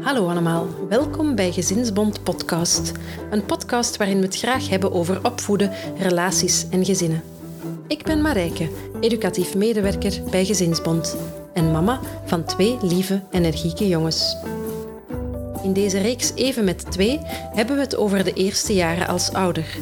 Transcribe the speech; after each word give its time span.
Hallo 0.00 0.28
allemaal, 0.28 0.66
welkom 0.88 1.34
bij 1.34 1.52
Gezinsbond 1.52 2.22
Podcast. 2.22 2.92
Een 3.30 3.44
podcast 3.44 3.96
waarin 3.96 4.18
we 4.18 4.24
het 4.24 4.36
graag 4.36 4.68
hebben 4.68 4.92
over 4.92 5.24
opvoeden, 5.24 5.72
relaties 5.98 6.66
en 6.70 6.84
gezinnen. 6.84 7.22
Ik 7.86 8.04
ben 8.04 8.20
Marijke, 8.20 8.70
educatief 9.00 9.54
medewerker 9.54 10.22
bij 10.30 10.44
Gezinsbond 10.44 11.16
en 11.52 11.70
mama 11.70 12.00
van 12.24 12.44
twee 12.44 12.78
lieve, 12.82 13.22
energieke 13.30 13.88
jongens. 13.88 14.36
In 15.62 15.72
deze 15.72 15.98
reeks 15.98 16.32
Even 16.34 16.64
met 16.64 16.90
twee 16.90 17.20
hebben 17.54 17.76
we 17.76 17.82
het 17.82 17.96
over 17.96 18.24
de 18.24 18.32
eerste 18.32 18.74
jaren 18.74 19.08
als 19.08 19.32
ouder. 19.32 19.78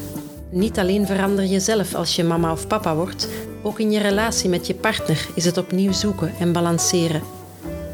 Niet 0.49 0.79
alleen 0.79 1.05
verander 1.05 1.45
je 1.45 1.59
zelf 1.59 1.95
als 1.95 2.15
je 2.15 2.23
mama 2.23 2.51
of 2.51 2.67
papa 2.67 2.95
wordt, 2.95 3.27
ook 3.63 3.79
in 3.79 3.91
je 3.91 3.99
relatie 3.99 4.49
met 4.49 4.67
je 4.67 4.73
partner 4.73 5.27
is 5.35 5.45
het 5.45 5.57
opnieuw 5.57 5.91
zoeken 5.91 6.33
en 6.39 6.51
balanceren. 6.51 7.21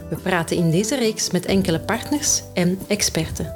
We 0.10 0.16
praten 0.16 0.58
in 0.58 0.72
deze 0.72 0.96
reeks 0.96 1.32
met 1.32 1.46
enkele 1.46 1.80
partners 1.80 2.42
en 2.54 2.80
experten. 2.88 3.56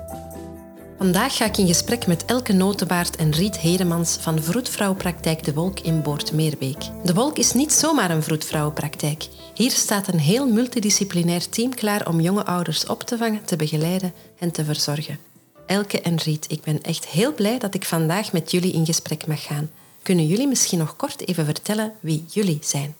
Vandaag 0.97 1.35
ga 1.37 1.45
ik 1.45 1.57
in 1.57 1.67
gesprek 1.67 2.07
met 2.07 2.25
Elke 2.25 2.53
Notenbaard 2.53 3.15
en 3.15 3.31
Riet 3.31 3.57
Hedemans 3.57 4.17
van 4.19 4.43
Vroedvrouwenpraktijk 4.43 5.43
De 5.43 5.53
Wolk 5.53 5.79
in 5.79 6.01
Boort-Meerbeek. 6.01 6.77
De 7.03 7.13
Wolk 7.13 7.37
is 7.37 7.53
niet 7.53 7.73
zomaar 7.73 8.11
een 8.11 8.23
vroedvrouwenpraktijk. 8.23 9.27
Hier 9.53 9.71
staat 9.71 10.07
een 10.07 10.19
heel 10.19 10.47
multidisciplinair 10.47 11.49
team 11.49 11.75
klaar 11.75 12.07
om 12.07 12.19
jonge 12.19 12.45
ouders 12.45 12.85
op 12.85 13.03
te 13.03 13.17
vangen, 13.17 13.45
te 13.45 13.55
begeleiden 13.55 14.13
en 14.39 14.51
te 14.51 14.65
verzorgen. 14.65 15.17
Elke 15.65 16.01
en 16.01 16.17
Riet, 16.17 16.45
ik 16.51 16.61
ben 16.61 16.81
echt 16.81 17.07
heel 17.07 17.33
blij 17.33 17.59
dat 17.59 17.73
ik 17.73 17.85
vandaag 17.85 18.31
met 18.31 18.51
jullie 18.51 18.73
in 18.73 18.85
gesprek 18.85 19.27
mag 19.27 19.43
gaan. 19.43 19.69
Kunnen 20.03 20.27
jullie 20.27 20.47
misschien 20.47 20.79
nog 20.79 20.95
kort 20.95 21.27
even 21.27 21.45
vertellen 21.45 21.93
wie 21.99 22.25
jullie 22.27 22.59
zijn? 22.61 22.95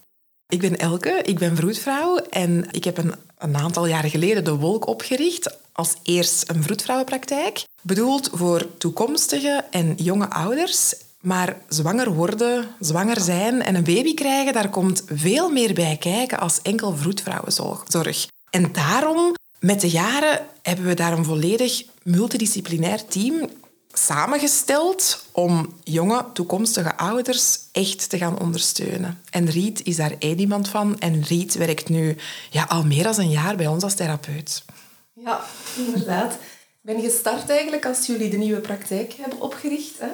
Ik 0.48 0.60
ben 0.60 0.78
Elke, 0.78 1.20
ik 1.24 1.40
ben 1.40 1.55
vroedvrouw 1.55 2.18
en 2.18 2.68
ik 2.72 2.84
heb 2.84 2.98
een, 2.98 3.55
aantal 3.55 3.85
jaren 3.85 4.10
geleden 4.10 4.43
de 4.43 4.55
Wolk 4.55 4.88
opgericht 4.88 5.58
als 5.71 5.96
eerst 6.04 6.49
een 6.49 6.63
vroedvrouwenpraktijk, 6.63 7.63
bedoeld 7.82 8.30
voor 8.34 8.77
toekomstige 8.77 9.63
en 9.71 9.93
jonge 9.96 10.30
ouders. 10.30 10.93
Maar 11.21 11.58
zwanger 11.68 12.13
worden, 12.13 12.68
zwanger 12.80 13.21
zijn 13.21 13.62
en 13.62 13.76
een 13.76 13.84
baby 13.84 14.13
krijgen, 14.13 14.54
daar 14.54 14.70
komt 14.70 15.04
veel 15.05 15.49
meer 15.49 15.74
bij 15.74 15.98
kijken 15.99 16.40
als 16.40 16.62
enkel 16.62 16.96
vroedvrouwenzorg. 16.96 18.27
En 18.49 18.71
daarom, 18.71 19.36
met 19.60 19.82
de 19.82 19.90
jaren, 19.90 20.46
hebben 20.62 20.86
we 20.86 20.93
daar 20.93 21.18
een 21.18 21.26
volledig 21.26 21.84
multidisciplinair 22.04 23.05
team 23.05 23.49
samengesteld 23.93 25.25
om 25.31 25.79
jonge 25.84 26.25
toekomstige 26.34 26.97
ouders 26.97 27.59
echt 27.71 28.09
te 28.09 28.17
gaan 28.17 28.39
ondersteunen. 28.39 29.21
En 29.29 29.49
Riet 29.49 29.84
is 29.84 29.95
daar 29.95 30.15
één 30.20 30.39
iemand 30.39 30.67
van. 30.67 30.99
En 30.99 31.23
Riet 31.23 31.53
werkt 31.53 31.89
nu 31.89 32.15
ja, 32.49 32.63
al 32.63 32.84
meer 32.84 33.03
dan 33.03 33.19
een 33.19 33.29
jaar 33.29 33.55
bij 33.55 33.67
ons 33.67 33.84
als 33.84 33.95
therapeut. 33.95 34.63
Ja, 35.13 35.41
inderdaad. 35.77 36.34
Ik 36.34 36.93
ben 36.93 37.01
gestart 37.01 37.49
eigenlijk 37.49 37.85
als 37.85 38.05
jullie 38.05 38.29
de 38.29 38.37
nieuwe 38.37 38.59
praktijk 38.59 39.13
hebben 39.13 39.41
opgericht. 39.41 39.99
Hè. 39.99 40.09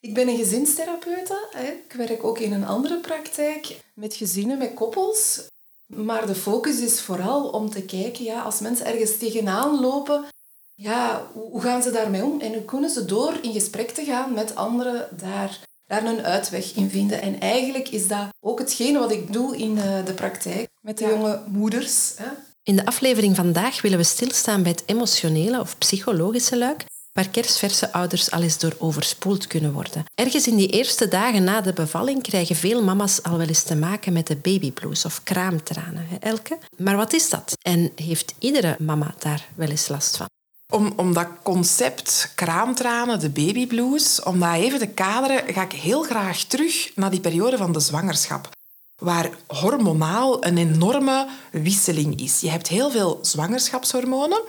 Ik 0.00 0.14
ben 0.14 0.28
een 0.28 0.36
gezinstherapeute. 0.36 1.48
Hè. 1.50 1.66
Ik 1.66 1.92
werk 1.96 2.24
ook 2.24 2.38
in 2.38 2.52
een 2.52 2.66
andere 2.66 3.00
praktijk 3.00 3.80
met 3.94 4.14
gezinnen, 4.14 4.58
met 4.58 4.74
koppels. 4.74 5.40
Maar 5.86 6.26
de 6.26 6.34
focus 6.34 6.80
is 6.80 7.00
vooral 7.00 7.48
om 7.48 7.70
te 7.70 7.82
kijken, 7.82 8.24
ja, 8.24 8.42
als 8.42 8.60
mensen 8.60 8.86
ergens 8.86 9.18
tegenaan 9.18 9.80
lopen, 9.80 10.24
ja, 10.82 11.26
hoe 11.32 11.60
gaan 11.62 11.82
ze 11.82 11.90
daarmee 11.90 12.24
om? 12.24 12.40
En 12.40 12.52
hoe 12.52 12.64
kunnen 12.64 12.90
ze 12.90 13.04
door 13.04 13.38
in 13.42 13.52
gesprek 13.52 13.90
te 13.90 14.04
gaan 14.04 14.32
met 14.32 14.54
anderen 14.54 15.08
daar, 15.10 15.58
daar 15.86 16.04
een 16.04 16.22
uitweg 16.22 16.74
in 16.74 16.90
vinden? 16.90 17.22
En 17.22 17.40
eigenlijk 17.40 17.88
is 17.88 18.08
dat 18.08 18.28
ook 18.40 18.58
hetgene 18.58 18.98
wat 18.98 19.12
ik 19.12 19.32
doe 19.32 19.56
in 19.56 19.78
eh, 19.78 20.04
de 20.04 20.14
praktijk 20.14 20.68
met 20.80 20.98
de 20.98 21.04
jonge 21.04 21.40
moeders. 21.46 22.12
Hè. 22.16 22.28
In 22.62 22.76
de 22.76 22.86
aflevering 22.86 23.36
vandaag 23.36 23.82
willen 23.82 23.98
we 23.98 24.04
stilstaan 24.04 24.62
bij 24.62 24.70
het 24.70 24.82
emotionele 24.86 25.60
of 25.60 25.78
psychologische 25.78 26.58
luik, 26.58 26.84
waar 27.12 27.28
kerstverse 27.28 27.92
ouders 27.92 28.30
al 28.30 28.42
eens 28.42 28.58
door 28.58 28.76
overspoeld 28.78 29.46
kunnen 29.46 29.72
worden. 29.72 30.04
Ergens 30.14 30.46
in 30.46 30.56
die 30.56 30.68
eerste 30.68 31.08
dagen 31.08 31.44
na 31.44 31.60
de 31.60 31.72
bevalling 31.72 32.22
krijgen 32.22 32.56
veel 32.56 32.82
mama's 32.82 33.22
al 33.22 33.38
wel 33.38 33.46
eens 33.46 33.62
te 33.62 33.76
maken 33.76 34.12
met 34.12 34.26
de 34.26 34.36
babyblues 34.36 35.04
of 35.04 35.22
kraamtranen, 35.22 36.06
hè, 36.08 36.16
Elke? 36.16 36.58
Maar 36.76 36.96
wat 36.96 37.12
is 37.12 37.30
dat? 37.30 37.52
En 37.62 37.92
heeft 37.94 38.34
iedere 38.38 38.76
mama 38.78 39.14
daar 39.18 39.48
wel 39.54 39.68
eens 39.68 39.88
last 39.88 40.16
van? 40.16 40.26
Om, 40.72 40.92
om 40.96 41.12
dat 41.14 41.28
concept 41.42 42.32
kraamtranen, 42.34 43.20
de 43.20 43.30
babyblues, 43.30 44.22
om 44.22 44.40
dat 44.40 44.54
even 44.54 44.78
te 44.78 44.86
kaderen, 44.86 45.54
ga 45.54 45.62
ik 45.62 45.72
heel 45.72 46.02
graag 46.02 46.42
terug 46.42 46.92
naar 46.94 47.10
die 47.10 47.20
periode 47.20 47.56
van 47.56 47.72
de 47.72 47.80
zwangerschap. 47.80 48.48
Waar 48.96 49.30
hormonaal 49.46 50.44
een 50.44 50.58
enorme 50.58 51.28
wisseling 51.50 52.20
is. 52.20 52.40
Je 52.40 52.50
hebt 52.50 52.68
heel 52.68 52.90
veel 52.90 53.18
zwangerschapshormonen 53.22 54.42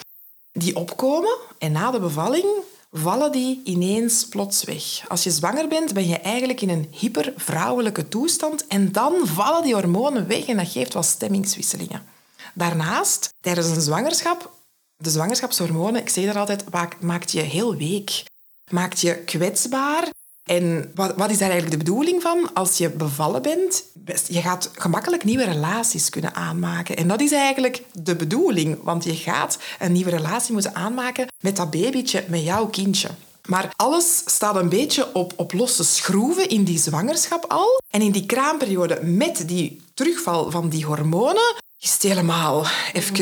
die 0.52 0.76
opkomen 0.76 1.38
en 1.58 1.72
na 1.72 1.92
de 1.92 2.00
bevalling 2.00 2.46
vallen 2.92 3.32
die 3.32 3.62
ineens 3.64 4.28
plots 4.28 4.64
weg. 4.64 5.04
Als 5.08 5.24
je 5.24 5.32
zwanger 5.32 5.68
bent, 5.68 5.94
ben 5.94 6.08
je 6.08 6.18
eigenlijk 6.18 6.62
in 6.62 6.70
een 6.70 6.88
hypervrouwelijke 6.92 8.08
toestand 8.08 8.68
en 8.68 8.92
dan 8.92 9.14
vallen 9.24 9.64
die 9.64 9.74
hormonen 9.74 10.28
weg 10.28 10.46
en 10.46 10.58
dat 10.58 10.72
geeft 10.72 10.94
wat 10.94 11.06
stemmingswisselingen. 11.06 12.06
Daarnaast, 12.54 13.34
tijdens 13.42 13.68
een 13.68 13.82
zwangerschap 13.82 14.52
de 14.98 15.10
zwangerschapshormonen, 15.10 16.02
ik 16.02 16.10
zeg 16.10 16.26
dat 16.26 16.36
altijd, 16.36 16.64
maakt 17.00 17.32
je 17.32 17.42
heel 17.42 17.76
week. 17.76 18.24
Maakt 18.72 19.02
je 19.02 19.16
kwetsbaar. 19.16 20.10
En 20.44 20.92
wat, 20.96 21.16
wat 21.16 21.30
is 21.30 21.38
daar 21.38 21.50
eigenlijk 21.50 21.80
de 21.80 21.86
bedoeling 21.86 22.22
van? 22.22 22.54
Als 22.54 22.78
je 22.78 22.90
bevallen 22.90 23.42
bent, 23.42 23.84
je 24.28 24.42
gaat 24.42 24.70
gemakkelijk 24.74 25.24
nieuwe 25.24 25.44
relaties 25.44 26.10
kunnen 26.10 26.36
aanmaken. 26.36 26.98
En 26.98 27.08
dat 27.08 27.22
is 27.22 27.32
eigenlijk 27.32 27.84
de 27.92 28.16
bedoeling, 28.16 28.84
want 28.84 29.04
je 29.04 29.16
gaat 29.16 29.58
een 29.80 29.92
nieuwe 29.92 30.10
relatie 30.10 30.54
moeten 30.54 30.76
aanmaken 30.76 31.28
met 31.40 31.56
dat 31.56 31.72
babytje, 31.72 32.26
met 32.28 32.44
jouw 32.44 32.68
kindje. 32.68 33.10
Maar 33.46 33.74
alles 33.76 34.22
staat 34.26 34.56
een 34.56 34.70
beetje 34.70 35.14
op, 35.14 35.34
op 35.36 35.54
losse 35.54 35.84
schroeven 35.84 36.50
in 36.50 36.64
die 36.64 36.80
zwangerschap 36.80 37.46
al. 37.48 37.82
En 37.90 38.02
in 38.02 38.12
die 38.12 38.26
kraamperiode 38.26 39.00
met 39.04 39.48
die 39.48 39.82
terugval 39.94 40.52
van 40.52 40.70
die 40.70 40.86
hormonen 40.86 41.56
is 41.84 41.94
het 41.94 42.02
helemaal 42.02 42.66
even 42.94 43.16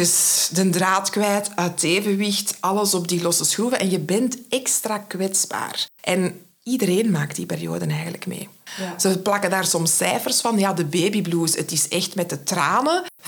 de 0.51 0.69
draad 0.69 1.09
kwijt, 1.09 1.51
uit 1.55 1.83
evenwicht, 1.83 2.57
alles 2.59 2.94
op 2.94 3.07
die 3.07 3.22
losse 3.22 3.45
schroeven 3.45 3.79
en 3.79 3.89
je 3.89 3.99
bent 3.99 4.38
extra 4.49 4.97
kwetsbaar. 4.97 5.88
En 6.01 6.45
iedereen 6.63 7.11
maakt 7.11 7.35
die 7.35 7.45
periode 7.45 7.85
eigenlijk 7.85 8.25
mee. 8.25 8.49
Ja. 8.77 8.99
Ze 8.99 9.19
plakken 9.19 9.49
daar 9.49 9.66
soms 9.66 9.97
cijfers 9.97 10.41
van. 10.41 10.59
Ja, 10.59 10.73
de 10.73 10.85
babyblues, 10.85 11.55
het 11.55 11.72
is 11.72 11.88
echt 11.88 12.16
met 12.16 12.29
de 12.29 12.44
tranen. 12.44 13.03
95% 13.22 13.27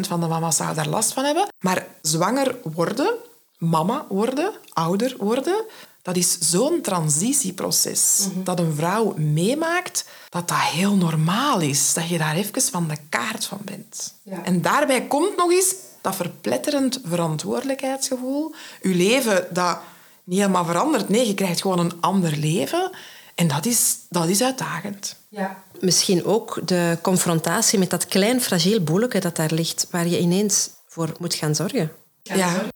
van 0.00 0.20
de 0.20 0.26
mama's 0.26 0.56
zou 0.56 0.74
daar 0.74 0.88
last 0.88 1.12
van 1.12 1.24
hebben. 1.24 1.48
Maar 1.58 1.86
zwanger 2.02 2.56
worden, 2.62 3.14
mama 3.58 4.06
worden, 4.08 4.52
ouder 4.72 5.14
worden, 5.18 5.64
dat 6.04 6.16
is 6.16 6.38
zo'n 6.38 6.80
transitieproces 6.80 8.26
mhm. 8.28 8.42
dat 8.42 8.58
een 8.58 8.74
vrouw 8.74 9.14
meemaakt, 9.16 10.04
dat 10.28 10.48
dat 10.48 10.58
heel 10.58 10.96
normaal 10.96 11.60
is. 11.60 11.94
Dat 11.94 12.08
je 12.08 12.18
daar 12.18 12.36
even 12.36 12.62
van 12.62 12.88
de 12.88 12.96
kaart 13.08 13.44
van 13.44 13.60
bent. 13.64 14.14
En 14.44 14.62
daarbij 14.62 15.06
komt 15.06 15.36
nog 15.36 15.50
eens 15.50 15.74
dat 16.00 16.16
verpletterend 16.16 17.00
verantwoordelijkheidsgevoel. 17.04 18.54
Je 18.82 18.94
leven 18.94 19.46
dat 19.50 19.78
niet 20.24 20.38
helemaal 20.38 20.64
verandert. 20.64 21.08
Nee, 21.08 21.26
je 21.26 21.34
krijgt 21.34 21.60
gewoon 21.60 21.78
een 21.78 22.00
ander 22.00 22.36
leven. 22.36 22.90
En 23.34 23.48
dat 23.48 23.66
is, 23.66 23.96
dat 24.08 24.28
is 24.28 24.42
uitdagend. 24.42 25.16
Ja. 25.28 25.62
Misschien 25.80 26.24
ook 26.24 26.60
de 26.64 26.98
confrontatie 27.02 27.78
met 27.78 27.90
dat 27.90 28.06
klein, 28.06 28.40
fragiel 28.40 28.82
boeleke 28.82 29.18
dat 29.18 29.36
daar 29.36 29.52
ligt, 29.52 29.86
waar 29.90 30.06
je 30.06 30.18
ineens 30.18 30.70
voor 30.86 31.12
moet 31.18 31.34
gaan 31.34 31.54
zorgen. 31.54 31.92
Ja, 32.22 32.34
ja, 32.34 32.72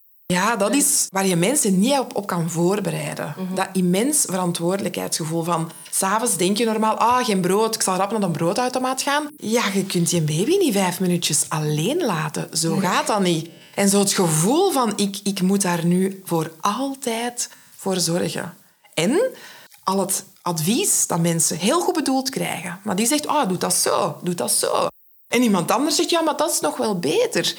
dat 0.59 0.75
is 0.75 1.07
waar 1.11 1.27
je 1.27 1.37
mensen 1.37 1.79
niet 1.79 1.99
op, 1.99 2.17
op 2.17 2.27
kan 2.27 2.51
voorbereiden. 2.51 3.35
Mhm. 3.37 3.55
Dat 3.55 3.69
immens 3.73 4.25
verantwoordelijkheidsgevoel 4.29 5.43
van... 5.43 5.71
S'avonds 5.91 6.37
denk 6.37 6.57
je 6.57 6.65
normaal, 6.65 6.97
ah, 6.97 7.25
geen 7.25 7.41
brood, 7.41 7.75
ik 7.75 7.83
zal 7.83 7.97
rap 7.97 8.11
naar 8.11 8.23
een 8.23 8.31
broodautomaat 8.31 9.03
gaan. 9.03 9.29
Ja, 9.37 9.63
je 9.75 9.85
kunt 9.85 10.11
je 10.11 10.23
baby 10.23 10.57
niet 10.57 10.73
vijf 10.73 11.01
minuutjes 11.01 11.45
alleen 11.49 12.05
laten. 12.05 12.49
Zo 12.57 12.77
gaat 12.77 13.07
dat 13.07 13.21
niet. 13.21 13.51
En 13.75 13.89
zo 13.89 13.99
het 13.99 14.13
gevoel 14.13 14.71
van, 14.71 14.93
ik, 14.97 15.21
ik 15.23 15.43
moet 15.43 15.63
daar 15.63 15.85
nu 15.85 16.21
voor 16.25 16.53
altijd 16.61 17.51
voor 17.77 17.97
zorgen. 17.97 18.57
En 18.95 19.21
al 19.85 20.01
het 20.01 20.25
advies 20.43 21.07
dat 21.07 21.21
mensen 21.21 21.57
heel 21.57 21.81
goed 21.81 21.95
bedoeld 21.95 22.31
krijgen. 22.31 22.81
Maar 22.85 22.97
die 22.97 23.07
zegt, 23.07 23.27
ah, 23.27 23.49
doe 23.49 23.59
dat 23.59 23.75
zo, 23.75 24.19
doe 24.23 24.35
dat 24.35 24.51
zo. 24.51 24.87
En 25.29 25.43
iemand 25.43 25.71
anders 25.71 25.97
zegt, 25.97 26.11
ja, 26.11 26.21
maar 26.21 26.37
dat 26.37 26.51
is 26.51 26.61
nog 26.61 26.77
wel 26.77 26.99
beter. 26.99 27.55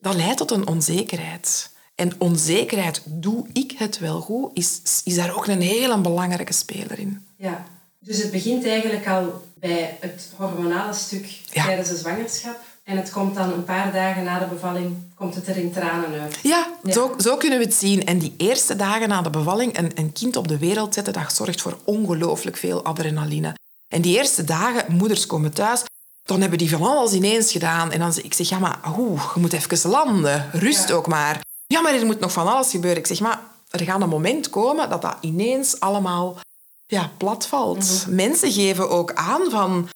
Dat 0.00 0.14
leidt 0.14 0.36
tot 0.36 0.50
een 0.50 0.68
onzekerheid. 0.68 1.74
En 1.96 2.12
onzekerheid, 2.18 3.02
doe 3.04 3.46
ik 3.52 3.74
het 3.76 3.98
wel 3.98 4.20
goed, 4.20 4.50
is, 4.54 4.80
is 5.04 5.14
daar 5.14 5.36
ook 5.36 5.46
een 5.46 5.60
hele 5.60 5.98
belangrijke 5.98 6.52
speler 6.52 6.98
in. 6.98 7.26
Ja, 7.36 7.64
dus 7.98 8.22
het 8.22 8.30
begint 8.30 8.66
eigenlijk 8.66 9.08
al 9.08 9.42
bij 9.54 9.96
het 10.00 10.32
hormonale 10.36 10.92
stuk 10.92 11.40
tijdens 11.52 11.88
de 11.88 11.96
zwangerschap. 11.96 12.60
En 12.84 12.96
het 12.96 13.10
komt 13.10 13.34
dan 13.34 13.52
een 13.52 13.64
paar 13.64 13.92
dagen 13.92 14.24
na 14.24 14.38
de 14.38 14.46
bevalling, 14.46 14.96
komt 15.14 15.34
het 15.34 15.48
er 15.48 15.56
in 15.56 15.72
tranen 15.72 16.20
uit. 16.20 16.38
Ja, 16.42 16.66
Zo, 16.90 17.14
zo 17.18 17.36
kunnen 17.36 17.58
we 17.58 17.64
het 17.64 17.74
zien. 17.74 18.04
En 18.04 18.18
die 18.18 18.34
eerste 18.36 18.76
dagen 18.76 19.08
na 19.08 19.22
de 19.22 19.30
bevalling, 19.30 19.78
een, 19.78 19.90
een 19.94 20.12
kind 20.12 20.36
op 20.36 20.48
de 20.48 20.58
wereld 20.58 20.94
zetten, 20.94 21.12
dat 21.12 21.32
zorgt 21.32 21.60
voor 21.60 21.78
ongelooflijk 21.84 22.56
veel 22.56 22.84
adrenaline. 22.84 23.54
En 23.88 24.00
die 24.00 24.16
eerste 24.16 24.44
dagen, 24.44 24.96
moeders 24.96 25.26
komen 25.26 25.52
thuis, 25.52 25.84
dan 26.22 26.40
hebben 26.40 26.58
die 26.58 26.70
van 26.70 26.82
alles 26.82 27.12
ineens 27.12 27.52
gedaan. 27.52 27.92
En 27.92 27.98
dan 27.98 28.12
zeg 28.12 28.24
ik, 28.24 28.34
zeg, 28.34 28.48
ja, 28.48 28.58
maar 28.58 28.78
oeh, 28.98 29.30
je 29.34 29.40
moet 29.40 29.52
even 29.52 29.90
landen. 29.90 30.50
Rust 30.52 30.92
ook 30.92 31.06
maar. 31.06 31.40
Ja, 31.66 31.80
maar 31.80 31.94
er 31.94 32.06
moet 32.06 32.20
nog 32.20 32.32
van 32.32 32.46
alles 32.46 32.70
gebeuren. 32.70 32.98
Ik 32.98 33.06
zeg, 33.06 33.20
maar 33.20 33.40
er 33.70 33.80
gaat 33.80 34.00
een 34.00 34.08
moment 34.08 34.50
komen 34.50 34.90
dat 34.90 35.02
dat 35.02 35.16
ineens 35.20 35.80
allemaal 35.80 36.38
ja, 36.86 37.10
plat 37.16 37.46
valt. 37.46 38.06
Mensen 38.08 38.52
geven 38.52 38.90
ook 38.90 39.12
aan 39.14 39.50
van... 39.50 39.88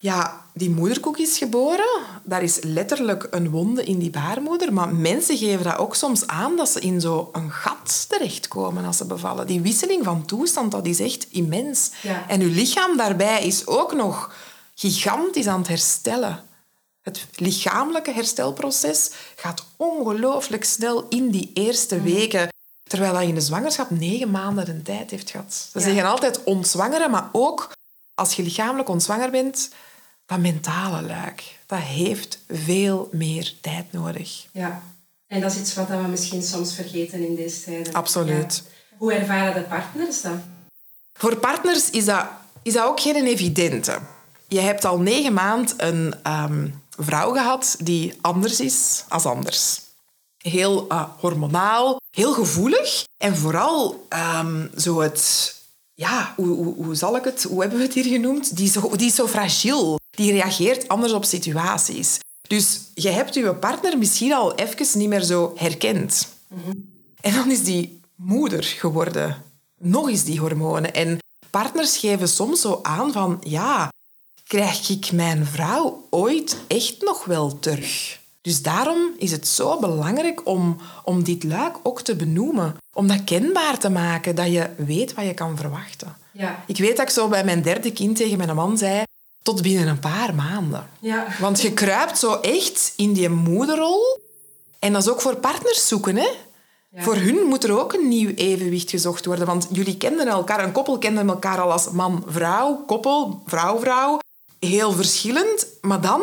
Ja, 0.00 0.46
die 0.54 0.70
moederkoek 0.70 1.18
is 1.18 1.38
geboren. 1.38 2.02
Daar 2.22 2.42
is 2.42 2.58
letterlijk 2.62 3.26
een 3.30 3.50
wonde 3.50 3.84
in 3.84 3.98
die 3.98 4.10
baarmoeder. 4.10 4.72
Maar 4.72 4.94
mensen 4.94 5.36
geven 5.36 5.64
dat 5.64 5.76
ook 5.76 5.94
soms 5.94 6.26
aan 6.26 6.56
dat 6.56 6.68
ze 6.68 6.80
in 6.80 7.00
zo'n 7.00 7.50
gat 7.50 8.08
terechtkomen 8.08 8.84
als 8.84 8.96
ze 8.96 9.04
bevallen. 9.04 9.46
Die 9.46 9.60
wisseling 9.60 10.04
van 10.04 10.24
toestand, 10.24 10.70
dat 10.70 10.86
is 10.86 11.00
echt 11.00 11.26
immens. 11.30 11.90
Ja. 12.02 12.28
En 12.28 12.40
uw 12.40 12.52
lichaam 12.52 12.96
daarbij 12.96 13.44
is 13.44 13.66
ook 13.66 13.94
nog 13.94 14.34
gigantisch 14.74 15.46
aan 15.46 15.58
het 15.58 15.68
herstellen. 15.68 16.44
Het 17.16 17.40
lichamelijke 17.40 18.12
herstelproces 18.12 19.10
gaat 19.36 19.64
ongelooflijk 19.76 20.64
snel 20.64 21.06
in 21.08 21.30
die 21.30 21.50
eerste 21.54 22.00
weken. 22.02 22.48
Terwijl 22.82 23.12
dat 23.12 23.22
in 23.22 23.34
de 23.34 23.40
zwangerschap 23.40 23.90
negen 23.90 24.30
maanden 24.30 24.64
de 24.64 24.82
tijd 24.82 25.10
heeft 25.10 25.30
gehad. 25.30 25.68
Ze 25.72 25.78
Ja. 25.78 25.84
zeggen 25.84 26.04
altijd 26.04 26.44
ontzwangeren, 26.44 27.10
maar 27.10 27.28
ook 27.32 27.72
als 28.14 28.34
je 28.34 28.42
lichamelijk 28.42 28.88
ontzwanger 28.88 29.30
bent, 29.30 29.68
dat 30.26 30.38
mentale 30.38 31.02
luik, 31.02 31.58
dat 31.66 31.78
heeft 31.78 32.38
veel 32.48 33.08
meer 33.12 33.54
tijd 33.60 33.92
nodig. 33.92 34.46
Ja. 34.52 34.82
En 35.28 35.40
dat 35.40 35.52
is 35.52 35.58
iets 35.58 35.74
wat 35.74 35.88
we 35.88 35.94
misschien 35.96 36.42
soms 36.42 36.74
vergeten 36.74 37.26
in 37.26 37.34
deze 37.34 37.62
tijden. 37.64 37.92
Absoluut. 37.92 38.62
Ja. 38.64 38.96
Hoe 38.96 39.12
ervaren 39.12 39.54
de 39.54 39.60
partners 39.68 40.20
dat? 40.20 40.32
Voor 41.14 41.36
partners 41.36 41.90
is 41.90 42.04
dat, 42.04 42.26
is 42.62 42.72
dat 42.72 42.84
ook 42.86 43.00
geen 43.00 43.26
evidente. 43.26 43.98
Je 44.48 44.60
hebt 44.60 44.84
al 44.84 44.98
negen 45.00 45.32
maanden 45.32 45.74
een 45.86 46.14
ehm, 46.22 46.68
vrouw 46.98 47.32
gehad 47.32 47.76
die 47.78 48.14
anders 48.20 48.60
is 48.60 49.04
als 49.08 49.24
anders. 49.24 49.80
Heel 50.38 50.88
eh, 50.88 51.04
hormonaal, 51.18 52.00
heel 52.10 52.32
gevoelig 52.32 53.04
en 53.16 53.36
vooral 53.36 54.06
ehm, 54.08 54.66
zo 54.76 55.00
het... 55.00 55.56
Ja, 55.94 56.32
hoe, 56.36 56.74
hoe, 56.74 56.94
zal 56.94 57.16
ik 57.16 57.24
het... 57.24 57.42
Hoe 57.42 57.60
hebben 57.60 57.78
we 57.78 57.84
het 57.84 57.94
hier 57.94 58.04
genoemd? 58.04 58.56
Die 58.56 58.70
zo, 58.70 58.96
die 58.96 59.06
is 59.06 59.14
zo 59.14 59.26
fragiel. 59.26 59.98
Die 60.10 60.32
reageert 60.32 60.88
anders 60.88 61.12
op 61.12 61.24
situaties. 61.24 62.18
Dus 62.48 62.80
je 62.94 63.08
hebt 63.08 63.34
je 63.34 63.54
partner 63.54 63.98
misschien 63.98 64.32
al 64.32 64.54
even 64.54 64.98
niet 64.98 65.08
meer 65.08 65.22
zo 65.22 65.52
herkend. 65.56 66.28
En 67.20 67.34
dan 67.34 67.50
is 67.50 67.64
die 67.64 68.00
moeder 68.14 68.64
geworden. 68.64 69.42
Nog 69.78 70.08
eens 70.08 70.24
die 70.24 70.40
hormonen. 70.40 70.94
En 70.94 71.18
partners 71.50 71.96
geven 71.96 72.28
soms 72.28 72.60
zo 72.60 72.78
aan 72.82 73.12
van... 73.12 73.36
Ja, 73.40 73.88
krijg 74.48 74.88
ik 74.88 75.12
mijn 75.12 75.46
vrouw 75.46 76.06
ooit 76.10 76.56
echt 76.66 76.96
nog 77.00 77.24
wel 77.24 77.58
terug? 77.58 78.18
Dus 78.42 78.62
daarom 78.62 79.10
is 79.18 79.30
het 79.30 79.48
zo 79.48 79.78
belangrijk 79.78 80.46
om, 80.46 80.76
om 81.04 81.24
dit 81.24 81.44
luik 81.44 81.76
ook 81.82 82.02
te 82.02 82.16
benoemen. 82.16 82.76
Om 82.94 83.08
dat 83.08 83.24
kenbaar 83.24 83.78
te 83.78 83.90
maken, 83.90 84.34
dat 84.34 84.52
je 84.52 84.70
weet 84.76 85.14
wat 85.14 85.24
je 85.24 85.34
kan 85.34 85.56
verwachten. 85.56 86.16
Ja. 86.32 86.64
Ik 86.66 86.78
weet 86.78 86.96
dat 86.96 87.06
ik 87.06 87.12
zo 87.12 87.28
bij 87.28 87.44
mijn 87.44 87.62
derde 87.62 87.92
kind 87.92 88.16
tegen 88.16 88.38
mijn 88.38 88.54
man 88.54 88.78
zei... 88.78 89.02
Tot 89.42 89.62
binnen 89.62 89.88
een 89.88 90.00
paar 90.00 90.34
maanden. 90.34 90.88
Ja. 91.00 91.26
Want 91.40 91.60
je 91.60 91.72
kruipt 91.72 92.18
zo 92.18 92.34
echt 92.34 92.92
in 92.96 93.12
die 93.12 93.28
moederrol. 93.28 94.20
En 94.78 94.92
dat 94.92 95.02
is 95.02 95.08
ook 95.08 95.20
voor 95.20 95.36
partners 95.36 95.88
zoeken, 95.88 96.16
hè? 96.16 96.28
Voor 96.96 97.14
hun 97.14 97.46
moet 97.46 97.64
er 97.64 97.78
ook 97.80 97.92
een 97.92 98.08
nieuw 98.08 98.34
evenwicht 98.34 98.90
gezocht 98.90 99.24
worden. 99.24 99.46
Want 99.46 99.68
jullie 99.72 99.96
kenden 99.96 100.26
elkaar, 100.26 100.64
een 100.64 100.72
koppel 100.72 100.98
kende 100.98 101.20
elkaar 101.20 101.60
al 101.60 101.72
als 101.72 101.90
man-vrouw, 101.90 102.84
koppel, 102.86 103.42
vrouw-vrouw. 103.46 104.18
Heel 104.58 104.92
verschillend. 104.92 105.66
Maar 105.80 106.00
dan 106.00 106.22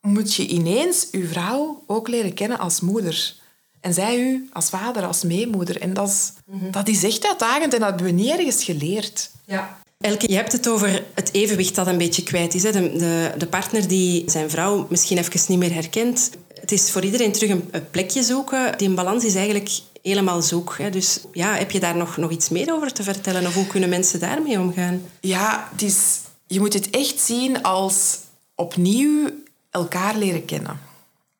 moet 0.00 0.34
je 0.34 0.46
ineens 0.46 1.06
je 1.12 1.26
vrouw 1.26 1.84
ook 1.86 2.08
leren 2.08 2.34
kennen 2.34 2.58
als 2.58 2.80
moeder. 2.80 3.34
En 3.80 3.94
zij 3.94 4.18
u 4.18 4.48
als 4.52 4.68
vader, 4.68 5.04
als 5.06 5.22
meemoeder. 5.22 5.80
En 5.80 5.94
dat 5.94 6.08
is, 6.08 6.32
dat 6.70 6.88
is 6.88 7.02
echt 7.02 7.26
uitdagend 7.26 7.74
en 7.74 7.80
dat 7.80 7.88
hebben 7.88 8.06
we 8.06 8.12
niet 8.12 8.30
ergens 8.30 8.64
geleerd. 8.64 9.30
Ja. 9.44 9.78
Elke, 9.98 10.30
je 10.30 10.36
hebt 10.36 10.52
het 10.52 10.68
over 10.68 11.04
het 11.14 11.32
evenwicht 11.32 11.74
dat 11.74 11.86
een 11.86 11.98
beetje 11.98 12.22
kwijt 12.22 12.54
is. 12.54 12.62
Hè? 12.62 12.72
De, 12.72 12.96
de, 12.96 13.32
de 13.38 13.46
partner 13.46 13.88
die 13.88 14.30
zijn 14.30 14.50
vrouw 14.50 14.86
misschien 14.90 15.18
even 15.18 15.40
niet 15.48 15.58
meer 15.58 15.74
herkent. 15.74 16.30
Het 16.60 16.72
is 16.72 16.90
voor 16.90 17.04
iedereen 17.04 17.32
terug 17.32 17.50
een, 17.50 17.68
een 17.70 17.90
plekje 17.90 18.22
zoeken. 18.22 18.78
Die 18.78 18.94
balans 18.94 19.24
is 19.24 19.34
eigenlijk 19.34 19.70
helemaal 20.02 20.42
zoek. 20.42 20.74
Hè? 20.78 20.90
Dus 20.90 21.20
ja, 21.32 21.54
heb 21.54 21.70
je 21.70 21.80
daar 21.80 21.96
nog, 21.96 22.16
nog 22.16 22.30
iets 22.30 22.48
meer 22.48 22.72
over 22.72 22.92
te 22.92 23.02
vertellen? 23.02 23.46
Of 23.46 23.54
hoe 23.54 23.66
kunnen 23.66 23.88
mensen 23.88 24.20
daarmee 24.20 24.58
omgaan? 24.58 25.02
Ja, 25.20 25.68
het 25.72 25.82
is, 25.82 26.18
je 26.48 26.60
moet 26.60 26.72
het 26.72 26.90
echt 26.90 27.20
zien 27.20 27.62
als 27.62 28.18
opnieuw 28.54 29.30
elkaar 29.70 30.16
leren 30.16 30.44
kennen. 30.44 30.80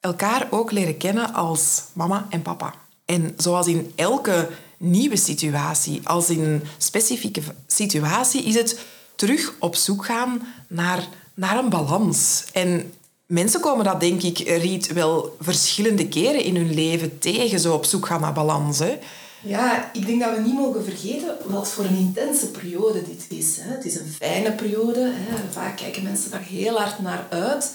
Elkaar 0.00 0.46
ook 0.50 0.70
leren 0.70 0.96
kennen 0.96 1.34
als 1.34 1.82
mama 1.92 2.26
en 2.30 2.42
papa. 2.42 2.74
En 3.04 3.34
zoals 3.36 3.66
in 3.66 3.92
elke 3.94 4.50
nieuwe 4.76 5.16
situatie, 5.16 6.00
als 6.04 6.30
in 6.30 6.42
een 6.42 6.62
specifieke 6.78 7.42
situatie, 7.66 8.42
is 8.42 8.54
het 8.54 8.78
terug 9.14 9.54
op 9.58 9.74
zoek 9.74 10.04
gaan 10.04 10.46
naar, 10.68 11.08
naar 11.34 11.58
een 11.58 11.68
balans. 11.68 12.44
En 12.52 12.92
mensen 13.26 13.60
komen 13.60 13.84
dat, 13.84 14.00
denk 14.00 14.22
ik, 14.22 14.38
Riet, 14.38 14.92
wel 14.92 15.36
verschillende 15.40 16.08
keren 16.08 16.42
in 16.42 16.56
hun 16.56 16.74
leven 16.74 17.18
tegen, 17.18 17.60
zo 17.60 17.74
op 17.74 17.84
zoek 17.84 18.06
gaan 18.06 18.20
naar 18.20 18.32
balans. 18.32 18.78
Hè. 18.78 18.98
Ja, 19.42 19.90
ik 19.92 20.06
denk 20.06 20.20
dat 20.20 20.36
we 20.36 20.40
niet 20.40 20.54
mogen 20.54 20.84
vergeten 20.84 21.36
wat 21.44 21.68
voor 21.68 21.84
een 21.84 21.96
intense 21.96 22.50
periode 22.50 23.02
dit 23.02 23.38
is. 23.38 23.56
Hè. 23.60 23.70
Het 23.70 23.84
is 23.84 23.98
een 23.98 24.12
fijne 24.18 24.52
periode. 24.52 25.00
Hè. 25.00 25.36
Vaak 25.50 25.76
kijken 25.76 26.02
mensen 26.02 26.30
daar 26.30 26.42
heel 26.42 26.78
hard 26.78 26.98
naar 26.98 27.26
uit. 27.30 27.72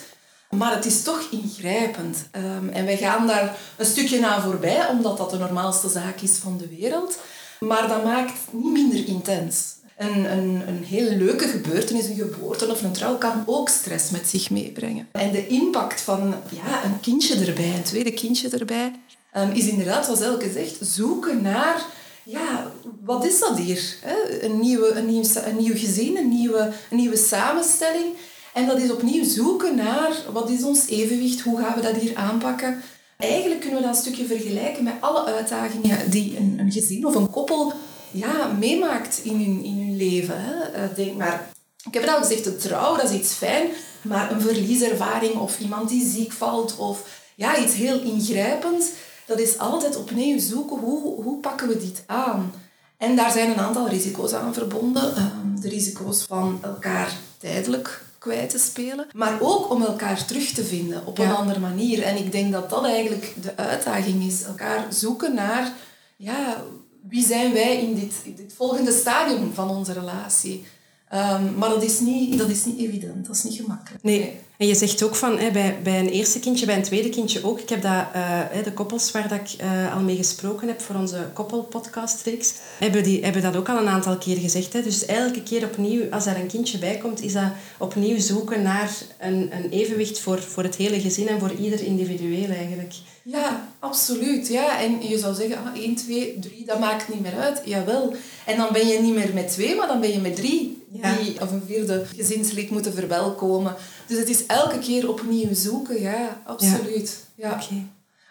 Maar 0.50 0.76
het 0.76 0.86
is 0.86 1.04
toch 1.04 1.28
ingrijpend. 1.32 2.18
Ehm, 2.32 2.70
en 2.70 2.86
wij 2.86 2.98
gaan 2.98 3.28
daar 3.28 3.58
een 3.78 3.86
stukje 3.86 4.26
aan 4.26 4.42
voorbij, 4.42 4.88
omdat 4.88 5.18
dat 5.18 5.30
de 5.30 5.38
normaalste 5.38 5.90
zaak 5.90 6.22
is 6.22 6.32
van 6.32 6.58
de 6.58 6.68
wereld. 6.68 7.18
Maar 7.60 7.88
dat 7.88 8.04
maakt 8.04 8.34
niet 8.52 8.72
minder 8.74 9.08
intens. 9.08 9.76
Een, 9.98 10.32
een, 10.32 10.68
een 10.68 10.84
heel 10.84 11.16
leuke 11.16 11.48
gebeurtenis, 11.48 12.08
een 12.08 12.16
geboorte 12.16 12.68
of 12.68 12.82
een 12.82 12.92
trouw, 12.92 13.18
kan 13.18 13.44
ook 13.46 13.70
stress 13.70 14.10
met 14.10 14.30
zich 14.30 14.50
meebrengen. 14.50 15.08
En 15.12 15.32
de 15.32 15.48
impact 15.48 16.02
van 16.02 16.36
ja, 16.50 16.84
een 16.84 17.00
kindje 17.00 17.46
erbij, 17.46 17.74
een 17.76 17.84
tweede 17.84 18.14
kindje 18.14 18.50
erbij, 18.50 18.92
ehm, 19.34 19.52
is 19.52 19.68
inderdaad, 19.68 20.06
zoals 20.06 20.22
Elke 20.22 20.52
zegt, 20.52 20.78
zoeken 20.82 21.42
naar... 21.42 21.86
Ja, 22.26 22.72
wat 23.04 23.26
is 23.26 23.40
dat 23.40 23.58
hier? 23.58 23.96
Hè? 24.02 24.44
Een, 24.44 24.60
nieuwe, 24.60 24.92
een, 24.92 25.06
nieuw, 25.06 25.24
een 25.46 25.58
nieuw 25.58 25.76
gezin, 25.76 26.18
een 26.18 26.30
nieuwe, 26.30 26.72
een 26.90 26.98
nieuwe 26.98 27.18
samenstelling. 27.18 28.16
En 28.54 28.68
dat 28.68 28.80
is 28.80 28.92
opnieuw 28.92 29.24
zoeken 29.24 29.76
naar 29.76 30.12
wat 30.34 30.50
is 30.50 30.64
ons 30.64 30.88
evenwicht, 30.88 31.42
hoe 31.42 31.60
gaan 31.60 31.76
we 31.76 31.82
dat 31.82 31.96
hier 31.96 32.16
aanpakken. 32.16 32.82
Eigenlijk 33.18 33.62
kunnen 33.62 33.80
we 33.80 33.86
dat 33.86 33.96
een 33.96 34.02
stukje 34.02 34.26
vergelijken 34.26 34.84
met 34.84 34.94
alle 35.00 35.24
uitdagingen 35.24 36.10
die 36.10 36.38
een, 36.38 36.56
een 36.60 36.72
gezin 36.72 37.06
of 37.06 37.16
een 37.16 37.30
koppel 37.30 37.74
ja, 38.12 38.52
meemaakt 38.60 39.20
in 39.24 39.36
hun, 39.36 39.64
in 39.64 39.78
hun 39.78 39.98
leven. 39.98 40.74
Eh, 40.74 40.96
Denk 40.96 41.18
maar, 41.18 41.50
ik 41.88 41.94
heb 41.94 42.04
het 42.04 42.12
al 42.12 42.22
gezegd, 42.22 42.44
de 42.44 42.56
trouw, 42.56 42.96
dat 42.96 43.10
is 43.10 43.18
iets 43.20 43.34
fijn, 43.34 43.68
maar 44.02 44.32
een 44.32 44.42
verlieservaring 44.42 45.36
of 45.36 45.60
iemand 45.60 45.90
die 45.90 46.10
ziek 46.10 46.32
valt 46.32 46.76
of 46.78 47.22
ja, 47.36 47.58
iets 47.58 47.74
heel 47.74 48.02
ingrijpends, 48.02 48.88
dat 49.28 49.40
is 49.40 49.58
altijd 49.58 49.96
opnieuw 49.98 50.40
zoeken, 50.40 50.78
hoe, 50.78 51.22
hoe 51.24 51.40
pakken 51.40 51.68
we 51.68 51.78
dit 51.78 52.04
aan? 52.06 52.54
En 52.98 53.16
daar 53.16 53.32
zijn 53.32 53.50
een 53.50 53.58
aantal 53.60 53.88
risico's 53.88 54.34
aan 54.34 54.54
verbonden. 54.54 55.16
Ehm, 55.16 55.62
De 55.62 55.70
risico's 55.70 56.24
van 56.24 56.60
elkaar 56.62 57.14
tijdelijk 57.38 58.04
kwijt 58.18 58.50
te 58.50 58.58
spelen, 58.60 59.08
maar 59.14 59.38
ook 59.42 59.70
om 59.72 59.82
elkaar 59.84 60.26
terug 60.26 60.50
te 60.52 60.64
vinden 60.66 61.06
op 61.06 61.18
een 61.18 61.26
Ja. 61.28 61.34
andere 61.34 61.60
manier. 61.60 62.04
En 62.04 62.18
ik 62.18 62.32
denk 62.32 62.52
dat 62.52 62.70
dat 62.70 62.84
eigenlijk 62.86 63.34
de 63.42 63.56
uitdaging 63.58 64.24
is. 64.24 64.44
Elkaar 64.44 64.86
zoeken 64.90 65.34
naar, 65.34 65.72
ja, 66.18 66.64
wie 67.10 67.26
zijn 67.26 67.54
wij 67.54 67.78
in 67.82 67.96
dit, 67.96 68.14
in 68.24 68.36
dit 68.36 68.54
volgende 68.56 68.92
stadium 68.92 69.54
van 69.54 69.70
onze 69.70 69.94
relatie? 69.94 70.66
Ehm, 71.14 71.58
maar 71.58 71.70
dat 71.70 71.84
is, 71.84 72.00
niet, 72.00 72.38
dat 72.38 72.50
is 72.50 72.66
niet 72.66 72.80
evident, 72.80 73.26
dat 73.26 73.36
is 73.36 73.44
niet 73.44 73.56
gemakkelijk. 73.56 74.04
Nee. 74.04 74.40
En 74.58 74.68
je 74.68 74.76
zegt 74.76 75.04
ook 75.04 75.16
van, 75.16 75.38
hè, 75.38 75.52
bij, 75.52 75.78
bij 75.84 76.00
een 76.00 76.10
eerste 76.10 76.40
kindje, 76.40 76.66
bij 76.66 76.76
een 76.76 76.84
tweede 76.84 77.10
kindje 77.10 77.46
ook. 77.46 77.60
Ik 77.60 77.70
heb 77.70 77.82
dat, 77.82 77.92
eh, 77.92 78.22
hè, 78.50 78.62
de 78.62 78.74
koppels 78.74 79.12
waar 79.12 79.28
dat 79.28 79.40
ik 79.40 79.60
eh, 79.60 79.96
al 79.96 80.02
mee 80.02 80.16
gesproken 80.16 80.68
heb 80.68 80.82
voor 80.82 80.96
onze 80.96 81.18
koppelpodcastreeks, 81.34 82.54
hebben, 82.80 83.04
die, 83.04 83.24
hebben 83.24 83.42
dat 83.42 83.56
ook 83.56 83.70
al 83.70 83.78
een 83.78 83.88
aantal 83.88 84.18
keer 84.18 84.38
gezegd. 84.38 84.74
Hè. 84.74 84.84
Dus 84.84 85.06
elke 85.06 85.44
keer 85.44 85.64
opnieuw, 85.64 86.12
als 86.12 86.26
er 86.26 86.36
een 86.36 86.48
kindje 86.48 86.78
bij 86.78 86.98
komt, 86.98 87.22
is 87.22 87.34
dat 87.34 87.52
opnieuw 87.78 88.20
zoeken 88.20 88.62
naar 88.62 88.92
een, 89.20 89.52
een 89.52 89.70
evenwicht 89.70 90.20
voor, 90.20 90.42
voor 90.42 90.64
het 90.64 90.76
hele 90.76 91.00
gezin 91.00 91.28
en 91.28 91.40
voor 91.40 91.54
ieder 91.54 91.84
individueel 91.84 92.50
eigenlijk. 92.50 92.94
Ja, 93.24 93.70
absoluut. 93.80 94.48
Ja. 94.48 94.80
En 94.80 95.08
je 95.10 95.18
zou 95.18 95.36
zeggen, 95.36 95.58
ah, 95.58 95.82
1, 95.82 95.96
2, 95.96 96.40
3, 96.40 96.66
dat 96.66 96.80
maakt 96.80 97.10
niet 97.10 97.22
meer 97.22 97.38
uit. 97.40 97.62
Jawel. 97.66 98.14
En 98.46 98.58
dan 98.58 98.68
ben 98.72 98.88
je 98.88 99.00
niet 99.00 99.16
meer 99.16 99.34
met 99.34 99.52
twee, 99.52 99.76
maar 99.76 99.88
dan 99.88 100.00
ben 100.00 100.12
je 100.12 100.20
met 100.20 100.36
drie. 100.36 100.83
Ja. 101.02 101.16
Die 101.16 101.42
of 101.42 101.52
een 101.52 101.64
vierde 101.68 102.06
gezinslid 102.16 102.70
moeten 102.70 102.94
verwelkomen. 102.94 103.76
Dus 104.08 104.18
het 104.18 104.30
is 104.30 104.46
elke 104.46 104.80
keer 104.80 105.10
opnieuw 105.10 105.54
zoeken. 105.54 106.02
Ja, 106.02 106.42
absoluut. 106.46 107.18
Ja. 107.36 107.52
Oké. 107.52 107.86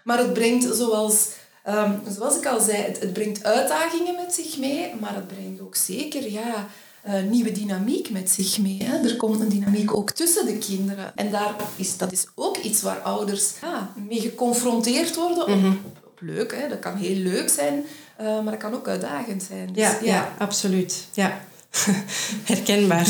Maar 0.04 0.18
het 0.18 0.32
brengt, 0.32 0.76
zoals, 0.76 1.28
ehm, 1.64 1.92
zoals 2.08 2.36
ik 2.36 2.46
al 2.46 2.60
zei, 2.60 2.82
het, 2.82 3.00
het 3.00 3.12
brengt 3.12 3.44
uitdagingen 3.44 4.14
met 4.14 4.34
zich 4.34 4.58
mee. 4.58 4.92
Maar 5.00 5.14
het 5.14 5.26
brengt 5.26 5.60
ook 5.60 5.76
zeker 5.76 6.30
ja, 6.30 6.68
uh, 7.06 7.22
nieuwe 7.30 7.52
dynamiek 7.52 8.10
met 8.10 8.30
zich 8.30 8.58
mee. 8.58 8.82
Hè? 8.82 9.08
Er 9.08 9.16
komt 9.16 9.40
een 9.40 9.48
dynamiek 9.48 9.96
ook 9.96 10.10
tussen 10.10 10.46
de 10.46 10.58
kinderen. 10.58 11.12
En 11.16 11.30
daar 11.30 11.54
is, 11.76 11.96
dat 11.96 12.12
is 12.12 12.26
ook 12.34 12.56
iets 12.56 12.82
waar 12.82 13.00
ouders 13.00 13.52
ja, 13.60 13.92
mee 14.08 14.20
geconfronteerd 14.20 15.14
worden. 15.14 15.58
Mhm. 15.58 15.70
op, 15.70 15.96
op 16.06 16.18
leuk, 16.20 16.54
hè? 16.54 16.68
dat 16.68 16.78
kan 16.78 16.96
heel 16.96 17.16
leuk 17.16 17.48
zijn, 17.48 17.84
uh, 18.20 18.26
maar 18.26 18.52
dat 18.52 18.56
kan 18.56 18.74
ook 18.74 18.88
uitdagend 18.88 19.42
zijn. 19.42 19.72
Dus, 19.72 19.84
ja, 19.84 19.98
ja. 20.02 20.32
absoluut. 20.38 21.06
Ja. 21.12 21.40
Herkenbaar. 22.50 23.08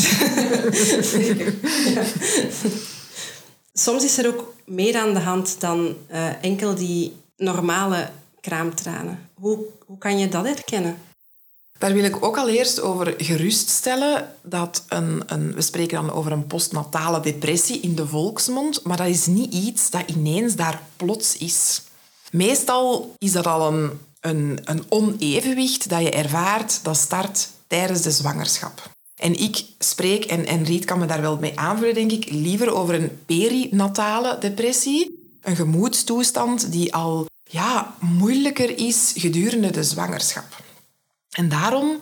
Ja. 1.93 2.03
Soms 3.73 4.03
is 4.03 4.17
er 4.17 4.27
ook 4.27 4.53
meer 4.65 4.97
aan 4.97 5.13
de 5.13 5.19
hand 5.19 5.59
dan 5.59 5.95
uh, 6.11 6.43
enkel 6.43 6.75
die 6.75 7.15
normale 7.37 8.09
kraamtranen. 8.41 9.29
Hoe, 9.33 9.65
hoe 9.85 9.97
kan 9.97 10.17
je 10.17 10.29
dat 10.29 10.45
herkennen? 10.45 10.97
Daar 11.77 11.93
wil 11.93 12.03
ik 12.03 12.23
ook 12.25 12.37
al 12.37 12.49
eerst 12.49 12.81
over 12.81 13.13
geruststellen 13.17 14.33
dat 14.41 14.83
een, 14.87 15.23
een, 15.25 15.53
we 15.53 15.61
spreken 15.61 16.01
dan 16.01 16.11
over 16.11 16.31
een 16.31 16.47
postnatale 16.47 17.19
depressie 17.19 17.79
in 17.79 17.95
de 17.95 18.07
volksmond, 18.07 18.83
maar 18.83 18.97
dat 18.97 19.07
is 19.07 19.25
niet 19.25 19.53
iets 19.53 19.89
dat 19.89 20.03
ineens 20.05 20.55
daar 20.55 20.81
plots 20.95 21.37
is. 21.37 21.81
Meestal 22.31 23.15
is 23.17 23.31
dat 23.31 23.47
al 23.47 23.73
een, 23.73 23.91
een, 24.21 24.59
een 24.63 24.83
onevenwicht 24.89 25.89
dat 25.89 26.01
je 26.01 26.11
ervaart 26.11 26.79
dat 26.83 26.97
start 26.97 27.49
tijdens 27.73 28.01
de 28.01 28.11
zwangerschap. 28.11 28.89
En 29.15 29.39
ik 29.39 29.65
spreek, 29.79 30.25
en, 30.25 30.45
en 30.45 30.63
Riet 30.63 30.85
kan 30.85 30.99
me 30.99 31.05
daar 31.05 31.21
wel 31.21 31.37
mee 31.37 31.59
aanvullen, 31.59 31.93
denk 31.93 32.11
ik, 32.11 32.29
liever 32.29 32.73
over 32.73 32.95
een 32.95 33.19
perinatale 33.25 34.37
depressie. 34.39 35.37
Een 35.41 35.55
gemoedstoestand 35.55 36.71
die 36.71 36.93
al 36.93 37.25
ja, 37.43 37.95
moeilijker 37.99 38.77
is 38.77 39.13
gedurende 39.15 39.71
de 39.71 39.83
zwangerschap. 39.83 40.63
En 41.29 41.49
daarom 41.49 41.99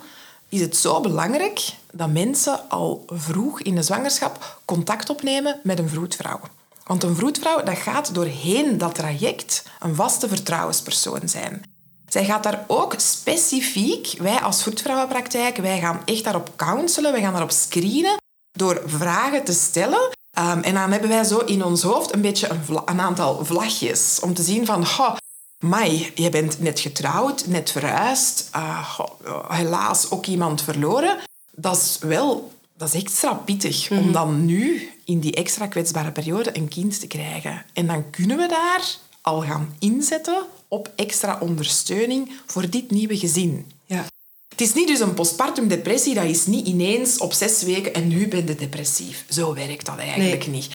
is 0.49 0.61
het 0.61 0.77
zo 0.77 1.01
belangrijk 1.01 1.73
dat 1.91 2.09
mensen 2.09 2.69
al 2.69 3.03
vroeg 3.07 3.61
in 3.61 3.75
de 3.75 3.83
zwangerschap 3.83 4.59
contact 4.65 5.09
opnemen 5.09 5.59
met 5.63 5.79
een 5.79 5.89
vroedvrouw. 5.89 6.39
Want 6.83 7.03
een 7.03 7.15
vroedvrouw 7.15 7.63
dat 7.63 7.77
gaat 7.77 8.13
doorheen 8.13 8.77
dat 8.77 8.95
traject 8.95 9.63
een 9.79 9.95
vaste 9.95 10.27
vertrouwenspersoon 10.27 11.29
zijn. 11.29 11.70
Zij 12.11 12.25
gaat 12.25 12.43
daar 12.43 12.63
ook 12.67 12.93
specifiek, 12.97 14.15
wij 14.19 14.39
als 14.39 14.61
vroedvrouwenpraktijk, 14.61 15.57
wij 15.57 15.79
gaan 15.79 16.01
echt 16.05 16.23
daarop 16.23 16.53
counselen, 16.55 17.11
wij 17.11 17.21
gaan 17.21 17.31
daarop 17.31 17.51
screenen 17.51 18.17
door 18.51 18.81
vragen 18.85 19.43
te 19.43 19.53
stellen. 19.53 19.99
Um, 20.39 20.61
en 20.61 20.73
dan 20.73 20.91
hebben 20.91 21.09
wij 21.09 21.23
zo 21.23 21.37
in 21.37 21.63
ons 21.63 21.81
hoofd 21.81 22.13
een 22.13 22.21
beetje 22.21 22.49
een, 22.49 22.61
een 22.85 22.99
aantal 22.99 23.45
vlagjes 23.45 24.19
om 24.19 24.33
te 24.33 24.43
zien 24.43 24.65
van, 24.65 24.81
oh, 24.81 25.15
Mai, 25.59 26.11
je 26.15 26.29
bent 26.29 26.59
net 26.59 26.79
getrouwd, 26.79 27.47
net 27.47 27.71
verhuisd, 27.71 28.49
uh, 28.55 28.99
helaas 29.47 30.11
ook 30.11 30.25
iemand 30.25 30.61
verloren. 30.61 31.17
Dat 31.51 31.75
is 31.75 31.97
wel 31.99 32.51
dat 32.77 32.93
is 32.93 33.01
extra 33.01 33.33
pittig 33.33 33.91
om 33.91 34.11
dan 34.11 34.45
nu 34.45 34.91
in 35.05 35.19
die 35.19 35.35
extra 35.35 35.67
kwetsbare 35.67 36.11
periode 36.11 36.57
een 36.57 36.67
kind 36.67 36.99
te 36.99 37.07
krijgen. 37.07 37.65
En 37.73 37.87
dan 37.87 38.09
kunnen 38.09 38.37
we 38.37 38.47
daar 38.47 38.95
al 39.21 39.41
gaan 39.41 39.75
inzetten 39.79 40.43
op 40.73 40.91
extra 40.95 41.37
ondersteuning 41.41 42.31
voor 42.45 42.69
dit 42.69 42.91
nieuwe 42.91 43.17
gezin. 43.17 43.71
Ja. 43.85 44.05
Het 44.49 44.61
is 44.61 44.73
niet 44.73 44.87
dus 44.87 44.99
een 44.99 45.13
postpartum 45.13 45.67
depressie, 45.67 46.13
dat 46.13 46.23
is 46.23 46.45
niet 46.45 46.67
ineens 46.67 47.17
op 47.17 47.33
zes 47.33 47.63
weken 47.63 47.93
en 47.93 48.07
nu 48.07 48.27
ben 48.27 48.47
je 48.47 48.55
depressief. 48.55 49.25
Zo 49.29 49.53
werkt 49.53 49.85
dat 49.85 49.97
eigenlijk 49.97 50.45
Nee. 50.47 50.55
niet. 50.55 50.69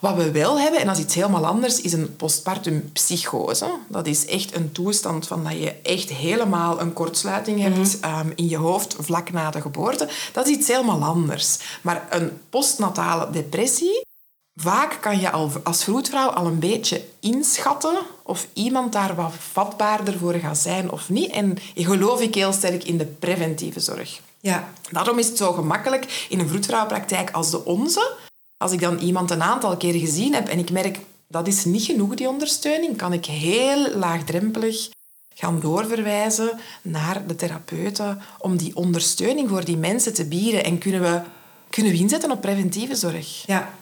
Wat 0.00 0.16
we 0.16 0.30
wel 0.30 0.58
hebben, 0.60 0.80
en 0.80 0.86
dat 0.86 0.96
is 0.96 1.02
iets 1.02 1.14
helemaal 1.14 1.46
anders, 1.46 1.80
is 1.80 1.92
een 1.92 2.16
postpartum 2.16 2.90
psychose. 2.92 3.78
Dat 3.88 4.06
is 4.06 4.26
echt 4.26 4.56
een 4.56 4.72
toestand 4.72 5.26
van 5.26 5.44
dat 5.44 5.52
je 5.52 5.70
echt 5.82 6.08
helemaal 6.08 6.80
een 6.80 6.92
kortsluiting 6.92 7.60
hebt 7.60 7.98
um, 8.04 8.32
in 8.34 8.48
je 8.48 8.56
hoofd 8.56 8.96
vlak 8.98 9.32
na 9.32 9.50
de 9.50 9.60
geboorte. 9.60 10.08
Dat 10.32 10.46
is 10.48 10.56
iets 10.56 10.68
helemaal 10.68 11.02
anders. 11.04 11.58
Maar 11.82 12.06
een 12.10 12.30
postnatale 12.50 13.30
depressie, 13.30 14.00
vaak 14.54 14.98
kan 15.00 15.20
je 15.20 15.30
al 15.30 15.50
als 15.62 15.84
vroedvrouw 15.84 16.28
al 16.28 16.46
een 16.46 16.58
beetje 16.58 17.04
inschatten 17.20 17.98
of 18.22 18.48
iemand 18.52 18.92
daar 18.92 19.14
wat 19.14 19.32
vatbaarder 19.52 20.18
voor 20.18 20.34
gaat 20.34 20.58
zijn 20.58 20.90
of 20.90 21.08
niet. 21.08 21.30
En 21.30 21.58
geloof 21.74 22.20
ik 22.20 22.34
heel 22.34 22.52
sterk 22.52 22.84
in 22.84 22.98
de 22.98 23.06
preventieve 23.06 23.80
zorg. 23.80 24.20
Ja. 24.40 24.68
Daarom 24.90 25.18
is 25.18 25.28
het 25.28 25.36
zo 25.36 25.52
gemakkelijk 25.52 26.26
in 26.28 26.38
een 26.38 26.48
vroedvrouwpraktijk 26.48 27.30
als 27.30 27.50
de 27.50 27.64
onze. 27.64 28.12
Als 28.56 28.72
ik 28.72 28.80
dan 28.80 28.98
iemand 28.98 29.30
een 29.30 29.42
aantal 29.42 29.76
keer 29.76 29.94
gezien 29.94 30.34
heb 30.34 30.48
en 30.48 30.58
ik 30.58 30.70
merk 30.70 30.98
dat 31.32 31.46
is 31.46 31.64
niet 31.64 31.82
genoeg, 31.82 32.14
die 32.14 32.28
ondersteuning, 32.28 32.96
kan 32.96 33.12
ik 33.12 33.24
heel 33.24 33.96
laagdrempelig 33.96 34.88
gaan 35.34 35.60
doorverwijzen 35.60 36.60
naar 36.82 37.26
de 37.26 37.36
therapeuten 37.36 38.20
om 38.38 38.56
die 38.56 38.76
ondersteuning 38.76 39.48
voor 39.48 39.64
die 39.64 39.76
mensen 39.76 40.14
te 40.14 40.24
bieden. 40.24 40.64
En 40.64 40.78
kunnen 40.78 41.00
we, 41.00 41.20
kunnen 41.70 41.92
we 41.92 41.98
inzetten 41.98 42.30
op 42.30 42.40
preventieve 42.40 42.94
zorg. 42.94 43.46
Ja. 43.46 43.74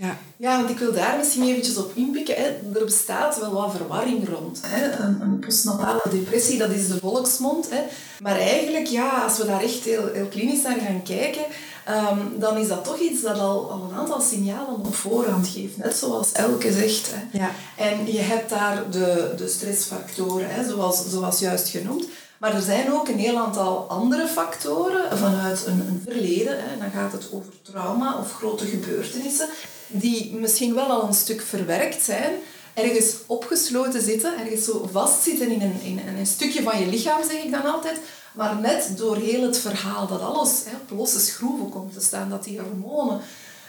Ja. 0.00 0.16
Ja, 0.36 0.56
want 0.56 0.70
ik 0.70 0.78
wil 0.78 0.92
daar 0.92 1.16
misschien 1.18 1.42
eventjes 1.42 1.76
op 1.76 1.92
inpikken. 1.94 2.34
Hè. 2.34 2.44
Er 2.78 2.84
bestaat 2.84 3.40
wel 3.40 3.52
wat 3.52 3.72
verwarring 3.76 4.28
rond. 4.28 4.60
Hè. 4.66 5.04
Een, 5.04 5.20
een 5.20 5.38
postnatale 5.38 6.02
depressie, 6.10 6.58
dat 6.58 6.70
is 6.70 6.88
de 6.88 6.98
volksmond. 6.98 7.70
Hè. 7.70 7.80
Maar 8.20 8.38
eigenlijk, 8.38 8.86
ja, 8.86 9.08
als 9.08 9.38
we 9.38 9.46
daar 9.46 9.62
echt 9.62 9.84
heel, 9.84 10.08
heel 10.12 10.26
klinisch 10.26 10.62
naar 10.62 10.78
gaan 10.78 11.02
kijken, 11.02 11.42
um, 11.88 12.38
dan 12.38 12.56
is 12.56 12.68
dat 12.68 12.84
toch 12.84 12.98
iets 12.98 13.22
dat 13.22 13.38
al, 13.38 13.70
al 13.70 13.88
een 13.90 13.98
aantal 13.98 14.20
signalen 14.20 14.74
op 14.74 14.94
voorhand 14.94 15.48
geeft. 15.48 15.76
Net 15.76 15.96
zoals 15.96 16.32
Elke 16.32 16.72
zegt. 16.72 17.10
Hè. 17.12 17.38
Ja. 17.38 17.50
En 17.76 18.12
je 18.12 18.20
hebt 18.20 18.50
daar 18.50 18.90
de, 18.90 19.34
de 19.36 19.48
stressfactoren, 19.48 20.50
hè, 20.50 20.68
zoals, 20.68 21.10
zoals 21.10 21.38
juist 21.38 21.68
genoemd. 21.68 22.04
Maar 22.40 22.54
er 22.54 22.62
zijn 22.62 22.92
ook 22.92 23.08
een 23.08 23.18
heel 23.18 23.38
aantal 23.38 23.88
andere 23.88 24.28
factoren 24.28 25.18
vanuit 25.18 25.66
een, 25.66 25.80
een 25.86 26.02
verleden. 26.06 26.56
Hè. 26.58 26.78
Dan 26.78 26.90
gaat 26.90 27.12
het 27.12 27.32
over 27.32 27.52
trauma 27.62 28.18
of 28.18 28.32
grote 28.32 28.66
gebeurtenissen 28.66 29.48
die 29.86 30.34
misschien 30.34 30.74
wel 30.74 30.86
al 30.86 31.06
een 31.06 31.14
stuk 31.14 31.40
verwerkt 31.40 32.02
zijn, 32.02 32.32
ergens 32.74 33.14
opgesloten 33.26 34.02
zitten, 34.02 34.38
ergens 34.38 34.64
zo 34.64 34.88
vastzitten 34.92 35.50
in 35.50 35.62
een, 35.62 35.80
in 35.82 36.16
een 36.18 36.26
stukje 36.26 36.62
van 36.62 36.80
je 36.80 36.86
lichaam, 36.86 37.22
zeg 37.24 37.44
ik 37.44 37.50
dan 37.50 37.64
altijd. 37.64 37.98
Maar 38.34 38.56
net 38.56 38.92
door 38.96 39.16
heel 39.16 39.42
het 39.42 39.58
verhaal 39.58 40.06
dat 40.06 40.20
alles 40.20 40.62
hè, 40.64 40.76
op 40.76 40.98
losse 40.98 41.20
schroeven 41.20 41.68
komt 41.68 41.92
te 41.92 42.00
staan, 42.00 42.30
dat 42.30 42.44
die 42.44 42.60
hormonen 42.60 43.20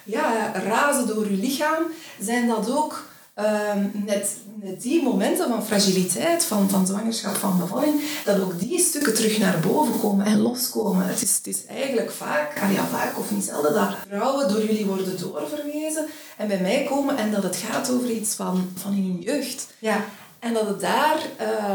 ja, 0.04 0.52
razen 0.54 1.08
door 1.08 1.32
je 1.32 1.38
lichaam, 1.38 1.84
zijn 2.20 2.48
dat 2.48 2.72
ook 2.72 3.04
um, 3.36 3.92
net, 4.06 4.36
net 4.56 4.82
die 4.82 5.04
momenten 5.04 5.48
van 5.48 5.66
fragiliteit, 5.66 6.44
van, 6.44 6.70
van 6.70 6.88
zwangerschap, 6.88 7.36
van 7.36 7.60
bevalling, 7.60 8.02
dat 8.26 8.42
ook 8.42 8.60
die 8.60 8.80
stukken 8.80 9.14
terug 9.14 9.38
naar 9.38 9.60
boven 9.60 10.00
komen 10.00 10.26
en 10.26 10.42
loskomen. 10.42 11.08
Het 11.08 11.22
is, 11.22 11.36
het 11.36 11.48
is 11.48 11.66
eigenlijk 11.66 12.12
vaak, 12.12 12.60
ah 12.62 12.74
ja, 12.74 12.86
vaak 12.86 13.20
of 13.20 13.32
niet 13.32 13.44
zelden, 13.44 13.74
dat 13.74 13.96
vrouwen 14.08 14.48
door 14.48 14.66
jullie 14.66 14.86
worden 14.86 15.20
doorverwezen 15.20 16.06
en 16.38 16.48
bij 16.48 16.60
mij 16.60 16.86
komen 16.90 17.18
en 17.18 17.32
dat 17.32 17.44
het 17.44 17.56
gaat 17.56 17.92
over 17.92 18.12
iets 18.12 18.34
van, 18.34 18.72
van 18.76 18.94
in 18.94 19.04
hun 19.04 19.22
jeugd. 19.22 19.68
Ja. 19.80 20.06
En 20.40 20.54
dat 20.54 20.68
het 20.68 20.80
daar, 20.80 21.18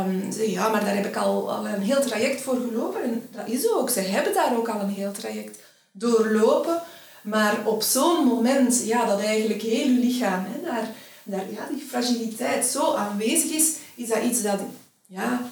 um, 0.07 0.33
ja, 0.47 0.69
maar 0.69 0.85
daar 0.85 0.95
heb 0.95 1.07
ik 1.07 1.17
al, 1.17 1.53
al 1.53 1.67
een 1.67 1.83
heel 1.83 2.01
traject 2.01 2.41
voor 2.41 2.57
gelopen. 2.69 3.03
En 3.03 3.29
dat 3.31 3.49
is 3.49 3.73
ook. 3.73 3.91
Ze 3.91 4.01
hebben 4.01 4.35
daar 4.35 4.57
ook 4.57 4.69
al 4.69 4.81
een 4.81 4.91
heel 4.91 5.13
traject 5.13 5.59
doorlopen. 5.93 6.83
Maar 7.23 7.59
op 7.65 7.83
zo'n 7.83 8.25
moment, 8.25 8.83
ja, 8.85 9.07
dat 9.07 9.21
eigenlijk 9.21 9.63
heel 9.63 9.89
je 9.89 9.99
lichaam, 9.99 10.45
hè, 10.49 10.63
daar, 10.63 10.89
daar, 11.27 11.53
ja, 11.53 11.67
die 11.71 11.85
fragiliteit 11.89 12.65
zo 12.67 12.95
aanwezig 12.95 13.51
is, 13.51 13.73
is 13.95 14.09
dat 14.09 14.23
iets 14.23 14.43
dat 14.43 14.61
ja, 15.07 15.51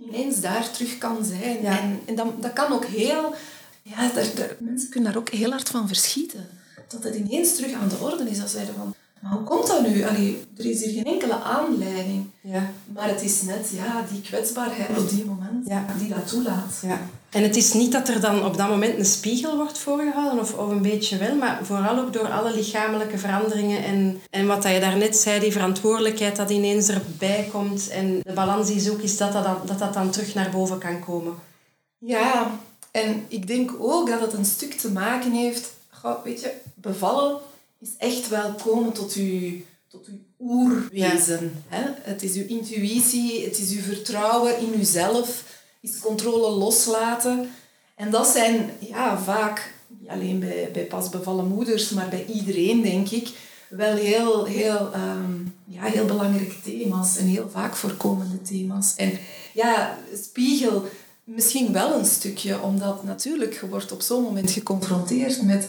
ineens 0.00 0.40
daar 0.40 0.70
terug 0.70 0.98
kan 0.98 1.24
zijn. 1.24 1.62
Ja. 1.62 1.80
En, 1.80 2.00
en 2.04 2.14
dat, 2.14 2.42
dat 2.42 2.52
kan 2.52 2.72
ook 2.72 2.84
heel... 2.84 3.34
Ja, 3.82 4.10
daar, 4.14 4.26
daar, 4.34 4.56
mensen 4.58 4.88
kunnen 4.90 5.12
daar 5.12 5.20
ook 5.20 5.28
heel 5.28 5.50
hard 5.50 5.68
van 5.68 5.86
verschieten. 5.86 6.48
Dat 6.88 7.02
het 7.04 7.14
ineens 7.14 7.54
terug 7.54 7.72
aan 7.72 7.88
de 7.88 7.96
orde 8.00 8.30
is. 8.30 8.38
Dat 8.38 8.50
zeiden 8.50 8.74
van, 8.74 8.94
maar 9.20 9.32
hoe 9.32 9.42
komt 9.42 9.66
dat 9.66 9.86
nu? 9.88 10.04
Allee, 10.04 10.44
er 10.56 10.64
is 10.64 10.84
hier 10.84 10.92
geen 10.92 11.04
enkele 11.04 11.40
aanleiding. 11.40 12.26
Ja. 12.40 12.70
Maar 12.92 13.08
het 13.08 13.22
is 13.22 13.42
net 13.42 13.70
ja, 13.70 14.04
die 14.10 14.20
kwetsbaarheid 14.20 14.98
op 14.98 15.10
die 15.10 15.24
moment 15.24 15.66
Ja. 15.66 15.86
die 15.98 16.08
dat 16.08 16.28
toelaat. 16.28 16.78
Ja. 16.82 17.00
En 17.34 17.42
het 17.42 17.56
is 17.56 17.72
niet 17.72 17.92
dat 17.92 18.08
er 18.08 18.20
dan 18.20 18.44
op 18.44 18.56
dat 18.56 18.68
moment 18.68 18.98
een 18.98 19.04
spiegel 19.04 19.56
wordt 19.56 19.78
voorgehouden, 19.78 20.40
of, 20.40 20.54
of 20.54 20.68
een 20.70 20.82
beetje 20.82 21.16
wel, 21.18 21.34
maar 21.34 21.58
vooral 21.62 21.98
ook 21.98 22.12
door 22.12 22.28
alle 22.30 22.54
lichamelijke 22.54 23.18
veranderingen 23.18 23.84
en, 23.84 24.20
en 24.30 24.46
wat 24.46 24.62
dat 24.62 24.72
je 24.72 24.80
daarnet 24.80 25.16
zei, 25.16 25.40
die 25.40 25.52
verantwoordelijkheid 25.52 26.36
dat 26.36 26.50
ineens 26.50 26.88
erbij 26.88 27.48
komt 27.52 27.88
en 27.88 28.20
de 28.22 28.32
balans 28.32 28.68
die 28.68 28.80
zoek 28.80 29.00
is, 29.00 29.16
dat 29.16 29.32
dat, 29.32 29.44
dan- 29.44 29.60
dat 29.66 29.78
dat 29.78 29.94
dan 29.94 30.10
terug 30.10 30.34
naar 30.34 30.50
boven 30.50 30.78
kan 30.78 31.00
komen. 31.00 31.34
Ja, 31.98 32.60
en 32.90 33.24
ik 33.28 33.46
denk 33.46 33.70
ook 33.78 34.08
dat 34.08 34.20
het 34.20 34.32
een 34.32 34.44
stuk 34.44 34.72
te 34.74 34.90
maken 34.90 35.32
heeft... 35.32 35.72
Weet 36.24 36.40
je, 36.40 36.50
bevallen 36.74 37.36
is 37.78 37.88
echt 37.98 38.28
wel 38.28 38.54
komen 38.64 38.92
tot 38.92 39.14
je, 39.14 39.60
tot 39.88 40.06
uw 40.06 40.18
oerwezen. 40.40 41.64
Hè? 41.68 41.82
Het 42.02 42.22
is 42.22 42.34
uw 42.34 42.46
intuïtie, 42.46 43.44
het 43.44 43.58
is 43.58 43.70
uw 43.70 43.82
vertrouwen 43.82 44.58
in 44.58 44.80
uzelf, 44.80 45.42
is 45.84 46.00
controle 46.00 46.50
loslaten. 46.50 47.50
En 47.94 48.10
dat 48.10 48.26
zijn 48.26 48.70
ja, 48.78 49.18
vaak, 49.18 49.74
niet 49.86 50.08
alleen 50.08 50.38
bij, 50.38 50.70
bij 50.72 51.32
moeders, 51.42 51.90
maar 51.90 52.08
bij 52.08 52.24
iedereen, 52.26 52.82
denk 52.82 53.10
ik, 53.10 53.28
wel 53.68 53.96
heel, 53.96 54.44
heel, 54.44 54.92
ehm, 54.92 55.32
ja, 55.64 55.82
heel 55.82 56.04
belangrijke 56.04 56.60
thema's 56.64 57.16
en 57.16 57.26
heel 57.26 57.48
vaak 57.50 57.76
voorkomende 57.76 58.42
thema's. 58.42 58.94
En 58.96 59.18
ja, 59.52 59.98
spiegel, 60.22 60.84
Misschien 61.24 61.72
wel 61.72 61.98
een 61.98 62.04
stukje, 62.04 62.60
omdat 62.60 63.04
natuurlijk 63.04 63.60
je 63.60 63.68
wordt 63.68 63.92
op 63.92 64.02
zo'n 64.02 64.22
moment 64.22 64.50
geconfronteerd 64.50 65.42
met 65.42 65.68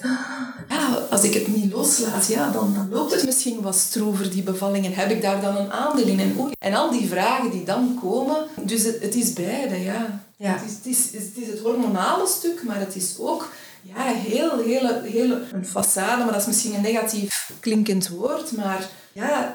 ja, 0.69 1.07
als 1.09 1.23
ik 1.23 1.33
het 1.33 1.47
niet 1.47 1.73
loslaat, 1.73 2.27
ja, 2.27 2.51
dan, 2.51 2.73
dan 2.73 2.89
loopt 2.89 3.13
het 3.13 3.25
misschien 3.25 3.61
wat 3.61 3.75
stroever, 3.75 4.29
die 4.29 4.43
bevallingen. 4.43 4.93
Heb 4.93 5.09
ik 5.09 5.21
daar 5.21 5.41
dan 5.41 5.57
een 5.57 5.71
aandeel 5.71 6.07
in? 6.07 6.19
En, 6.19 6.35
oei. 6.39 6.51
en 6.59 6.73
al 6.73 6.91
die 6.91 7.07
vragen 7.07 7.51
die 7.51 7.63
dan 7.63 7.99
komen. 8.01 8.45
Dus 8.61 8.83
het, 8.83 9.01
het 9.01 9.15
is 9.15 9.33
beide, 9.33 9.81
ja. 9.81 10.23
Ja. 10.37 10.51
Het, 10.51 10.69
is, 10.85 11.03
het, 11.03 11.13
is, 11.13 11.25
het 11.27 11.37
is 11.43 11.47
het 11.47 11.59
hormonale 11.59 12.27
stuk, 12.27 12.63
maar 12.63 12.79
het 12.79 12.95
is 12.95 13.15
ook 13.19 13.49
ja, 13.81 14.03
heel, 14.03 14.63
heel, 14.63 15.01
heel 15.01 15.31
een 15.51 15.65
façade, 15.65 16.17
maar 16.17 16.31
dat 16.31 16.41
is 16.41 16.47
misschien 16.47 16.73
een 16.73 16.81
negatief 16.81 17.51
klinkend 17.59 18.07
woord, 18.07 18.51
maar 18.51 18.89
ja, 19.11 19.51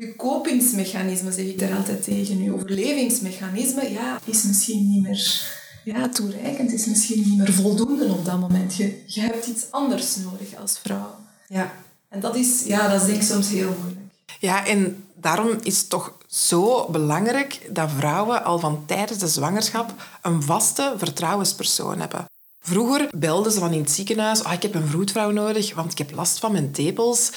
je 0.00 0.14
kopingsmechanisme, 0.14 1.32
zeg 1.32 1.44
ik 1.44 1.58
daar 1.58 1.76
altijd 1.76 2.02
tegen, 2.02 2.42
je 2.42 2.54
overlevingsmechanisme, 2.54 3.90
ja, 3.90 4.20
is 4.24 4.42
misschien 4.42 4.90
niet 4.90 5.02
meer 5.02 5.42
ja, 5.84 6.08
toereikend, 6.08 6.72
is 6.72 6.86
misschien 6.86 7.22
niet 7.26 7.38
meer 7.38 7.52
voldoende 7.52 8.04
op 8.04 8.24
dat 8.24 8.40
moment. 8.40 8.76
Je, 8.76 9.02
je 9.06 9.20
hebt 9.20 9.46
iets 9.46 9.64
anders 9.70 10.16
nodig 10.16 10.56
als 10.60 10.78
vrouw. 10.82 11.14
Ja. 11.48 11.72
En 12.08 12.20
dat 12.20 12.36
is, 12.36 12.64
ja, 12.64 12.88
dat 12.88 13.00
is 13.00 13.06
denk 13.06 13.20
ik 13.20 13.28
soms 13.28 13.48
heel 13.48 13.74
moeilijk. 13.80 14.06
Ja, 14.38 14.66
en 14.66 15.04
daarom 15.14 15.58
is 15.62 15.78
het 15.78 15.88
toch 15.88 16.16
zo 16.26 16.88
belangrijk 16.90 17.68
dat 17.70 17.90
vrouwen 17.96 18.44
al 18.44 18.58
van 18.58 18.82
tijdens 18.86 19.18
de 19.18 19.28
zwangerschap 19.28 19.94
een 20.22 20.42
vaste 20.42 20.94
vertrouwenspersoon 20.96 22.00
hebben. 22.00 22.24
Vroeger 22.60 23.08
belden 23.16 23.52
ze 23.52 23.58
van 23.58 23.72
in 23.72 23.80
het 23.80 23.90
ziekenhuis, 23.90 24.42
oh, 24.42 24.52
ik 24.52 24.62
heb 24.62 24.74
een 24.74 24.88
vroedvrouw 24.88 25.30
nodig, 25.30 25.74
want 25.74 25.92
ik 25.92 25.98
heb 25.98 26.10
last 26.10 26.38
van 26.38 26.52
mijn 26.52 26.72
tepels. 26.72 27.30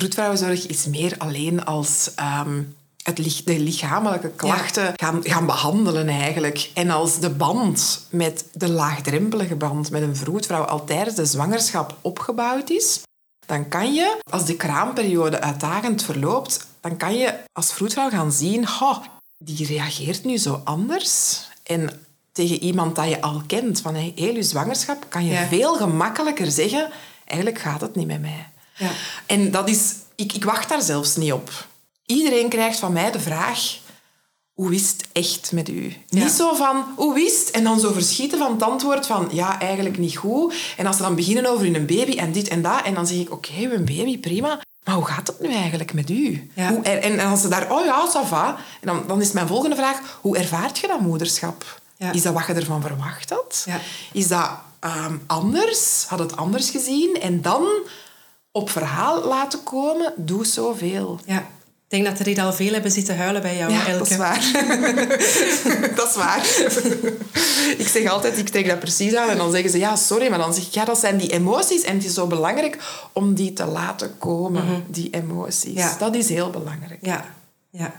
Vroedvrouwenzorg 0.00 0.66
is 0.66 0.86
meer 0.86 1.14
alleen 1.18 1.64
als 1.64 2.10
ehm, 2.14 2.62
het, 3.02 3.18
lich- 3.18 3.44
de 3.44 3.58
lichamelijke 3.58 4.28
klachten 4.30 4.92
gaan, 4.96 5.20
gaan 5.22 5.46
behandelen 5.46 6.08
eigenlijk. 6.08 6.70
En 6.74 6.90
als 6.90 7.18
de 7.20 7.30
band 7.30 8.06
met 8.10 8.44
de 8.52 8.68
laagdrempelige 8.70 9.54
band 9.54 9.90
met 9.90 10.02
een 10.02 10.16
vroedvrouw 10.16 10.62
al 10.64 10.84
tijdens 10.84 11.16
de 11.16 11.24
zwangerschap 11.26 11.96
opgebouwd 12.00 12.70
is, 12.70 13.00
dan 13.46 13.68
kan 13.68 13.94
je, 13.94 14.18
als 14.30 14.44
de 14.44 14.56
kraamperiode 14.56 15.40
uitdagend 15.40 16.02
verloopt, 16.02 16.66
dan 16.80 16.96
kan 16.96 17.14
je 17.16 17.34
als 17.52 17.72
vroedvrouw 17.72 18.10
gaan 18.10 18.32
zien, 18.32 18.64
"Ha, 18.64 19.02
die 19.38 19.66
reageert 19.66 20.24
nu 20.24 20.36
zo 20.38 20.60
anders. 20.64 21.40
En 21.62 21.90
tegen 22.32 22.62
iemand 22.62 22.96
dat 22.96 23.08
je 23.08 23.20
al 23.20 23.42
kent 23.46 23.80
van 23.80 23.94
heel 23.94 24.34
je 24.34 24.42
zwangerschap, 24.42 25.06
kan 25.08 25.24
je 25.24 25.32
Ja. 25.32 25.46
veel 25.46 25.74
gemakkelijker 25.76 26.50
zeggen, 26.50 26.90
eigenlijk 27.24 27.60
gaat 27.60 27.80
het 27.80 27.94
niet 27.94 28.06
met 28.06 28.20
mij. 28.20 28.48
Ja. 28.76 28.90
En 29.26 29.50
dat 29.50 29.68
is, 29.68 29.94
ik, 30.14 30.32
ik 30.32 30.44
wacht 30.44 30.68
daar 30.68 30.82
zelfs 30.82 31.16
niet 31.16 31.32
op. 31.32 31.66
Iedereen 32.06 32.48
krijgt 32.48 32.78
van 32.78 32.92
mij 32.92 33.10
de 33.10 33.20
vraag, 33.20 33.78
hoe 34.52 34.74
is 34.74 34.88
het 34.88 35.06
echt 35.12 35.52
met 35.52 35.68
u? 35.68 35.96
Ja. 36.08 36.22
Niet 36.22 36.32
zo 36.32 36.54
van, 36.54 36.84
hoe 36.96 37.20
is 37.20 37.38
het? 37.38 37.50
En 37.50 37.64
dan 37.64 37.80
zo 37.80 37.92
verschieten 37.92 38.38
van 38.38 38.52
het 38.52 38.62
antwoord 38.62 39.06
van, 39.06 39.28
ja, 39.32 39.60
eigenlijk 39.60 39.98
niet 39.98 40.16
goed. 40.16 40.54
En 40.76 40.86
als 40.86 40.96
ze 40.96 41.02
dan 41.02 41.14
beginnen 41.14 41.46
over 41.46 41.64
hun 41.64 41.86
baby 41.86 42.16
en 42.18 42.32
dit 42.32 42.48
en 42.48 42.62
dat, 42.62 42.82
en 42.82 42.94
dan 42.94 43.06
zeg 43.06 43.18
ik, 43.18 43.32
oké, 43.32 43.52
een 43.52 43.84
baby, 43.84 44.18
prima. 44.18 44.60
Maar 44.84 44.94
hoe 44.94 45.04
gaat 45.04 45.26
het 45.26 45.40
nu 45.40 45.52
eigenlijk 45.52 45.94
met 45.94 46.10
u? 46.10 46.50
Ja. 46.54 46.68
Hoe, 46.68 46.82
en, 46.82 47.18
en 47.18 47.26
als 47.26 47.40
ze 47.40 47.48
daar, 47.48 47.72
oh 47.72 47.84
ja, 47.84 48.08
ça 48.08 48.28
va. 48.28 48.56
En 48.80 48.86
dan, 48.86 49.04
dan 49.06 49.20
is 49.20 49.32
mijn 49.32 49.46
volgende 49.46 49.76
vraag, 49.76 50.18
hoe 50.20 50.36
ervaart 50.36 50.78
je 50.78 50.86
dat 50.86 51.00
moederschap? 51.00 51.80
Ja. 51.96 52.12
Is 52.12 52.22
dat 52.22 52.34
wat 52.34 52.46
je 52.46 52.52
ervan 52.52 52.80
verwacht 52.80 53.30
had? 53.30 53.66
Is 54.12 54.28
dat 54.28 54.50
ehm, 54.80 55.16
anders? 55.26 56.04
Had 56.08 56.18
het 56.18 56.36
anders 56.36 56.70
gezien? 56.70 57.20
En 57.20 57.42
dan 57.42 57.66
op 58.56 58.70
verhaal 58.70 59.24
laten 59.24 59.62
komen, 59.62 60.12
doe 60.16 60.46
zoveel. 60.46 61.20
ja. 61.24 61.46
Ik 61.88 61.92
denk 61.92 62.04
dat 62.06 62.18
er 62.18 62.26
hier 62.26 62.40
al 62.42 62.52
veel 62.52 62.72
hebben 62.72 62.90
zitten 62.90 63.16
huilen 63.16 63.42
bij 63.42 63.56
jou, 63.56 63.72
Ja, 63.72 63.86
Elke. 63.86 63.98
dat 63.98 64.10
is 64.10 64.16
waar. 64.16 64.50
dat 65.96 66.08
is 66.08 66.14
waar. 66.16 66.38
ik 67.78 67.88
zeg 67.88 68.10
altijd, 68.10 68.38
ik 68.38 68.48
trek 68.48 68.66
dat 68.68 68.78
precies 68.78 69.14
aan 69.14 69.28
en 69.28 69.36
dan 69.36 69.50
zeggen 69.50 69.70
ze, 69.70 69.78
ja, 69.78 69.96
sorry, 69.96 70.28
maar 70.28 70.38
dan 70.38 70.54
zeg 70.54 70.66
ik, 70.66 70.72
ja, 70.74 70.84
dat 70.84 70.98
zijn 70.98 71.16
die 71.16 71.32
emoties 71.32 71.82
en 71.82 71.94
het 71.94 72.04
is 72.04 72.14
zo 72.14 72.26
belangrijk 72.26 72.78
om 73.12 73.34
die 73.34 73.52
te 73.52 73.64
laten 73.64 74.18
komen, 74.18 74.84
die 74.88 75.10
emoties. 75.10 75.74
Ja. 75.78 75.96
Dat 75.98 76.14
is 76.14 76.28
heel 76.28 76.50
belangrijk. 76.50 76.98
Ja, 77.00 77.24
ja. 77.70 77.92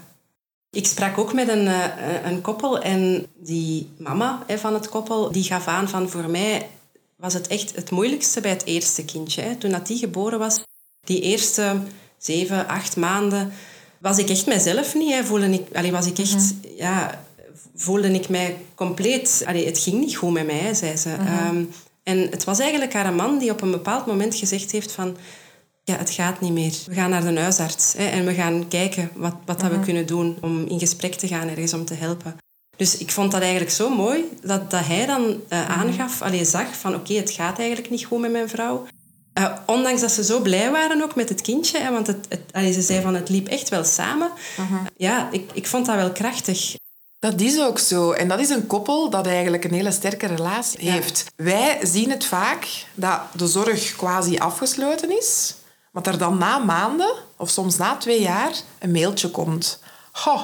Ik 0.71 0.85
sprak 0.87 1.17
ook 1.17 1.33
met 1.33 1.47
een, 1.47 1.67
eh, 1.67 2.25
een 2.25 2.41
koppel 2.41 2.79
en 2.81 3.25
die 3.35 3.89
mama 3.97 4.43
van 4.47 4.73
het 4.73 4.89
koppel 4.89 5.31
die 5.31 5.43
gaf 5.43 5.67
aan 5.67 5.89
van 5.89 6.09
voor 6.09 6.29
mij 6.29 6.69
was 7.17 7.33
het 7.33 7.47
echt 7.47 7.75
het 7.75 7.91
moeilijkste 7.91 8.41
bij 8.41 8.51
het 8.51 8.65
eerste 8.65 9.05
kindje. 9.05 9.41
Hè. 9.41 9.55
Toen 9.55 9.71
dat 9.71 9.87
die 9.87 9.97
geboren 9.97 10.39
was, 10.39 10.63
die 11.03 11.21
eerste 11.21 11.81
zeven, 12.17 12.67
acht 12.67 12.95
maanden, 12.95 13.51
was 13.99 14.17
ik 14.17 14.29
echt 14.29 14.45
mezelf 14.45 14.95
niet. 14.95 15.13
Hè. 15.13 15.23
Voelde 15.23 15.49
ik, 15.49 15.67
allee, 15.73 15.91
was 15.91 16.05
ik 16.05 16.17
echt, 16.19 16.53
ja, 16.75 17.23
voelde 17.75 18.11
ik 18.11 18.29
mij 18.29 18.57
compleet... 18.75 19.43
Allee, 19.45 19.65
het 19.65 19.79
ging 19.79 19.99
niet 19.99 20.15
goed 20.15 20.31
met 20.31 20.45
mij, 20.45 20.57
hè, 20.57 20.73
zei 20.73 20.97
ze. 20.97 21.09
Ehm, 21.09 21.63
en 22.03 22.17
het 22.17 22.43
was 22.43 22.59
eigenlijk 22.59 22.93
haar 22.93 23.13
man 23.13 23.37
die 23.37 23.51
op 23.51 23.61
een 23.61 23.71
bepaald 23.71 24.05
moment 24.05 24.35
gezegd 24.35 24.71
heeft 24.71 24.91
van... 24.91 25.17
Ja, 25.83 25.97
het 25.97 26.09
gaat 26.09 26.41
niet 26.41 26.51
meer. 26.51 26.73
We 26.85 26.93
gaan 26.93 27.09
naar 27.09 27.33
de 27.33 27.39
huisarts 27.39 27.93
hè, 27.93 28.05
en 28.05 28.25
we 28.25 28.33
gaan 28.33 28.67
kijken 28.67 29.11
wat, 29.15 29.35
wat 29.45 29.59
dat 29.59 29.71
we 29.71 29.79
kunnen 29.79 30.05
doen 30.05 30.37
om 30.41 30.65
in 30.65 30.79
gesprek 30.79 31.13
te 31.13 31.27
gaan 31.27 31.47
ergens 31.47 31.73
om 31.73 31.85
te 31.85 31.93
helpen. 31.93 32.35
Dus 32.77 32.97
ik 32.97 33.11
vond 33.11 33.31
dat 33.31 33.41
eigenlijk 33.41 33.71
zo 33.71 33.89
mooi 33.89 34.23
dat, 34.41 34.71
dat 34.71 34.85
hij 34.85 35.05
dan 35.05 35.41
eh, 35.47 35.69
aangaf, 35.69 36.21
allee, 36.21 36.45
zag 36.45 36.75
van 36.79 36.95
oké, 36.95 37.13
het 37.13 37.31
gaat 37.31 37.57
eigenlijk 37.59 37.89
niet 37.89 38.05
goed 38.05 38.19
met 38.19 38.31
mijn 38.31 38.49
vrouw. 38.49 38.85
Eh, 39.33 39.53
ondanks 39.65 40.01
dat 40.01 40.11
ze 40.11 40.23
zo 40.23 40.39
blij 40.39 40.71
waren 40.71 41.01
ook 41.03 41.15
met 41.15 41.29
het 41.29 41.41
kindje, 41.41 41.79
hè, 41.79 41.91
want 41.91 42.07
het, 42.07 42.25
het, 42.29 42.41
allee, 42.51 42.73
ze 42.73 42.81
zei 42.81 43.01
van 43.01 43.15
het 43.15 43.29
liep 43.29 43.47
echt 43.47 43.69
wel 43.69 43.83
samen. 43.83 44.31
Ja, 44.97 45.27
ik, 45.31 45.49
ik 45.53 45.67
vond 45.67 45.85
dat 45.85 45.95
wel 45.95 46.11
krachtig. 46.11 46.75
Dat 47.19 47.41
is 47.41 47.59
ook 47.61 47.79
zo. 47.79 48.11
En 48.11 48.27
dat 48.27 48.39
is 48.39 48.49
een 48.49 48.67
koppel 48.67 49.09
dat 49.09 49.27
eigenlijk 49.27 49.63
een 49.63 49.73
hele 49.73 49.91
sterke 49.91 50.25
relatie 50.25 50.85
Ja. 50.85 50.91
heeft. 50.91 51.25
Wij 51.35 51.79
zien 51.83 52.09
het 52.09 52.25
vaak 52.25 52.67
dat 52.93 53.19
de 53.33 53.47
zorg 53.47 53.95
quasi 53.95 54.37
afgesloten 54.37 55.17
is, 55.17 55.55
maar 55.91 56.05
er 56.05 56.17
dan 56.17 56.37
na 56.37 56.57
maanden, 56.57 57.13
of 57.37 57.49
soms 57.49 57.77
na 57.77 57.95
twee 57.97 58.21
jaar, 58.21 58.51
een 58.79 58.91
mailtje 58.91 59.29
komt. 59.31 59.79
Goh, 60.11 60.43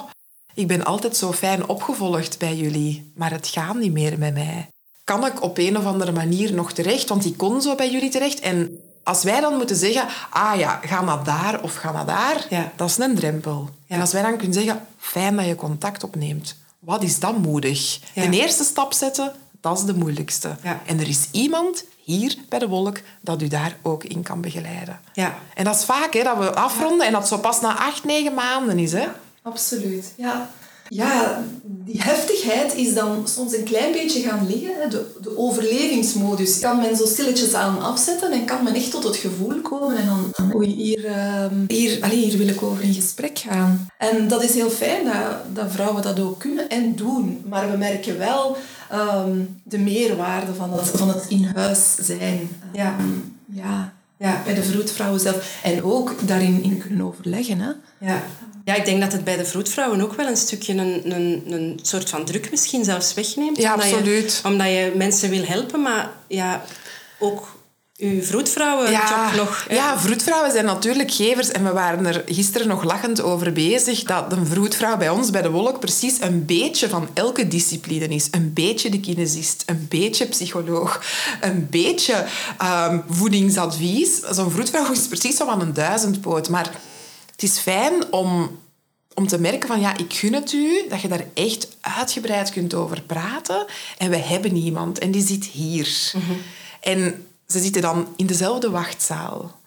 ik 0.54 0.68
ben 0.68 0.84
altijd 0.86 1.18
zo 1.18 1.32
fijn 1.34 1.68
opgevolgd 1.68 2.40
bij 2.40 2.56
jullie, 2.56 3.12
maar 3.16 3.32
het 3.32 3.48
gaat 3.48 3.76
niet 3.76 3.92
meer 3.92 4.18
met 4.18 4.34
mij. 4.34 4.68
Kan 5.04 5.26
ik 5.26 5.42
op 5.44 5.58
een 5.58 5.78
of 5.78 5.86
andere 5.86 6.12
manier 6.12 6.54
nog 6.54 6.72
terecht? 6.74 7.10
Want 7.10 7.24
die 7.24 7.36
kon 7.36 7.62
zo 7.62 7.76
bij 7.76 7.92
jullie 7.92 8.10
terecht. 8.10 8.40
En 8.40 8.80
als 9.04 9.24
wij 9.24 9.42
dan 9.42 9.58
moeten 9.58 9.76
zeggen, 9.76 10.06
ah 10.30 10.58
ja, 10.60 10.80
ga 10.86 11.02
naar 11.02 11.24
daar 11.24 11.62
of 11.64 11.76
ga 11.76 11.92
naar 11.92 12.06
daar, 12.06 12.46
Ja. 12.50 12.72
dat 12.76 12.90
is 12.90 12.98
een 12.98 13.16
drempel. 13.16 13.70
Ja. 13.86 13.96
En 13.96 14.02
als 14.02 14.12
wij 14.12 14.22
dan 14.22 14.38
kunnen 14.38 14.54
zeggen, 14.54 14.86
fijn 14.98 15.36
dat 15.36 15.46
je 15.46 15.56
contact 15.56 16.04
opneemt. 16.04 16.56
Wat 16.80 17.04
is 17.04 17.20
dat 17.20 17.38
moedig? 17.38 18.00
Ja. 18.14 18.26
De 18.28 18.38
eerste 18.38 18.64
stap 18.64 18.94
zetten, 18.94 19.32
dat 19.62 19.78
is 19.78 19.84
de 19.86 19.94
moeilijkste. 19.94 20.56
En 20.86 21.00
er 21.00 21.08
is 21.08 21.28
iemand 21.32 21.84
hier 22.04 22.36
bij 22.50 22.60
de 22.60 22.68
wolk 22.68 23.00
dat 23.22 23.42
u 23.42 23.48
daar 23.48 23.78
ook 23.82 24.04
in 24.04 24.24
kan 24.24 24.42
begeleiden. 24.42 25.00
Ja. 25.14 25.36
En 25.54 25.64
dat 25.64 25.76
is 25.76 25.86
vaak 25.86 26.14
hè, 26.14 26.24
dat 26.24 26.38
we 26.38 26.54
afronden 26.56 27.08
en 27.08 27.14
dat 27.14 27.28
zo 27.28 27.38
pas 27.38 27.62
na 27.62 27.78
acht, 27.78 28.04
negen 28.04 28.34
maanden 28.34 28.80
is. 28.80 28.92
Hè? 28.92 29.08
Absoluut, 29.44 30.14
ja. 30.16 30.50
Ja, 30.90 31.44
die 31.64 32.02
heftigheid 32.02 32.76
is 32.76 32.94
dan 32.94 33.28
soms 33.28 33.56
een 33.56 33.64
klein 33.64 33.92
beetje 33.92 34.22
gaan 34.22 34.48
liggen. 34.48 34.90
De, 34.90 35.06
de 35.22 35.38
overlevingsmodus 35.38 36.60
kan 36.60 36.78
men 36.78 36.96
zo 36.96 37.06
stilletjes 37.06 37.54
aan 37.54 37.82
afzetten 37.82 38.32
en 38.32 38.46
kan 38.46 38.64
men 38.64 38.74
echt 38.74 38.92
tot 38.92 39.04
het 39.04 39.16
gevoel 39.16 39.62
komen 39.62 39.98
en 39.98 40.06
dan, 40.06 40.56
oei, 40.56 40.68
hier, 40.68 41.06
ehm, 41.06 41.56
hier, 41.68 42.06
hier 42.06 42.38
wil 42.38 42.48
ik 42.48 42.64
over 42.64 42.84
in 42.84 42.94
gesprek 42.94 43.40
gaan. 43.40 43.88
En 43.98 44.28
dat 44.28 44.44
is 44.44 44.54
heel 44.54 44.70
fijn 44.70 45.06
dat, 45.06 45.56
dat 45.56 45.72
vrouwen 45.72 46.02
dat 46.02 46.20
ook 46.20 46.40
kunnen 46.40 46.70
en 46.70 46.96
doen. 46.96 47.44
Maar 47.50 47.72
we 47.72 47.78
merken 47.78 48.18
wel 48.18 48.58
ehm, 48.90 49.40
de 49.64 49.78
meerwaarde 49.78 50.54
van 50.54 50.74
het, 50.74 50.88
van 50.88 51.08
het 51.08 51.26
in 51.28 51.44
huis 51.56 51.96
zijn. 51.96 52.50
Ja. 52.74 52.96
Ja. 53.46 53.94
Ja. 54.18 54.42
Bij 54.46 54.54
de 54.54 54.64
vroedvrouwen 54.64 55.20
zelf. 55.20 55.60
En 55.64 55.84
ook 55.84 56.28
daarin 56.28 56.64
in 56.64 56.78
kunnen 56.78 57.06
overleggen. 57.06 57.60
Hè. 57.60 57.72
Ja. 58.00 58.24
Ja, 58.64 58.76
ik 58.76 58.86
denk 58.86 59.02
dat 59.02 59.12
het 59.12 59.24
bij 59.24 59.38
de 59.38 59.46
vroedvrouwen 59.46 60.02
ook 60.02 60.14
wel 60.14 60.28
een 60.28 60.38
stukje 60.38 60.74
een, 60.74 61.12
een, 61.12 61.44
een 61.48 61.80
soort 61.82 62.10
van 62.10 62.26
druk 62.26 62.52
misschien 62.52 62.84
zelfs 62.84 63.14
wegneemt. 63.14 63.58
Ja, 63.58 63.74
omdat 63.74 63.92
absoluut. 63.92 64.40
Je, 64.44 64.50
omdat 64.50 64.68
je 64.68 64.94
mensen 64.96 65.30
wil 65.30 65.46
helpen, 65.46 65.82
maar 65.82 66.12
ja, 66.28 66.66
ook 67.20 67.62
je 67.96 68.24
vroedvrouwenjob 68.24 69.36
nog... 69.36 69.66
hè. 69.68 69.76
ja, 69.76 70.00
vroedvrouwen 70.00 70.52
zijn 70.52 70.66
natuurlijk 70.66 71.12
gevers. 71.12 71.52
En 71.52 71.64
we 71.64 71.72
waren 71.72 72.06
er 72.06 72.24
gisteren 72.26 72.68
nog 72.68 72.84
lachend 72.84 73.22
over 73.22 73.54
bezig 73.54 74.04
dat 74.04 74.32
een 74.32 74.46
vroedvrouw 74.46 74.98
bij 74.98 75.10
ons 75.10 75.30
bij 75.30 75.42
de 75.42 75.50
Wolk 75.50 75.80
precies 75.80 76.22
een 76.22 76.46
beetje 76.46 76.90
van 76.90 77.08
elke 77.14 77.48
discipline 77.48 78.08
is. 78.08 78.28
Een 78.32 78.54
beetje 78.54 78.90
de 78.90 79.00
kinesist, 79.00 79.64
een 79.66 79.86
beetje 79.90 80.26
psycholoog, 80.26 81.02
een 81.42 81.68
beetje 81.70 82.26
ehm, 82.58 83.00
voedingsadvies. 83.10 84.20
Zo'n 84.20 84.52
vroedvrouw 84.52 84.92
is 84.92 85.08
precies 85.08 85.38
zo 85.38 85.46
van 85.46 85.62
een 85.62 85.74
duizendpoot. 85.74 86.50
Maar 86.50 86.72
het 87.34 87.44
is 87.44 87.60
fijn 87.60 88.12
om, 88.12 88.60
om 89.14 89.28
te 89.28 89.40
merken 89.40 89.68
van 89.68 89.80
ja, 89.80 89.98
ik 89.98 90.14
gun 90.14 90.34
het 90.34 90.52
u, 90.52 90.86
dat 90.90 91.02
je 91.02 91.08
daar 91.08 91.26
echt 91.34 91.68
uitgebreid 91.82 92.50
kunt 92.50 92.74
over 92.74 93.02
praten. 93.02 93.66
En 93.98 94.10
we 94.10 94.18
hebben 94.18 94.56
iemand 94.56 95.00
en 95.00 95.12
die 95.12 95.26
zit 95.26 95.46
hier. 95.46 96.14
En 96.82 97.28
ze 97.48 97.60
zitten 97.60 97.82
dan 97.82 98.08
in 98.16 98.26
dezelfde 98.26 98.70
wachtzaal. 98.70 99.60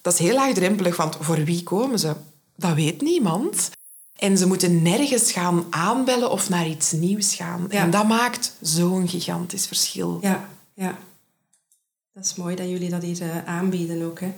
Dat 0.00 0.12
is 0.12 0.18
heel 0.18 0.34
laagdrempelig, 0.34 0.96
want 0.96 1.16
voor 1.20 1.44
wie 1.44 1.62
komen 1.62 1.98
ze? 1.98 2.14
Dat 2.56 2.74
weet 2.74 3.00
niemand. 3.00 3.70
En 4.16 4.38
ze 4.38 4.46
moeten 4.46 4.82
nergens 4.82 5.32
gaan 5.32 5.66
aanbellen 5.70 6.30
of 6.30 6.48
naar 6.48 6.66
iets 6.66 6.92
nieuws 6.92 7.34
gaan. 7.34 7.66
Ja. 7.70 7.82
En 7.82 7.90
dat 7.90 8.08
maakt 8.08 8.52
zo'n 8.60 9.08
gigantisch 9.08 9.66
verschil. 9.66 10.18
Ja, 10.20 10.48
ja. 10.74 10.98
Dat 12.12 12.24
is 12.24 12.34
mooi 12.34 12.54
dat 12.54 12.68
jullie 12.68 12.90
dat 12.90 13.02
hier 13.02 13.22
eh, 13.22 13.44
aanbieden 13.44 14.02
ook. 14.02 14.20
Hè. 14.20 14.32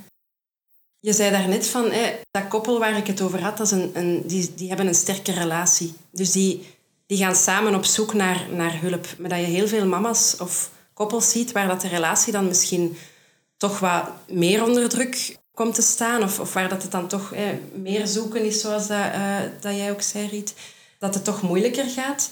Je 1.04 1.12
zei 1.12 1.30
daarnet 1.30 1.66
van, 1.66 1.92
dat 2.30 2.48
koppel 2.48 2.78
waar 2.78 2.96
ik 2.96 3.06
het 3.06 3.20
over 3.20 3.42
had, 3.42 3.56
dat 3.56 3.66
is 3.66 3.72
een, 3.72 4.22
die, 4.26 4.54
die 4.54 4.68
hebben 4.68 4.86
een 4.86 4.94
sterke 4.94 5.32
relatie. 5.32 5.94
Dus 6.10 6.32
die, 6.32 6.66
die 7.06 7.18
gaan 7.18 7.34
samen 7.34 7.74
op 7.74 7.84
zoek 7.84 8.14
naar, 8.14 8.46
naar 8.50 8.80
hulp. 8.80 9.06
Maar 9.18 9.28
dat 9.28 9.38
je 9.38 9.44
heel 9.44 9.68
veel 9.68 9.86
mama's 9.86 10.36
of 10.40 10.70
koppels 10.94 11.30
ziet 11.30 11.52
waar 11.52 11.68
dat 11.68 11.80
de 11.80 11.88
relatie 11.88 12.32
dan 12.32 12.46
misschien 12.46 12.96
toch 13.56 13.78
wat 13.78 14.10
meer 14.28 14.64
onder 14.64 14.88
druk 14.88 15.36
komt 15.54 15.74
te 15.74 15.82
staan. 15.82 16.22
Of, 16.22 16.40
of 16.40 16.52
waar 16.52 16.68
dat 16.68 16.82
het 16.82 16.90
dan 16.90 17.08
toch 17.08 17.34
meer 17.74 18.06
zoeken 18.06 18.44
is, 18.44 18.60
zoals 18.60 18.86
dat, 18.86 19.12
eh, 19.12 19.38
dat 19.60 19.76
jij 19.76 19.90
ook 19.90 20.02
zei, 20.02 20.28
Riet. 20.28 20.54
Dat 20.98 21.14
het 21.14 21.24
toch 21.24 21.42
moeilijker 21.42 21.86
gaat. 21.86 22.30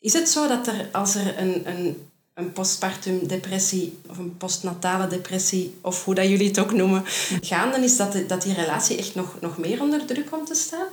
Is 0.00 0.12
het 0.12 0.28
zo 0.28 0.48
dat 0.48 0.66
er, 0.66 0.88
als 0.92 1.14
er 1.14 1.38
een, 1.38 1.68
een, 1.68 2.08
een 2.34 2.52
postpartum 2.52 3.26
depressie 3.26 3.98
of 4.08 4.18
een 4.18 4.36
postnatale 4.36 5.06
depressie, 5.06 5.74
of 5.80 6.04
hoe 6.04 6.14
dat 6.14 6.28
jullie 6.28 6.48
het 6.48 6.58
ook 6.58 6.72
noemen, 6.72 7.02
gaande 7.40 7.78
is, 7.78 7.96
dat, 7.96 8.12
de- 8.12 8.26
dat 8.26 8.42
die 8.42 8.54
relatie 8.54 8.96
echt 8.96 9.14
nog, 9.14 9.36
nog 9.40 9.58
meer 9.58 9.80
onder 9.82 10.04
druk 10.06 10.30
komt 10.30 10.46
te 10.46 10.54
staan? 10.54 10.86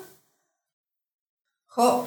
Goh, 1.65 2.04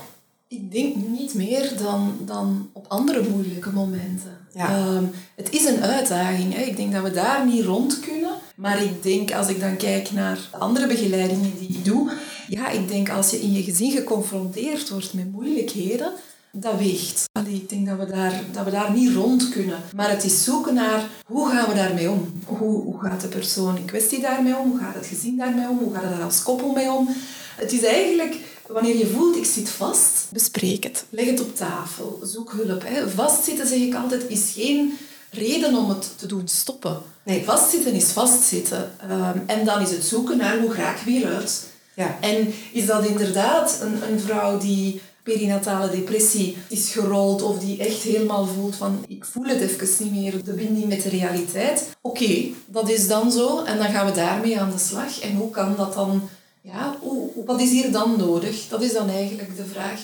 ik 0.49 0.73
denk 0.73 0.97
niet 0.97 1.35
meer 1.35 1.77
dan, 1.77 2.17
dan 2.21 2.71
op 2.73 2.85
andere 2.89 3.29
moeilijke 3.29 3.71
momenten. 3.73 4.39
Ja. 4.55 4.69
Ehm, 4.69 5.05
het 5.35 5.51
is 5.51 5.65
een 5.65 5.83
uitdaging. 5.83 6.55
Hè. 6.55 6.63
Ik 6.63 6.77
denk 6.77 6.93
dat 6.93 7.03
we 7.03 7.11
daar 7.11 7.47
niet 7.47 7.65
rond 7.65 8.01
kunnen. 8.01 8.33
Maar 8.57 8.83
ik 8.83 9.03
denk, 9.03 9.33
als 9.33 9.49
ik 9.49 9.61
dan 9.61 9.77
kijk 9.77 10.11
naar 10.11 10.39
de 10.53 10.59
andere 10.59 10.87
begeleidingen 10.87 11.59
die 11.59 11.69
ik 11.69 11.85
doe... 11.85 12.13
Ja, 12.49 12.69
ik 12.69 12.89
denk 12.89 13.11
als 13.11 13.31
je 13.31 13.41
in 13.41 13.53
je 13.53 13.63
gezin 13.63 13.91
geconfronteerd 13.91 14.89
wordt 14.91 15.15
met 15.15 15.33
moeilijkheden... 15.33 16.13
Dat 16.57 16.79
weegt. 16.79 17.25
Allee, 17.33 17.55
ik 17.55 17.69
denk 17.69 17.87
dat 17.87 17.99
we, 17.99 18.07
daar, 18.07 18.43
dat 18.53 18.65
we 18.65 18.71
daar 18.71 18.93
niet 18.93 19.15
rond 19.15 19.49
kunnen. 19.49 19.81
Maar 19.95 20.11
het 20.11 20.25
is 20.25 20.45
zoeken 20.45 20.75
naar 20.75 21.03
hoe 21.27 21.51
gaan 21.51 21.69
we 21.69 21.75
daarmee 21.75 22.11
om? 22.11 22.43
Hoe, 22.45 22.83
hoe 22.83 23.01
gaat 23.01 23.21
de 23.21 23.29
persoon 23.29 23.77
in 23.77 23.85
kwestie 23.85 24.21
daarmee 24.21 24.57
om? 24.57 24.71
Hoe 24.71 24.79
gaat 24.79 24.95
het 24.95 25.07
gezin 25.07 25.37
daarmee 25.37 25.69
om? 25.69 25.79
Hoe 25.79 25.95
gaat 25.95 26.03
het 26.03 26.13
daar 26.13 26.23
als 26.23 26.43
koppel 26.43 26.73
mee 26.73 26.91
om? 26.91 27.09
Het 27.57 27.73
is 27.73 27.83
eigenlijk, 27.83 28.37
wanneer 28.69 28.97
je 28.97 29.07
voelt 29.07 29.37
ik 29.37 29.45
zit 29.45 29.69
vast, 29.69 30.27
bespreek 30.33 30.85
het. 30.85 31.05
Leg 31.11 31.27
het 31.27 31.41
op 31.41 31.57
tafel. 31.57 32.21
Zoek 32.23 32.53
hulp. 32.53 32.83
Hè. 32.85 33.09
Vastzitten, 33.11 33.67
zeg 33.67 33.79
ik 33.79 33.95
altijd, 33.95 34.29
is 34.29 34.53
geen 34.55 34.99
reden 35.31 35.75
om 35.75 35.89
het 35.89 36.13
te 36.17 36.27
doen 36.27 36.49
stoppen. 36.49 36.99
Nee. 37.23 37.45
Vastzitten 37.45 37.93
is 37.93 38.05
vastzitten. 38.05 38.93
Ehm, 39.01 39.39
en 39.47 39.65
dan 39.65 39.81
is 39.81 39.91
het 39.91 40.05
zoeken 40.05 40.37
naar 40.37 40.59
hoe 40.59 40.71
ga 40.71 40.95
ik 40.95 41.03
weer 41.05 41.27
uit. 41.27 41.67
Ja. 41.95 42.19
En 42.21 42.53
is 42.73 42.87
dat 42.87 43.07
inderdaad 43.07 43.79
een, 43.83 44.13
een 44.13 44.21
vrouw 44.21 44.59
die 44.59 45.01
perinatale 45.25 45.91
depressie 45.91 46.57
is 46.69 46.93
gerold 46.93 47.43
of 47.43 47.59
die 47.59 47.79
echt 47.79 48.03
helemaal 48.03 48.47
voelt 48.47 48.77
van 48.77 49.05
ik 49.09 49.25
voel 49.25 49.45
het 49.45 49.61
even 49.61 49.89
niet 49.99 50.13
meer, 50.13 50.45
de 50.45 50.53
binding 50.53 50.89
met 50.89 51.03
de 51.03 51.09
realiteit. 51.09 51.89
Oké, 52.01 52.47
dat 52.67 52.89
is 52.89 53.09
dan 53.09 53.33
zo 53.33 53.63
en 53.63 53.79
dan 53.79 53.91
gaan 53.91 54.07
we 54.07 54.13
daarmee 54.13 54.61
aan 54.61 54.71
de 54.71 54.79
slag. 54.79 55.21
En 55.21 55.35
hoe 55.35 55.51
kan 55.51 55.75
dat 55.77 55.95
dan, 55.95 56.29
ja, 56.61 56.97
hoe, 57.01 57.31
wat 57.47 57.61
is 57.61 57.71
hier 57.71 57.93
dan 57.93 58.17
nodig? 58.19 58.69
Dat 58.69 58.83
is 58.83 58.93
dan 58.93 59.09
eigenlijk 59.09 59.57
de 59.57 59.65
vraag. 59.65 60.01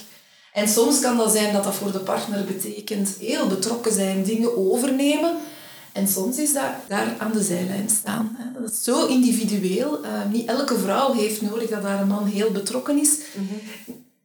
En 0.53 0.69
soms 0.69 1.01
kan 1.01 1.17
dat 1.17 1.33
zijn 1.33 1.53
dat 1.53 1.65
dat 1.65 1.75
voor 1.75 1.93
de 1.93 1.99
partner 1.99 2.45
betekent 2.45 3.17
heel 3.19 3.47
betrokken 3.47 3.93
zijn, 3.93 4.23
dingen 4.23 4.57
overnemen. 4.57 5.37
En 5.93 6.09
soms 6.09 6.39
is 6.39 6.53
dat 6.53 6.71
daar 6.89 7.15
aan 7.19 7.33
de 7.33 7.43
zijlijn 7.43 7.89
staan. 7.91 8.37
Dat 8.61 8.71
is 8.71 8.83
zo 8.83 9.07
individueel. 9.07 10.05
Eh, 10.05 10.11
niet 10.33 10.49
elke 10.49 10.79
vrouw 10.79 11.13
heeft 11.13 11.43
nodig 11.43 11.69
dat 11.69 11.83
haar 11.83 12.07
man 12.07 12.27
heel 12.27 12.51
betrokken 12.51 12.99
is. 12.99 13.17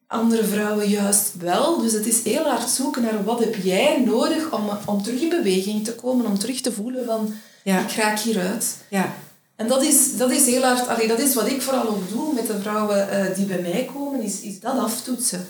Andere 0.07 0.43
vrouwen 0.43 0.89
juist 0.89 1.31
wel. 1.39 1.81
Dus 1.81 1.91
het 1.93 2.05
is 2.05 2.23
heel 2.23 2.43
hard 2.43 2.69
zoeken 2.69 3.01
naar 3.01 3.23
wat 3.23 3.39
heb 3.39 3.55
jij 3.55 4.03
nodig 4.05 4.51
om, 4.51 4.69
om 4.85 5.03
terug 5.03 5.21
in 5.21 5.29
beweging 5.29 5.83
te 5.83 5.95
komen, 5.95 6.25
om 6.25 6.39
terug 6.39 6.61
te 6.61 6.71
voelen 6.71 7.05
van 7.05 7.33
Ja. 7.63 7.79
ik 7.79 7.91
raak 7.91 8.19
hieruit. 8.19 8.75
Ja. 8.89 9.13
En 9.55 9.67
dat 9.67 9.83
is, 9.83 10.17
dat 10.17 10.31
is 10.31 10.45
heel 10.45 10.61
hard, 10.63 10.87
allee, 10.87 11.07
dat 11.07 11.19
is 11.19 11.33
wat 11.33 11.47
ik 11.47 11.61
vooral 11.61 11.87
ook 11.87 12.09
doe 12.09 12.33
met 12.33 12.47
de 12.47 12.59
vrouwen 12.61 13.09
eh, 13.09 13.35
die 13.35 13.45
bij 13.45 13.61
mij 13.61 13.89
komen, 13.93 14.21
is, 14.21 14.41
is 14.41 14.59
dat 14.59 14.77
aftoetsen. 14.77 15.45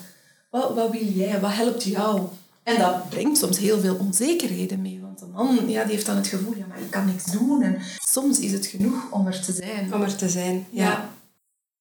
Wat, 0.50 0.74
wat 0.74 0.90
wil 0.90 1.04
jij? 1.04 1.40
Wat 1.40 1.52
helpt 1.52 1.82
jou? 1.82 2.20
En 2.62 2.78
dat 2.78 3.08
brengt 3.08 3.38
soms 3.38 3.58
heel 3.58 3.80
veel 3.80 3.96
onzekerheden 4.00 4.82
mee, 4.82 5.00
want 5.02 5.18
de 5.18 5.26
man 5.32 5.68
ja, 5.68 5.82
die 5.84 5.92
heeft 5.92 6.06
dan 6.06 6.16
het 6.16 6.26
gevoel, 6.26 6.54
ja, 6.56 6.66
maar 6.68 6.78
ik 6.80 6.90
kan 6.90 7.06
niks 7.06 7.24
doen. 7.24 7.62
En 7.62 7.78
soms 8.08 8.38
is 8.38 8.52
het 8.52 8.66
genoeg 8.66 9.10
om 9.10 9.26
er 9.26 9.40
te 9.40 9.52
zijn. 9.52 9.94
Om 9.94 10.02
er 10.02 10.16
te 10.16 10.28
zijn. 10.28 10.66
Ja. 10.70 10.84
Ja. 10.84 11.10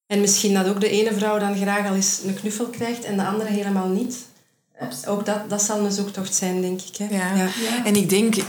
En 0.08 0.22
misschien 0.22 0.54
dat 0.54 0.68
ook 0.68 0.82
de 0.82 0.90
ene 0.90 1.14
vrouw 1.14 1.40
dan 1.40 1.56
graag 1.56 1.88
al 1.88 1.96
eens 1.96 2.20
een 2.26 2.34
knuffel 2.34 2.66
krijgt 2.66 3.04
en 3.04 3.18
de 3.18 3.26
andere 3.26 3.50
helemaal 3.50 3.88
niet. 3.88 4.18
Ook 5.08 5.26
dat, 5.26 5.50
dat 5.50 5.62
zal 5.62 5.80
een 5.80 5.92
zoektocht 5.92 6.36
zijn, 6.36 6.62
denk 6.62 6.82
ik. 6.82 6.96
Hè? 6.96 7.06
Ja. 7.06 7.36
Ja. 7.36 7.44
Ja. 7.44 7.86
En 7.86 7.96
ik 7.96 8.10
denk, 8.10 8.36
eh, 8.36 8.44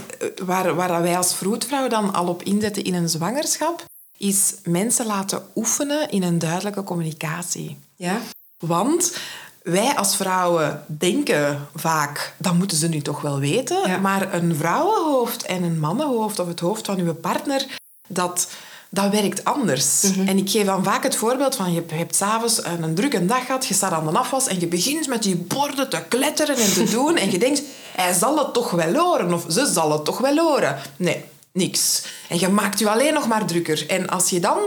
waar, 0.45 0.75
waar 0.75 1.01
wij 1.01 1.17
als 1.17 1.35
vroedvrouw 1.35 1.87
dan 1.87 2.13
al 2.13 2.27
op 2.27 2.43
inzetten 2.43 2.83
in 2.83 2.93
een 2.93 3.09
zwangerschap, 3.09 3.85
is 4.17 4.53
mensen 4.63 5.05
laten 5.05 5.45
oefenen 5.55 6.09
in 6.09 6.23
een 6.23 6.39
duidelijke 6.39 6.83
communicatie. 6.83 7.77
Ja. 7.95 8.19
Want 8.57 9.17
wij 9.63 9.95
als 9.95 10.15
vrouwen 10.15 10.83
denken 10.87 11.67
vaak, 11.75 12.33
dat 12.37 12.53
moeten 12.53 12.77
ze 12.77 12.87
nu 12.87 13.01
toch 13.01 13.21
wel 13.21 13.39
weten. 13.39 13.89
Ja. 13.89 13.97
Maar 13.97 14.33
een 14.33 14.55
vrouwenhoofd 14.55 15.45
en 15.45 15.63
een 15.63 15.79
mannenhoofd 15.79 16.39
of 16.39 16.47
het 16.47 16.59
hoofd 16.59 16.85
van 16.85 16.99
uw 16.99 17.13
partner, 17.13 17.65
dat, 18.07 18.49
dat 18.89 19.11
werkt 19.11 19.43
anders. 19.43 20.03
En 20.25 20.37
ik 20.37 20.49
geef 20.49 20.65
dan 20.65 20.83
vaak 20.83 21.03
het 21.03 21.15
voorbeeld 21.15 21.55
van, 21.55 21.73
je 21.73 21.83
hebt 21.87 22.15
s'avonds 22.15 22.65
een, 22.65 22.83
een 22.83 22.95
drukke 22.95 23.25
dag 23.25 23.45
gehad, 23.45 23.65
je 23.65 23.73
staat 23.73 23.91
aan 23.91 24.05
de 24.05 24.17
afwas 24.17 24.47
en 24.47 24.59
je 24.59 24.67
begint 24.67 25.07
met 25.07 25.23
die 25.23 25.35
borden 25.35 25.89
te 25.89 26.03
kletteren 26.09 26.55
en 26.55 26.73
te 26.73 26.83
doen. 26.95 27.17
en 27.17 27.31
je 27.31 27.37
denkt, 27.37 27.61
hij 27.95 28.13
zal 28.13 28.37
het 28.37 28.53
toch 28.53 28.71
wel 28.71 28.93
horen 28.93 29.33
of 29.33 29.45
ze 29.49 29.65
zal 29.73 29.91
het 29.91 30.05
toch 30.05 30.17
wel 30.17 30.37
horen. 30.37 30.77
Nee, 30.95 31.23
niks. 31.51 32.03
En 32.29 32.39
je 32.39 32.47
maakt 32.47 32.79
je 32.79 32.89
alleen 32.89 33.13
nog 33.13 33.27
maar 33.27 33.45
drukker. 33.45 33.89
En 33.89 34.09
als 34.09 34.29
je 34.29 34.39
dan 34.39 34.57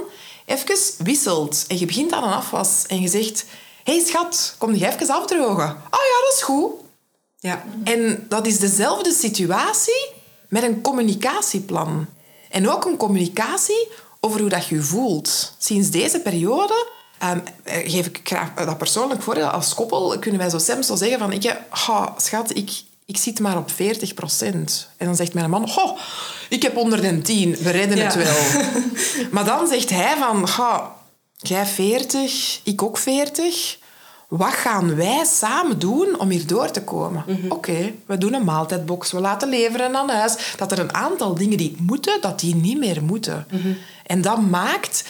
even 0.46 0.78
wisselt 0.98 1.64
en 1.68 1.78
je 1.78 1.86
begint 1.86 2.12
aan 2.12 2.22
een 2.22 2.32
afwas 2.32 2.84
en 2.86 3.00
je 3.00 3.08
zegt... 3.08 3.44
Hé 3.84 3.92
hey, 3.96 4.04
schat, 4.04 4.54
kom 4.58 4.74
je 4.74 4.86
even 4.86 5.08
afdrogen? 5.14 5.64
Oh 5.64 6.00
ja, 6.10 6.20
dat 6.22 6.34
is 6.36 6.42
goed. 6.42 6.72
Ja. 7.38 7.64
En 7.84 8.26
dat 8.28 8.46
is 8.46 8.58
dezelfde 8.58 9.12
situatie 9.12 10.08
met 10.48 10.62
een 10.62 10.80
communicatieplan. 10.80 12.06
En 12.50 12.70
ook 12.70 12.84
een 12.84 12.96
communicatie 12.96 13.88
over 14.20 14.40
hoe 14.40 14.48
dat 14.48 14.66
je 14.66 14.74
je 14.74 14.82
voelt. 14.82 15.54
Sinds 15.58 15.90
deze 15.90 16.20
periode 16.20 16.86
ehm, 17.18 17.38
eh, 17.62 17.90
geef 17.90 18.06
ik 18.06 18.20
graag 18.24 18.54
dat 18.54 18.78
persoonlijk 18.78 19.22
voordeel. 19.22 19.46
Als 19.46 19.74
koppel 19.74 20.18
kunnen 20.18 20.40
wij 20.40 20.50
zo 20.50 20.58
soms 20.58 20.86
zo 20.86 20.96
zeggen 20.96 21.18
van... 21.18 21.32
Ik, 21.32 21.56
"Ha, 21.68 22.14
schat, 22.16 22.56
ik, 22.56 22.82
ik 23.04 23.16
zit 23.16 23.40
maar 23.40 23.56
op 23.56 23.70
40 23.70 24.14
procent. 24.14 24.88
En 24.96 25.06
dan 25.06 25.16
zegt 25.16 25.34
mijn 25.34 25.50
man... 25.50 25.68
"Goh, 25.68 25.98
ik 26.48 26.62
heb 26.62 26.74
110, 26.74 27.56
we 27.56 27.70
redden 27.70 27.98
het 27.98 28.14
wel. 28.14 28.62
maar 29.32 29.44
dan 29.44 29.66
zegt 29.68 29.90
hij 29.90 30.16
van... 30.18 30.48
"Ha, 30.48 30.96
jij 31.36 31.66
40, 31.66 32.60
ik 32.64 32.82
ook 32.82 32.98
40 32.98 33.78
wat 34.30 34.52
gaan 34.52 34.94
wij 34.96 35.24
samen 35.24 35.78
doen 35.78 36.18
om 36.18 36.28
hier 36.28 36.46
door 36.46 36.70
te 36.70 36.82
komen? 36.82 37.24
Oké, 37.48 37.92
we 38.06 38.18
doen 38.18 38.34
een 38.34 38.44
maaltijdbox, 38.44 39.12
we 39.12 39.20
laten 39.20 39.48
leveren 39.48 39.96
aan 39.96 40.10
huis. 40.10 40.54
Dat 40.56 40.72
er 40.72 40.78
een 40.78 40.94
aantal 40.94 41.34
dingen 41.34 41.56
die 41.58 41.76
moeten, 41.78 42.20
dat 42.20 42.40
die 42.40 42.54
niet 42.54 42.78
meer 42.78 43.02
moeten. 43.02 43.46
En 44.10 44.20
dat 44.20 44.40
maakt 44.50 45.04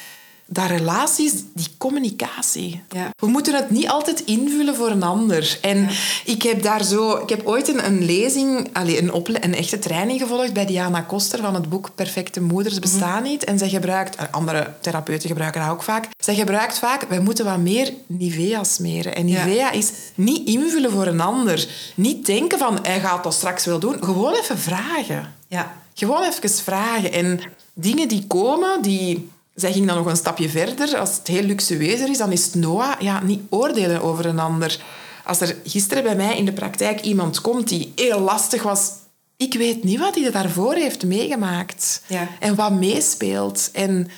dat 0.47 0.67
relaties, 0.67 1.33
die 1.55 1.67
communicatie. 1.79 2.83
Ja. 2.89 3.11
We 3.17 3.27
moeten 3.27 3.55
het 3.55 3.71
niet 3.71 3.89
altijd 3.89 4.21
invullen 4.25 4.75
voor 4.77 4.91
een 4.91 5.03
ander. 5.03 5.59
En 5.61 5.89
ik 6.25 6.43
heb 6.43 6.63
daar 6.63 6.85
zo... 6.85 7.17
Ik 7.17 7.29
heb 7.29 7.47
ooit 7.47 7.69
een, 7.69 7.87
een 7.87 8.05
lezing, 8.05 8.69
een, 8.73 9.13
ople- 9.13 9.45
een 9.45 9.55
echte 9.55 9.79
training 9.79 10.21
gevolgd 10.21 10.53
bij 10.53 10.67
Diana 10.67 11.01
Koster 11.01 11.39
van 11.41 11.55
het 11.55 11.69
boek 11.69 11.91
Perfecte 11.95 12.41
Moeders 12.41 12.79
Bestaan 12.79 13.23
Niet. 13.23 13.45
En 13.45 13.59
zij 13.59 13.69
gebruikt... 13.69 14.17
Andere 14.31 14.73
therapeuten 14.81 15.29
gebruiken 15.29 15.61
dat 15.61 15.71
ook 15.71 15.83
vaak. 15.83 16.09
Zij 16.19 16.35
gebruikt 16.35 16.79
vaak... 16.79 17.03
Wij 17.09 17.21
moeten 17.21 17.45
wat 17.45 17.59
meer 17.59 17.93
Nivea 18.07 18.65
smeren. 18.65 19.15
En 19.15 19.29
Ja. 19.29 19.45
Nivea 19.45 19.71
is 19.71 19.91
niet 20.15 20.49
invullen 20.49 20.91
voor 20.91 21.07
een 21.07 21.21
ander. 21.21 21.69
Niet 21.95 22.27
denken 22.27 22.59
van, 22.59 22.79
hij 22.83 23.01
gaat 23.01 23.25
dat 23.25 23.35
straks 23.35 23.65
wel 23.65 23.79
doen. 23.79 23.97
Gewoon 24.05 24.35
even 24.35 24.59
vragen. 24.59 25.35
Ja. 25.49 25.73
Gewoon 25.95 26.23
even 26.23 26.51
vragen. 26.51 27.13
En 27.13 27.41
dingen 27.75 28.09
die 28.09 28.27
komen, 28.27 28.83
die... 28.83 29.29
Zij 29.55 29.73
ging 29.73 29.87
dan 29.87 29.97
nog 29.97 30.07
een 30.07 30.17
stapje 30.17 30.49
verder. 30.49 30.99
Als 30.99 31.17
het 31.17 31.27
heel 31.27 31.43
luxueuzer 31.43 32.09
is, 32.09 32.19
dan 32.19 32.33
is 32.33 32.45
het 32.45 32.55
Noah. 32.55 33.01
Ja, 33.01 33.23
niet 33.23 33.41
oordelen 33.49 34.03
over 34.03 34.27
een 34.27 34.39
ander. 34.39 34.81
Als 35.25 35.41
er 35.41 35.57
gisteren 35.65 36.03
bij 36.03 36.17
mij 36.17 36.37
in 36.37 36.45
de 36.45 36.53
praktijk 36.53 37.01
iemand 37.01 37.41
komt 37.41 37.69
die 37.69 37.93
heel 37.95 38.21
lastig 38.21 38.63
was... 38.63 38.91
Ik 39.37 39.55
weet 39.55 39.85
niet 39.85 39.99
wat 39.99 40.15
hij 40.15 40.31
daarvoor 40.31 40.75
heeft 40.75 41.05
meegemaakt. 41.05 42.03
Ja. 42.07 42.29
En 42.39 42.55
wat 42.55 42.73
meespeelt. 42.73 43.71
En 43.73 44.09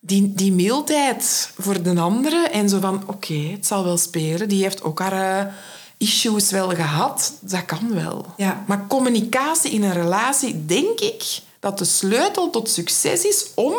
die, 0.00 0.32
die 0.34 0.52
mildheid 0.52 1.52
voor 1.58 1.82
de 1.82 2.00
andere. 2.00 2.48
En 2.48 2.68
zo 2.68 2.80
van, 2.80 3.02
oké, 3.06 3.34
het 3.34 3.66
zal 3.66 3.84
wel 3.84 3.96
spelen. 3.96 4.48
Die 4.48 4.62
heeft 4.62 4.82
ook 4.82 4.98
haar 4.98 5.46
eh, 5.46 5.52
issues 5.96 6.50
wel 6.50 6.68
gehad. 6.68 7.32
Dat 7.40 7.64
kan 7.64 7.94
wel. 7.94 8.26
Ja. 8.36 8.64
Maar 8.66 8.86
communicatie 8.86 9.70
in 9.70 9.82
een 9.82 9.92
relatie, 9.92 10.66
denk 10.66 11.00
ik, 11.00 11.40
dat 11.60 11.78
de 11.78 11.84
sleutel 11.84 12.50
tot 12.50 12.70
succes 12.70 13.24
is 13.24 13.50
om 13.54 13.74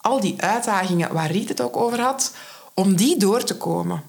al 0.00 0.20
die 0.20 0.34
uitdagingen 0.38 1.12
waar 1.12 1.30
Riet 1.30 1.48
het 1.48 1.60
ook 1.60 1.76
over 1.76 2.00
had, 2.00 2.32
om 2.74 2.96
die 2.96 3.16
door 3.16 3.44
te 3.44 3.56
komen. 3.56 4.02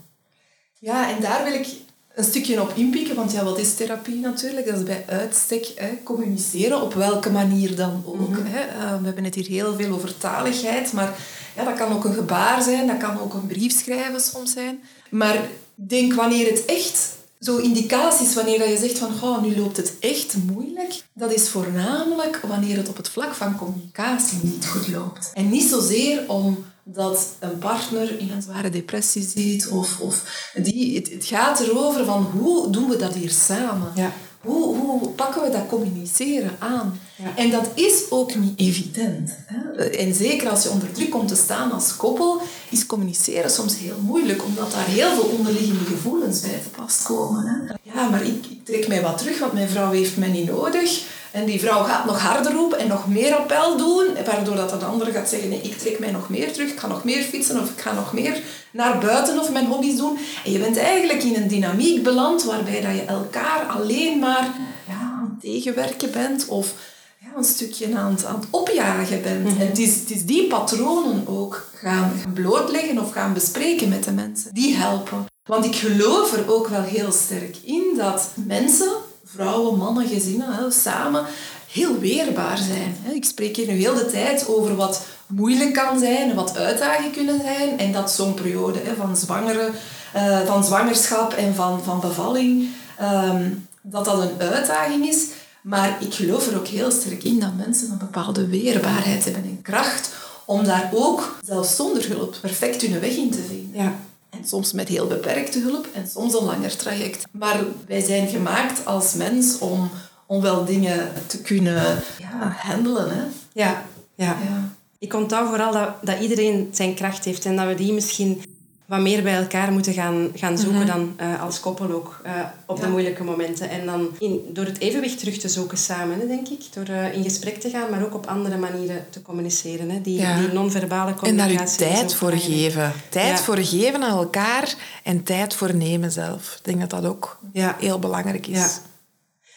Ja, 0.79 1.09
en 1.09 1.21
daar 1.21 1.43
wil 1.43 1.53
ik 1.53 1.67
een 2.15 2.23
stukje 2.23 2.61
op 2.61 2.71
inpikken, 2.75 3.15
want 3.15 3.31
ja, 3.31 3.43
wat 3.43 3.59
is 3.59 3.75
therapie 3.75 4.19
natuurlijk? 4.19 4.65
Dat 4.65 4.77
is 4.77 4.83
bij 4.83 5.03
uitstek 5.07 5.71
hè, 5.75 5.97
communiceren, 6.03 6.81
op 6.81 6.93
welke 6.93 7.31
manier 7.31 7.75
dan 7.75 8.03
ook. 8.05 8.29
Mhm. 8.29 8.45
hè. 8.45 8.59
Eh, 8.59 8.99
we 8.99 9.05
hebben 9.05 9.23
het 9.23 9.35
hier 9.35 9.47
heel 9.47 9.75
veel 9.75 9.93
over 9.93 10.17
taligheid, 10.17 10.93
maar 10.93 11.17
ja, 11.55 11.63
dat 11.63 11.75
kan 11.75 11.93
ook 11.93 12.05
een 12.05 12.13
gebaar 12.13 12.61
zijn, 12.61 12.87
dat 12.87 12.97
kan 12.97 13.19
ook 13.19 13.33
een 13.33 13.47
brief 13.47 13.79
schrijven 13.79 14.19
soms 14.19 14.51
zijn. 14.51 14.83
Maar 15.09 15.35
ik 15.35 15.49
denk 15.73 16.13
wanneer 16.13 16.49
het 16.49 16.65
echt 16.65 17.15
zo 17.45 17.57
indicaties, 17.57 18.33
wanneer 18.33 18.69
je 18.69 18.77
zegt 18.77 18.97
van 18.97 19.41
nu 19.41 19.57
loopt 19.57 19.77
het 19.77 19.93
echt 19.99 20.35
moeilijk, 20.51 21.03
dat 21.13 21.33
is 21.33 21.49
voornamelijk 21.49 22.39
wanneer 22.47 22.77
het 22.77 22.89
op 22.89 22.97
het 22.97 23.09
vlak 23.09 23.33
van 23.33 23.57
communicatie 23.57 24.37
niet 24.41 24.65
goed 24.65 24.87
loopt. 24.87 25.31
En 25.33 25.49
niet 25.49 25.69
zozeer 25.69 26.23
omdat 26.27 27.27
een 27.39 27.57
partner 27.57 28.19
in 28.19 28.31
een 28.31 28.41
zware 28.41 28.69
depressie 28.69 29.27
zit 29.35 29.67
of, 29.67 29.99
of 29.99 30.49
die, 30.55 30.95
het, 30.95 31.11
het 31.11 31.25
gaat 31.25 31.59
erover 31.59 32.05
van 32.05 32.23
hoe 32.23 32.69
doen 32.69 32.89
we 32.89 32.95
dat 32.95 33.13
hier 33.13 33.29
samen? 33.31 33.91
Ja. 33.95 34.11
Hoe, 34.45 34.75
hoe 34.75 35.09
pakken 35.09 35.41
we 35.41 35.49
dat 35.49 35.67
communiceren 35.67 36.55
aan? 36.59 36.99
Ja. 37.15 37.35
En 37.35 37.51
dat 37.51 37.69
is 37.73 38.03
ook 38.09 38.35
niet 38.35 38.59
evident. 38.59 39.31
Hè? 39.45 39.83
En 39.83 40.13
zeker 40.13 40.49
als 40.49 40.63
je 40.63 40.69
onder 40.69 40.91
druk 40.91 41.09
komt 41.09 41.27
te 41.27 41.35
staan 41.35 41.71
als 41.71 41.95
koppel, 41.95 42.41
is 42.69 42.85
communiceren 42.85 43.51
soms 43.51 43.77
heel 43.77 43.97
moeilijk, 44.01 44.43
omdat 44.43 44.71
daar 44.71 44.85
heel 44.85 45.13
veel 45.13 45.29
onderliggende 45.37 45.85
gevoelens 45.85 46.41
bij 46.41 46.59
te 46.63 46.69
pas 46.81 47.01
komen. 47.03 47.45
Hè? 47.45 47.73
Ja, 47.93 48.09
maar 48.09 48.23
ik, 48.23 48.45
ik 48.45 48.65
trek 48.65 48.87
mij 48.87 49.01
wat 49.01 49.17
terug, 49.17 49.39
want 49.39 49.53
mijn 49.53 49.69
vrouw 49.69 49.91
heeft 49.91 50.17
mij 50.17 50.29
niet 50.29 50.47
nodig. 50.47 51.03
En 51.35 51.45
die 51.45 51.59
vrouw 51.59 51.83
gaat 51.83 52.05
nog 52.05 52.19
harder 52.19 52.51
roepen 52.51 52.79
en 52.79 52.87
nog 52.87 53.07
meer 53.07 53.35
appel 53.35 53.77
doen, 53.77 54.05
waardoor 54.25 54.55
dat 54.55 54.79
de 54.79 54.85
andere 54.85 55.11
gaat 55.11 55.29
zeggen, 55.29 55.49
nee, 55.49 55.61
ik 55.61 55.77
trek 55.77 55.99
mij 55.99 56.11
nog 56.11 56.29
meer 56.29 56.53
terug, 56.53 56.69
ik 56.69 56.79
ga 56.79 56.87
nog 56.87 57.03
meer 57.03 57.23
fietsen 57.23 57.61
of 57.61 57.69
ik 57.69 57.79
ga 57.79 57.93
nog 57.93 58.13
meer 58.13 58.41
naar 58.71 58.97
buiten 58.97 59.39
of 59.39 59.51
mijn 59.51 59.65
hobby's 59.65 59.97
doen. 59.97 60.17
En 60.45 60.51
je 60.51 60.59
bent 60.59 60.77
eigenlijk 60.77 61.23
in 61.23 61.35
een 61.35 61.47
dynamiek 61.47 62.03
beland 62.03 62.43
waarbij 62.43 62.81
dat 62.81 62.95
je 62.95 63.01
elkaar 63.01 63.65
alleen 63.67 64.19
maar 64.19 64.49
ja, 64.87 64.93
aan 64.93 65.29
het 65.31 65.41
tegenwerken 65.41 66.11
bent 66.11 66.47
of 66.47 66.73
ja, 67.19 67.27
een 67.37 67.43
stukje 67.43 67.95
aan 67.95 68.11
het, 68.11 68.25
aan 68.25 68.39
het 68.39 68.47
opjagen 68.49 69.21
bent. 69.21 69.47
En 69.47 69.67
het 69.67 69.79
is, 69.79 69.99
het 69.99 70.11
is 70.11 70.25
die 70.25 70.47
patronen 70.47 71.27
ook 71.27 71.69
gaan 71.73 72.11
blootleggen 72.33 72.99
of 72.99 73.11
gaan 73.11 73.33
bespreken 73.33 73.89
met 73.89 74.03
de 74.03 74.11
mensen. 74.11 74.53
Die 74.53 74.75
helpen. 74.75 75.25
Want 75.45 75.65
ik 75.65 75.75
geloof 75.75 76.33
er 76.33 76.51
ook 76.51 76.67
wel 76.67 76.83
heel 76.83 77.11
sterk 77.11 77.57
in 77.63 77.93
dat 77.97 78.31
mensen, 78.35 78.91
vrouwen, 79.35 79.77
mannen, 79.77 80.07
gezinnen, 80.07 80.53
hè, 80.53 80.71
samen 80.71 81.25
heel 81.71 81.99
weerbaar 81.99 82.57
zijn. 82.57 82.97
Ik 83.13 83.25
spreek 83.25 83.55
hier 83.55 83.67
nu 83.67 83.73
heel 83.73 83.95
de 83.95 84.05
tijd 84.05 84.47
over 84.47 84.75
wat 84.75 85.05
moeilijk 85.27 85.73
kan 85.73 85.99
zijn 85.99 86.29
en 86.29 86.35
wat 86.35 86.57
uitdagingen 86.57 87.11
kunnen 87.11 87.41
zijn. 87.41 87.79
En 87.79 87.91
dat 87.91 88.11
zo'n 88.11 88.33
periode 88.33 88.79
hè, 88.83 88.95
van, 88.95 89.17
zwangere, 89.17 89.71
eh, 90.13 90.39
van 90.45 90.63
zwangerschap 90.63 91.33
en 91.33 91.55
van, 91.55 91.83
van 91.83 91.99
bevalling, 91.99 92.69
ehm, 92.97 93.49
dat 93.81 94.05
dat 94.05 94.21
een 94.21 94.39
uitdaging 94.39 95.05
is. 95.07 95.27
Maar 95.61 95.97
ik 95.99 96.13
geloof 96.13 96.47
er 96.47 96.57
ook 96.57 96.67
heel 96.67 96.91
sterk 96.91 97.23
in 97.23 97.39
dat 97.39 97.55
mensen 97.57 97.91
een 97.91 97.97
bepaalde 97.97 98.47
weerbaarheid 98.47 99.23
hebben 99.23 99.43
en 99.43 99.61
kracht 99.61 100.09
om 100.45 100.63
daar 100.63 100.89
ook, 100.93 101.37
zelfs 101.45 101.75
zonder 101.75 102.07
hulp, 102.07 102.35
perfect 102.41 102.81
hun 102.81 102.99
weg 102.99 103.15
in 103.15 103.31
te 103.31 103.41
vinden. 103.47 103.83
Ja. 103.83 103.95
En 104.37 104.47
soms 104.47 104.73
met 104.73 104.87
heel 104.87 105.07
beperkte 105.07 105.59
hulp 105.59 105.87
en 105.93 106.07
soms 106.07 106.33
een 106.33 106.45
langer 106.45 106.75
traject. 106.77 107.23
Maar 107.31 107.63
wij 107.87 108.01
zijn 108.01 108.27
gemaakt 108.27 108.85
als 108.85 109.13
mens 109.13 109.59
om, 109.59 109.89
om 110.25 110.41
wel 110.41 110.65
dingen 110.65 111.11
te 111.27 111.41
kunnen 111.41 112.03
ja, 112.19 112.55
handelen. 112.57 113.09
Hè? 113.09 113.23
Ja. 113.53 113.85
ja. 114.15 114.25
Ja. 114.25 114.69
Ik 114.99 115.13
onthoud 115.13 115.47
vooral 115.47 115.71
dat, 115.71 115.89
dat 116.01 116.19
iedereen 116.19 116.69
zijn 116.71 116.95
kracht 116.95 117.25
heeft 117.25 117.45
en 117.45 117.55
dat 117.55 117.67
we 117.67 117.75
die 117.75 117.93
misschien 117.93 118.41
wat 118.85 118.99
meer 118.99 119.23
bij 119.23 119.35
elkaar 119.35 119.71
moeten 119.71 119.93
gaan, 119.93 120.31
gaan 120.35 120.57
zoeken 120.57 120.85
dan 120.85 121.13
eh, 121.17 121.41
als 121.41 121.59
koppel 121.59 121.91
ook 121.91 122.19
eh, 122.23 122.31
op 122.65 122.79
de 122.81 122.87
moeilijke 122.87 123.23
momenten. 123.23 123.69
En 123.69 123.85
dan 123.85 124.09
in, 124.19 124.39
door 124.53 124.65
het 124.65 124.79
evenwicht 124.79 125.19
terug 125.19 125.37
te 125.37 125.49
zoeken 125.49 125.77
samen, 125.77 126.19
hè, 126.19 126.27
denk 126.27 126.47
ik. 126.47 126.61
Door 126.73 126.85
eh, 126.85 127.13
in 127.13 127.23
gesprek 127.23 127.59
te 127.59 127.69
gaan, 127.69 127.89
maar 127.89 128.03
ook 128.05 128.13
op 128.15 128.25
andere 128.27 128.57
manieren 128.57 129.05
te 129.09 129.21
communiceren. 129.21 129.89
Hè. 129.89 130.01
Die, 130.01 130.19
Ja. 130.19 130.39
die 130.39 130.47
non-verbale 130.53 131.09
En 131.11 131.15
communicatie. 131.17 131.55
daar 131.57 131.65
is 131.67 131.71
je 131.73 131.77
tijd 132.01 132.13
voor 132.15 132.29
belangrijk. 132.29 132.61
geven. 132.61 132.91
Tijd 133.09 133.37
Ja. 133.37 133.43
voor 133.43 133.57
geven 133.57 134.03
aan 134.03 134.17
elkaar 134.17 134.75
en 135.03 135.23
tijd 135.23 135.53
voor 135.55 135.75
nemen 135.75 136.11
zelf. 136.11 136.55
Ik 136.57 136.63
denk 136.63 136.79
dat 136.79 136.89
dat 136.89 137.05
ook 137.05 137.39
Ja. 137.53 137.75
heel 137.79 137.99
belangrijk 137.99 138.47
is. 138.47 138.79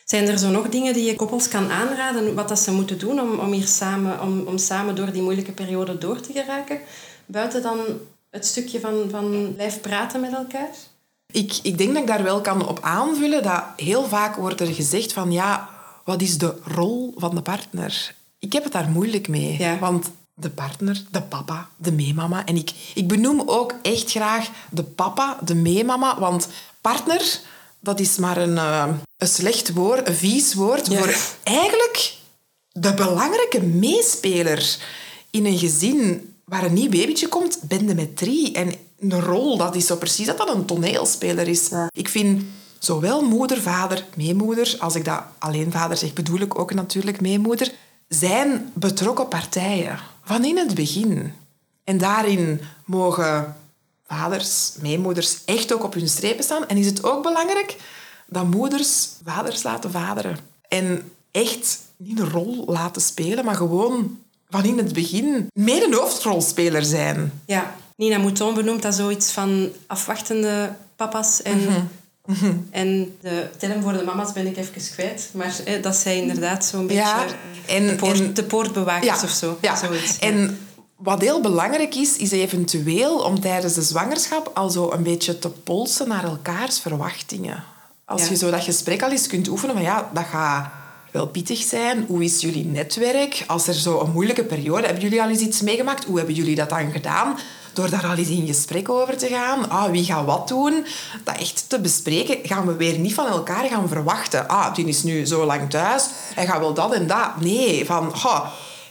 Zijn 0.05 0.29
er 0.29 0.39
zo 0.39 0.49
nog 0.51 0.69
dingen 0.69 0.95
die 0.95 1.05
je 1.05 1.17
koppels 1.17 1.49
kan 1.49 1.71
aanraden, 1.71 2.35
wat 2.35 2.49
dat 2.49 2.59
ze 2.59 2.73
moeten 2.73 2.99
doen 2.99 3.21
om, 3.21 3.39
om, 3.39 3.53
hier 3.53 3.67
samen, 3.67 4.21
om, 4.21 4.43
om 4.47 4.59
samen 4.59 4.95
door 4.95 5.13
die 5.13 5.23
moeilijke 5.23 5.53
periode 5.53 5.99
door 5.99 6.21
te 6.21 6.33
geraken? 6.33 6.79
Buiten 7.27 7.63
dan 7.63 7.79
het 8.31 8.47
stukje 8.47 8.81
van, 8.81 9.07
van 9.11 9.53
blijf 9.55 9.81
praten 9.81 10.21
met 10.21 10.33
elkaar? 10.33 10.71
Ik, 11.33 11.59
ik 11.63 11.79
denk 11.79 11.93
dat 11.93 12.03
ik 12.03 12.09
daar 12.09 12.23
wel 12.23 12.41
kan 12.41 12.69
op 12.69 12.79
aanvullen 12.83 13.43
dat 13.43 13.63
heel 13.77 14.05
vaak 14.05 14.37
wordt 14.37 14.61
er 14.61 14.75
gezegd 14.75 15.13
van 15.13 15.33
ja, 15.33 15.69
wat 16.05 16.23
is 16.23 16.39
de 16.39 16.55
rol 16.65 17.15
van 17.17 17.35
de 17.35 17.43
partner? 17.43 18.15
Ik 18.39 18.53
heb 18.53 18.65
het 18.65 18.73
daar 18.73 18.89
moeilijk 18.89 19.29
mee. 19.29 19.59
Ja. 19.59 19.79
Want 19.79 20.11
de 20.35 20.51
partner, 20.51 21.03
de 21.11 21.23
papa, 21.23 21.69
de 21.77 21.93
meemama. 21.93 22.45
En 22.45 22.57
ik, 22.57 22.71
ik 22.95 23.09
benoem 23.09 23.43
ook 23.47 23.75
echt 23.83 24.11
graag 24.11 24.49
de 24.71 24.83
papa, 24.83 25.39
de 25.45 25.55
meemama. 25.55 26.19
Want 26.19 26.49
partner, 26.81 27.41
dat 27.81 28.01
is 28.01 28.17
maar 28.17 28.37
een, 28.37 28.59
eh, 28.59 28.89
een 29.17 29.29
slecht 29.29 29.73
woord, 29.73 30.09
een 30.09 30.15
vies 30.15 30.55
woord 30.55 30.87
Ja. 30.87 30.99
voor 30.99 31.17
eigenlijk 31.43 32.15
de 32.69 32.95
belangrijke 32.95 33.63
meespeler 33.63 34.77
in 35.31 35.47
een 35.47 35.59
gezin 35.59 36.33
waar 36.49 36.65
een 36.65 36.73
nieuw 36.73 36.91
babytje 36.91 37.29
komt, 37.29 37.61
ben 37.63 37.89
je 37.89 37.95
met 37.95 38.17
drie. 38.17 38.53
En 38.53 38.75
een 38.99 39.21
rol, 39.21 39.57
dat 39.57 39.75
is 39.75 39.87
zo 39.87 39.97
precies 39.97 40.27
dat 40.27 40.39
dat 40.39 40.55
een 40.55 40.65
toneelspeler 40.65 41.49
is. 41.49 41.69
Ik 41.93 42.09
vind 42.09 42.43
zowel 42.79 43.23
moeder, 43.23 43.61
vader, 43.61 44.05
meemoeder, 44.17 44.77
als 44.79 44.95
ik 44.95 45.05
dat 45.05 45.23
alleen 45.39 45.73
vader 45.73 45.97
zeg, 45.97 46.13
bedoel 46.13 46.41
ik 46.41 46.59
ook 46.59 46.75
natuurlijk 46.75 47.21
meemoeder, 47.21 47.73
zijn 48.09 48.71
betrokken 48.75 49.29
partijen 49.29 49.99
van 50.23 50.45
in 50.45 50.57
het 50.57 50.75
begin. 50.75 51.33
En 51.85 51.99
daarin 51.99 52.61
mogen 52.85 53.57
vaders, 54.07 54.73
meemoeders 54.81 55.45
echt 55.45 55.73
ook 55.73 55.85
op 55.85 55.95
hun 55.95 56.09
strepen 56.09 56.45
staan. 56.45 56.69
En 56.69 56.77
is 56.77 56.87
het 56.87 57.05
ook 57.05 57.23
belangrijk 57.23 57.77
dat 58.27 58.51
moeders 58.51 59.09
vaders 59.25 59.63
laten 59.63 59.91
vaderen. 59.91 60.39
En 60.69 61.13
echt 61.31 61.81
niet 61.97 62.19
een 62.19 62.31
rol 62.31 62.65
laten 62.67 63.03
spelen, 63.03 63.45
maar 63.45 63.55
gewoon 63.55 64.19
van 64.51 64.65
in 64.65 64.77
het 64.79 64.93
begin 64.93 65.47
meer 65.53 65.83
een 65.85 65.95
hoofdrolspeler 65.95 66.85
zijn. 66.85 67.33
Ja. 67.47 67.75
Nina 67.97 68.19
Mouton 68.19 68.55
benoemt 68.55 68.83
dat 68.83 68.95
zoiets 68.95 69.31
van 69.31 69.69
afwachtende 69.87 70.73
papa's 70.97 71.43
en... 71.43 71.91
Mhm. 72.27 72.53
En 72.71 73.17
de 73.21 73.49
term 73.59 73.83
voor 73.83 73.93
de 73.93 74.03
mama's 74.05 74.33
ben 74.33 74.47
ik 74.47 74.57
even 74.57 74.83
kwijt. 74.95 75.31
Maar 75.33 75.53
dat 75.83 75.97
zij 75.97 76.17
inderdaad 76.21 76.65
zo'n 76.65 76.87
beetje 76.87 77.03
Ja, 77.03 77.25
en- 77.67 77.87
de, 77.87 77.95
poort, 77.95 78.21
en- 78.21 78.35
de 78.35 78.45
poortbewakers 78.45 79.23
of 79.23 79.31
zo. 79.31 79.59
Ja. 79.61 79.77
Zoiets. 79.77 80.19
En 80.19 80.59
wat 80.97 81.21
heel 81.21 81.41
belangrijk 81.41 81.95
is, 81.95 82.17
is 82.17 82.31
eventueel 82.31 83.19
om 83.19 83.41
tijdens 83.41 83.75
de 83.75 83.83
zwangerschap 83.83 84.51
al 84.55 84.71
zo 84.71 84.91
een 84.93 85.03
beetje 85.03 85.39
te 85.39 85.49
polsen 85.51 86.09
naar 86.09 86.25
elkaars 86.25 86.79
verwachtingen. 86.81 87.65
Als 88.05 88.23
Ja. 88.23 88.29
je 88.29 88.37
zo 88.37 88.51
dat 88.51 88.63
gesprek 88.65 89.03
al 89.03 89.11
eens 89.11 89.27
kunt 89.27 89.49
oefenen 89.49 89.75
van 89.75 89.85
ja, 89.85 90.11
dat 90.15 90.25
gaat 90.25 90.71
wel 91.11 91.27
pittig 91.27 91.63
zijn. 91.63 92.05
Hoe 92.09 92.25
is 92.25 92.41
jullie 92.41 92.65
netwerk? 92.65 93.45
Als 93.47 93.67
er 93.69 93.75
zo 93.75 94.01
een 94.01 94.13
moeilijke 94.13 94.45
periode, 94.45 94.85
hebben 94.85 95.03
jullie 95.03 95.23
al 95.23 95.29
eens 95.29 95.41
iets 95.41 95.61
meegemaakt? 95.61 96.05
Hoe 96.05 96.17
hebben 96.17 96.35
jullie 96.35 96.55
dat 96.55 96.69
dan 96.69 96.93
gedaan? 96.93 97.39
Door 97.73 97.91
daar 97.91 98.07
al 98.07 98.17
eens 98.17 98.29
in 98.29 98.47
gesprek 98.47 98.89
over 98.89 99.17
te 99.17 99.27
gaan. 99.27 99.71
Ah, 99.71 99.91
wie 99.91 100.05
gaat 100.05 100.25
wat 100.25 100.49
doen? 100.49 100.87
Dat 101.25 101.39
echt 101.39 101.65
te 101.69 101.81
bespreken. 101.81 102.39
Gaan 102.43 102.67
we 102.67 102.77
weer 102.77 102.99
niet 102.99 103.15
van 103.15 103.27
elkaar 103.27 103.65
gaan 103.65 103.89
verwachten. 103.89 104.49
Ah, 104.49 104.75
die 104.75 104.87
is 104.87 105.03
nu 105.03 105.27
zo 105.27 105.45
lang 105.45 105.71
thuis. 105.71 106.05
Hij 106.35 106.47
gaat 106.47 106.59
wel 106.59 106.75
dat 106.75 106.93
en 106.93 107.07
dat. 107.07 107.41
Nee, 107.41 107.85
van... 107.87 108.17
"Goh, 108.17 108.47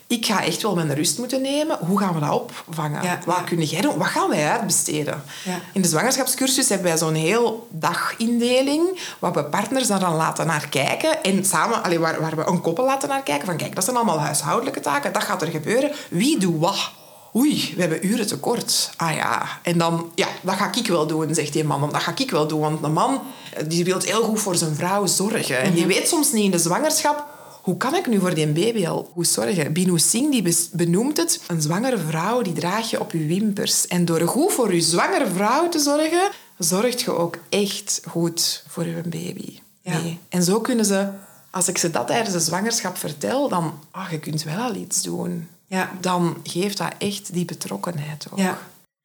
ik 0.08 0.26
ga 0.26 0.44
echt 0.44 0.62
wel 0.62 0.76
mijn 0.76 0.94
rust 0.94 1.18
moeten 1.18 1.42
nemen. 1.42 1.78
Hoe 1.80 2.00
gaan 2.00 2.14
we 2.14 2.20
dat 2.20 2.32
opvangen? 2.32 3.04
Ja, 3.04 3.20
wat 3.26 3.36
ja. 3.36 3.42
kun 3.42 3.64
jij 3.64 3.82
doen? 3.82 3.98
Wat 3.98 4.08
gaan 4.08 4.30
wij 4.30 4.50
uitbesteden? 4.50 5.24
Ja. 5.46 5.60
In 5.74 5.82
de 5.82 5.88
zwangerschapscursus 5.88 6.70
hebben 6.70 6.88
wij 6.88 6.98
zo'n 6.98 7.14
heel 7.14 7.68
dagindeling 7.72 9.00
waar 9.20 9.34
we 9.34 9.44
partners 9.44 9.88
daar 9.88 10.00
dan 10.00 10.16
laten 10.16 10.48
naar 10.48 10.68
kijken. 10.70 11.24
En 11.24 11.46
samen, 11.46 11.84
allee, 11.84 12.00
waar, 12.00 12.22
waar 12.22 12.36
we 12.36 12.46
een 12.46 12.62
koppel 12.62 12.86
laten 12.86 13.10
naar 13.10 13.24
kijken. 13.24 13.46
Van 13.46 13.58
kijk, 13.58 13.76
dat 13.76 13.84
zijn 13.84 13.96
allemaal 13.96 14.20
huishoudelijke 14.20 14.80
taken. 14.80 15.14
Dat 15.14 15.24
gaat 15.24 15.42
er 15.42 15.48
gebeuren. 15.48 15.92
Wie 16.10 16.40
doet 16.40 16.60
wat? 16.60 16.92
Oei, 17.36 17.74
we 17.76 17.82
hebben 17.82 18.06
uren 18.06 18.28
tekort. 18.28 18.90
Ah 18.96 19.16
ja. 19.16 19.48
En 19.62 19.78
dan, 19.78 20.12
ja, 20.16 20.28
dat 20.42 20.56
ga 20.56 20.72
ik 20.76 20.88
wel 20.88 21.08
doen, 21.08 21.36
zegt 21.36 21.54
die 21.54 21.64
man. 21.64 21.90
Dat 21.92 22.02
ga 22.02 22.14
ik 22.16 22.32
wel 22.32 22.48
doen. 22.48 22.60
Want 22.60 22.84
een 22.84 22.94
man 22.94 23.22
eh, 23.54 23.64
die 23.68 23.84
wil 23.84 24.00
heel 24.00 24.24
goed 24.24 24.40
voor 24.40 24.56
zijn 24.56 24.76
vrouw 24.76 25.06
zorgen. 25.06 25.60
En 25.60 25.74
die 25.74 25.86
weet 25.86 26.08
soms 26.08 26.32
niet 26.32 26.44
in 26.44 26.52
de 26.52 26.60
zwangerschap 26.60 27.37
hoe 27.68 27.78
kan 27.78 27.96
ik 27.96 28.08
nu 28.08 28.20
voor 28.20 28.34
die 28.34 28.48
baby 28.48 28.88
al 28.88 29.10
goed 29.14 29.28
zorgen? 29.28 29.74
Binu 29.74 30.00
Singh 30.00 30.32
die 30.32 30.56
benoemt 30.72 31.18
het. 31.18 31.42
Een 31.48 31.62
zwangere 31.62 31.98
vrouw 31.98 32.42
die 32.42 32.54
draag 32.54 32.90
je 32.90 33.00
op 33.00 33.12
je 33.12 33.26
wimpers. 33.26 33.88
En 33.88 34.06
door 34.06 34.22
goed 34.22 34.52
voor 34.52 34.74
je 34.74 34.82
zwangere 34.82 35.28
vrouw 35.28 35.70
te 35.70 35.80
zorgen, 35.80 36.30
zorgt 36.58 37.02
je 37.02 37.12
ook 37.12 37.38
echt 37.50 38.02
goed 38.08 38.64
voor 38.68 38.86
je 38.86 39.02
baby. 39.02 39.60
Ja. 39.82 40.02
Nee. 40.02 40.20
En 40.30 40.44
zo 40.44 40.62
kunnen 40.62 40.86
ze, 40.86 41.10
als 41.52 41.68
ik 41.68 41.78
ze 41.78 41.92
dat 41.92 42.08
tijdens 42.08 42.32
de 42.32 42.40
zwangerschap 42.40 42.98
vertel, 42.98 43.50
dan, 43.50 43.80
ah, 43.92 44.12
je 44.12 44.20
kunt 44.20 44.44
wel 44.44 44.58
al 44.58 44.76
iets 44.76 45.02
doen. 45.02 45.48
Ja. 45.66 45.92
Dan 46.02 46.38
geeft 46.44 46.78
dat 46.78 46.94
echt 46.98 47.34
die 47.34 47.46
betrokkenheid 47.46 48.28
ook. 48.32 48.40
Ja. 48.40 48.58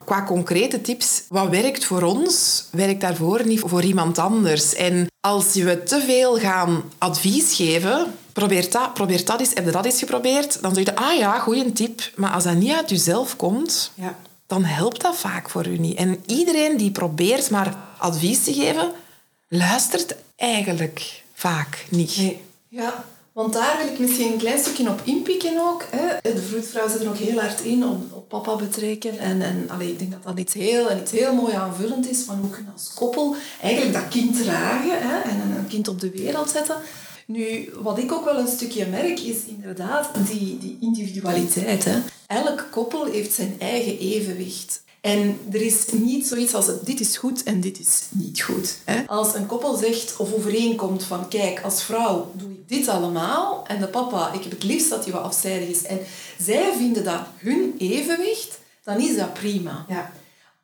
Qua 0.05 0.25
concrete 0.25 0.81
tips, 0.81 1.23
wat 1.29 1.49
werkt 1.49 1.85
voor 1.85 2.03
ons, 2.03 2.65
werkt 2.71 3.01
daarvoor 3.01 3.47
niet 3.47 3.61
voor 3.61 3.83
iemand 3.83 4.19
anders. 4.19 4.75
En 4.75 5.07
als 5.23 5.55
we 5.55 5.83
te 5.83 6.01
veel 6.01 6.39
gaan 6.39 6.83
advies 6.99 7.55
geven, 7.57 8.15
probeer 8.33 8.71
dat, 8.71 8.95
probeer 8.95 9.25
dat 9.25 9.41
eens, 9.41 9.51
heb 9.55 9.65
je 9.65 9.71
dat 9.71 9.85
eens 9.85 9.99
geprobeerd? 9.99 10.63
Dan 10.63 10.75
zeg 10.75 10.85
je, 10.85 10.97
ah 10.97 11.19
ja, 11.19 11.39
goeie 11.39 11.73
tip. 11.73 12.11
Maar 12.17 12.31
als 12.31 12.45
dat 12.45 12.55
niet 12.55 12.73
uit 12.73 12.91
jezelf 12.91 13.37
komt, 13.37 13.91
Ja. 13.95 14.19
dan 14.47 14.65
helpt 14.65 15.01
dat 15.01 15.17
vaak 15.17 15.51
voor 15.51 15.67
u 15.67 15.79
niet. 15.79 15.97
En 15.97 16.23
iedereen 16.27 16.77
die 16.77 16.91
probeert 16.91 17.51
maar 17.51 17.77
advies 17.99 18.45
te 18.45 18.53
geven, 18.55 18.93
luistert 19.49 20.15
eigenlijk 20.37 21.23
vaak 21.35 21.85
niet. 21.89 22.17
Nee. 22.17 22.41
Ja, 22.69 23.05
want 23.33 23.53
daar 23.53 23.79
wil 23.79 23.93
ik 23.93 23.99
misschien 23.99 24.33
een 24.33 24.39
klein 24.39 24.59
stukje 24.59 24.89
op 24.89 25.01
inpikken 25.05 25.61
ook. 25.61 25.85
Hè. 25.91 26.33
De 26.35 26.43
vroedvrouw 26.43 26.89
zit 26.89 26.99
er 26.99 27.07
nog 27.07 27.19
heel 27.19 27.41
hard 27.41 27.61
in 27.61 27.85
om 27.85 28.09
op 28.11 28.29
papa 28.29 28.57
betrekken. 28.57 29.19
En, 29.19 29.43
en 29.43 29.67
allee, 29.69 29.91
ik 29.91 29.99
denk 29.99 30.11
dat 30.11 30.23
dat 30.23 30.39
iets 30.39 30.55
heel, 30.55 30.91
en 30.91 31.01
iets 31.01 31.11
heel 31.11 31.35
mooi 31.35 31.55
aanvullend 31.55 32.11
is 32.11 32.23
van 32.23 32.39
hoe 32.39 32.51
kun 32.51 32.65
je 32.65 32.73
als 32.73 32.95
koppel 32.95 33.35
eigenlijk 33.61 33.93
dat 33.93 34.09
kind 34.09 34.43
dragen 34.43 35.09
hè, 35.09 35.21
en 35.21 35.41
een 35.41 35.69
kind 35.69 35.89
op 35.89 36.01
de 36.01 36.11
wereld 36.11 36.51
zetten. 36.51 36.77
Nu, 37.27 37.73
wat 37.83 37.99
ik 37.99 38.13
ook 38.13 38.25
wel 38.25 38.39
een 38.39 38.49
stukje 38.49 38.87
merk, 38.87 39.21
is 39.21 39.37
inderdaad 39.47 40.11
die, 40.31 40.59
die 40.59 40.77
individualiteit. 40.81 41.87
Elk 42.27 42.69
koppel 42.71 43.05
heeft 43.05 43.33
zijn 43.33 43.57
eigen 43.59 43.99
evenwicht. 43.99 44.83
En 45.03 45.39
er 45.53 45.63
is 45.63 45.85
niet 45.93 46.27
zoiets 46.27 46.55
als 46.55 46.67
dit 46.85 47.01
is 47.01 47.17
goed 47.17 47.43
en 47.43 47.61
dit 47.61 47.79
is 47.79 48.03
niet 48.11 48.43
goed. 48.43 48.79
Hè? 48.85 49.03
Als 49.07 49.35
een 49.35 49.47
koppel 49.47 49.77
zegt 49.77 50.17
of 50.17 50.33
overeenkomt 50.33 51.05
van 51.05 51.29
kijk, 51.29 51.61
als 51.63 51.83
vrouw 51.83 52.33
doe 52.35 52.51
ik 52.51 52.69
dit 52.69 52.89
allemaal 52.89 53.65
en 53.67 53.81
de 53.81 53.89
papa, 53.89 54.33
ik 54.33 54.43
heb 54.43 54.53
het 54.53 54.63
liefst 54.63 54.91
dat 54.91 55.05
hij 55.05 55.13
wat 55.13 55.23
afzijdig 55.23 55.69
is 55.69 55.83
en 55.83 55.99
zij 56.39 56.73
vinden 56.77 57.05
dat 57.05 57.21
hun 57.37 57.75
evenwicht, 57.79 58.59
dan 58.85 59.01
is 59.01 59.17
dat 59.17 59.33
prima. 59.33 59.85
Ja. 59.89 60.13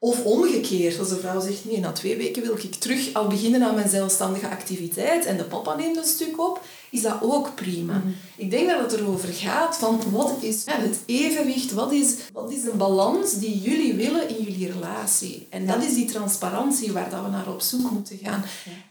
Of 0.01 0.25
omgekeerd, 0.25 0.99
als 0.99 1.09
de 1.09 1.17
vrouw 1.17 1.41
zegt, 1.41 1.65
nee, 1.65 1.81
na 1.81 1.93
twee 1.93 2.17
weken 2.17 2.43
wil 2.43 2.57
ik 2.57 2.75
terug 2.75 3.15
al 3.15 3.27
beginnen 3.27 3.63
aan 3.63 3.75
mijn 3.75 3.89
zelfstandige 3.89 4.49
activiteit 4.49 5.25
en 5.25 5.37
de 5.37 5.45
papa 5.45 5.77
neemt 5.77 5.97
een 5.97 6.05
stuk 6.05 6.41
op, 6.41 6.61
is 6.91 7.03
dat 7.03 7.17
ook 7.21 7.55
prima. 7.55 8.03
Ik 8.37 8.51
denk 8.51 8.69
dat 8.69 8.81
het 8.81 9.01
erover 9.01 9.29
gaat 9.33 9.77
van 9.77 10.01
wat 10.11 10.37
is 10.41 10.63
het 10.67 10.99
evenwicht, 11.07 11.73
wat 11.73 11.93
is, 11.93 12.15
wat 12.33 12.53
is 12.53 12.65
een 12.65 12.79
balans 12.79 13.39
die 13.39 13.61
jullie 13.61 13.95
willen 13.95 14.29
in 14.29 14.45
jullie 14.45 14.73
relatie. 14.73 15.47
En 15.51 15.67
dat 15.67 15.83
is 15.83 15.95
die 15.95 16.11
transparantie 16.11 16.93
waar 16.93 17.11
dat 17.11 17.23
we 17.23 17.31
naar 17.31 17.49
op 17.49 17.61
zoek 17.61 17.91
moeten 17.91 18.19
gaan. 18.23 18.45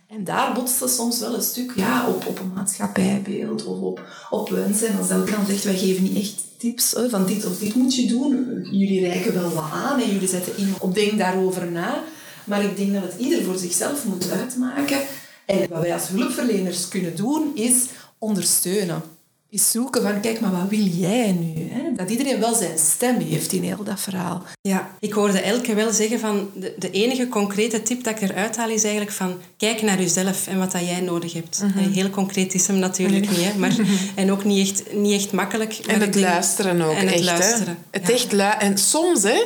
En 0.07 0.23
daar 0.23 0.53
botst 0.53 0.79
het 0.79 0.91
soms 0.91 1.19
wel 1.19 1.33
een 1.33 1.41
stuk 1.41 1.71
ja, 1.75 2.07
op, 2.07 2.25
op 2.25 2.39
een 2.39 2.53
maatschappijbeeld 2.53 3.65
of 3.65 3.79
op, 3.79 4.01
op 4.29 4.49
wensen. 4.49 4.87
En 4.87 4.97
als 4.97 5.09
elke 5.09 5.31
kant 5.31 5.47
zegt, 5.47 5.63
wij 5.63 5.77
geven 5.77 6.03
niet 6.03 6.17
echt 6.17 6.46
tips 6.57 6.95
van 7.09 7.25
dit 7.25 7.45
of 7.45 7.59
dit 7.59 7.75
moet 7.75 7.95
je 7.95 8.07
doen. 8.07 8.59
Jullie 8.71 8.99
reiken 8.99 9.33
wel 9.33 9.49
wat 9.51 9.71
aan 9.71 9.99
en 9.99 10.11
jullie 10.11 10.27
zetten 10.27 10.57
in 10.57 10.73
op 10.79 10.95
denk 10.95 11.17
daarover 11.17 11.71
na. 11.71 12.03
Maar 12.43 12.63
ik 12.63 12.77
denk 12.77 12.93
dat 12.93 13.03
het 13.03 13.19
ieder 13.19 13.43
voor 13.43 13.57
zichzelf 13.57 14.05
moet 14.05 14.31
uitmaken. 14.31 14.99
En 15.45 15.69
wat 15.69 15.81
wij 15.81 15.93
als 15.93 16.07
hulpverleners 16.07 16.87
kunnen 16.87 17.15
doen, 17.15 17.51
is 17.55 17.85
ondersteunen. 18.17 19.01
Is 19.49 19.71
zoeken 19.71 20.01
van, 20.01 20.19
kijk, 20.19 20.39
maar 20.39 20.51
wat 20.51 20.69
wil 20.69 20.79
jij 20.85 21.31
nu? 21.31 21.69
Hè? 21.71 21.81
Dat 21.95 22.09
iedereen 22.09 22.39
wel 22.39 22.55
zijn 22.55 22.77
stem 22.79 23.19
heeft 23.19 23.51
in 23.51 23.63
heel 23.63 23.83
dat 23.83 23.99
verhaal. 23.99 24.43
Ja, 24.61 24.91
ik 24.99 25.13
hoorde 25.13 25.39
Elke 25.39 25.73
wel 25.73 25.91
zeggen 25.91 26.19
van 26.19 26.49
de, 26.53 26.73
de 26.77 26.91
enige 26.91 27.27
concrete 27.27 27.81
tip 27.83 28.03
dat 28.03 28.21
ik 28.21 28.29
eruit 28.29 28.57
haal 28.57 28.69
is 28.69 28.81
eigenlijk 28.83 29.11
van 29.15 29.37
kijk 29.57 29.81
naar 29.81 29.99
jezelf 29.99 30.47
en 30.47 30.57
wat 30.59 30.71
dat 30.71 30.81
jij 30.81 31.01
nodig 31.01 31.33
hebt. 31.33 31.61
Mhm. 31.63 31.89
Heel 31.91 32.09
concreet 32.09 32.53
is 32.53 32.67
hem 32.67 32.77
natuurlijk 32.77 33.29
niet, 33.29 33.43
hè, 33.43 33.57
maar, 33.57 33.75
en 34.15 34.31
ook 34.31 34.43
niet 34.43 34.69
echt, 34.69 34.93
niet 34.93 35.21
echt 35.21 35.31
makkelijk. 35.31 35.79
maar 35.85 35.95
En 35.95 36.01
het 36.01 36.13
denk- 36.13 36.25
luisteren 36.25 36.81
ook 36.81 36.95
en 36.95 37.05
het 37.05 37.15
echt. 37.15 37.23
luisteren, 37.23 37.77
Hè? 37.91 37.99
Het 37.99 38.07
ja. 38.07 38.13
echt 38.13 38.31
lu- 38.31 38.65
en 38.67 38.77
soms, 38.77 39.23
hè, 39.23 39.45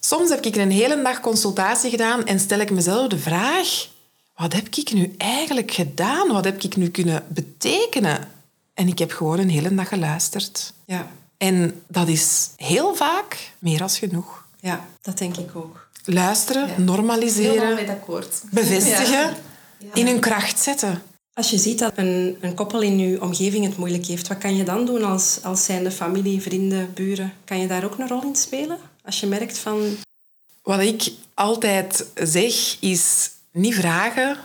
soms 0.00 0.28
heb 0.30 0.44
ik 0.44 0.56
een 0.56 0.70
hele 0.70 1.02
dag 1.02 1.20
consultatie 1.20 1.90
gedaan 1.90 2.26
en 2.26 2.40
stel 2.40 2.58
ik 2.60 2.70
mezelf 2.70 3.08
de 3.08 3.18
vraag: 3.18 3.88
wat 4.36 4.52
heb 4.52 4.66
ik 4.74 4.92
nu 4.92 5.14
eigenlijk 5.18 5.70
gedaan? 5.70 6.28
Wat 6.28 6.44
heb 6.44 6.62
ik 6.62 6.76
nu 6.76 6.88
kunnen 6.88 7.24
betekenen? 7.28 8.28
En 8.82 8.88
ik 8.88 8.98
heb 8.98 9.10
gewoon 9.12 9.38
een 9.38 9.48
hele 9.50 9.74
dag 9.74 9.88
geluisterd. 9.88 10.72
Ja, 10.84 11.10
En 11.36 11.82
dat 11.88 12.08
is 12.08 12.50
heel 12.56 12.94
vaak 12.94 13.50
meer 13.58 13.78
dan 13.78 13.90
genoeg. 13.90 14.44
ja, 14.60 14.86
dat 15.02 15.18
denk 15.18 15.36
ik 15.36 15.56
ook. 15.56 15.88
Luisteren, 16.04 16.84
normaliseren, 16.84 17.88
akkoord. 17.88 18.42
bevestigen, 18.50 19.34
Ja. 19.78 19.94
in 19.94 20.06
hun 20.06 20.20
kracht 20.20 20.58
zetten. 20.60 21.02
Als 21.34 21.50
je 21.50 21.58
ziet 21.58 21.78
dat 21.78 21.92
een, 21.96 22.36
een 22.40 22.54
koppel 22.54 22.80
in 22.80 22.98
je 22.98 23.22
omgeving 23.22 23.64
het 23.64 23.76
moeilijk 23.76 24.06
heeft, 24.06 24.28
wat 24.28 24.38
kan 24.38 24.56
je 24.56 24.64
dan 24.64 24.86
doen 24.86 25.04
als, 25.04 25.38
als 25.42 25.64
zijnde 25.64 25.90
familie, 25.90 26.42
vrienden, 26.42 26.92
buren? 26.94 27.32
Kan 27.44 27.58
je 27.60 27.66
daar 27.66 27.84
ook 27.84 27.98
een 27.98 28.08
rol 28.08 28.22
in 28.22 28.36
spelen? 28.36 28.78
Als 29.04 29.20
je 29.20 29.26
merkt 29.26 29.58
van... 29.58 29.96
Wat 30.62 30.80
ik 30.80 31.10
altijd 31.34 32.04
zeg, 32.14 32.76
is 32.80 33.30
niet 33.52 33.74
vragen... 33.74 34.36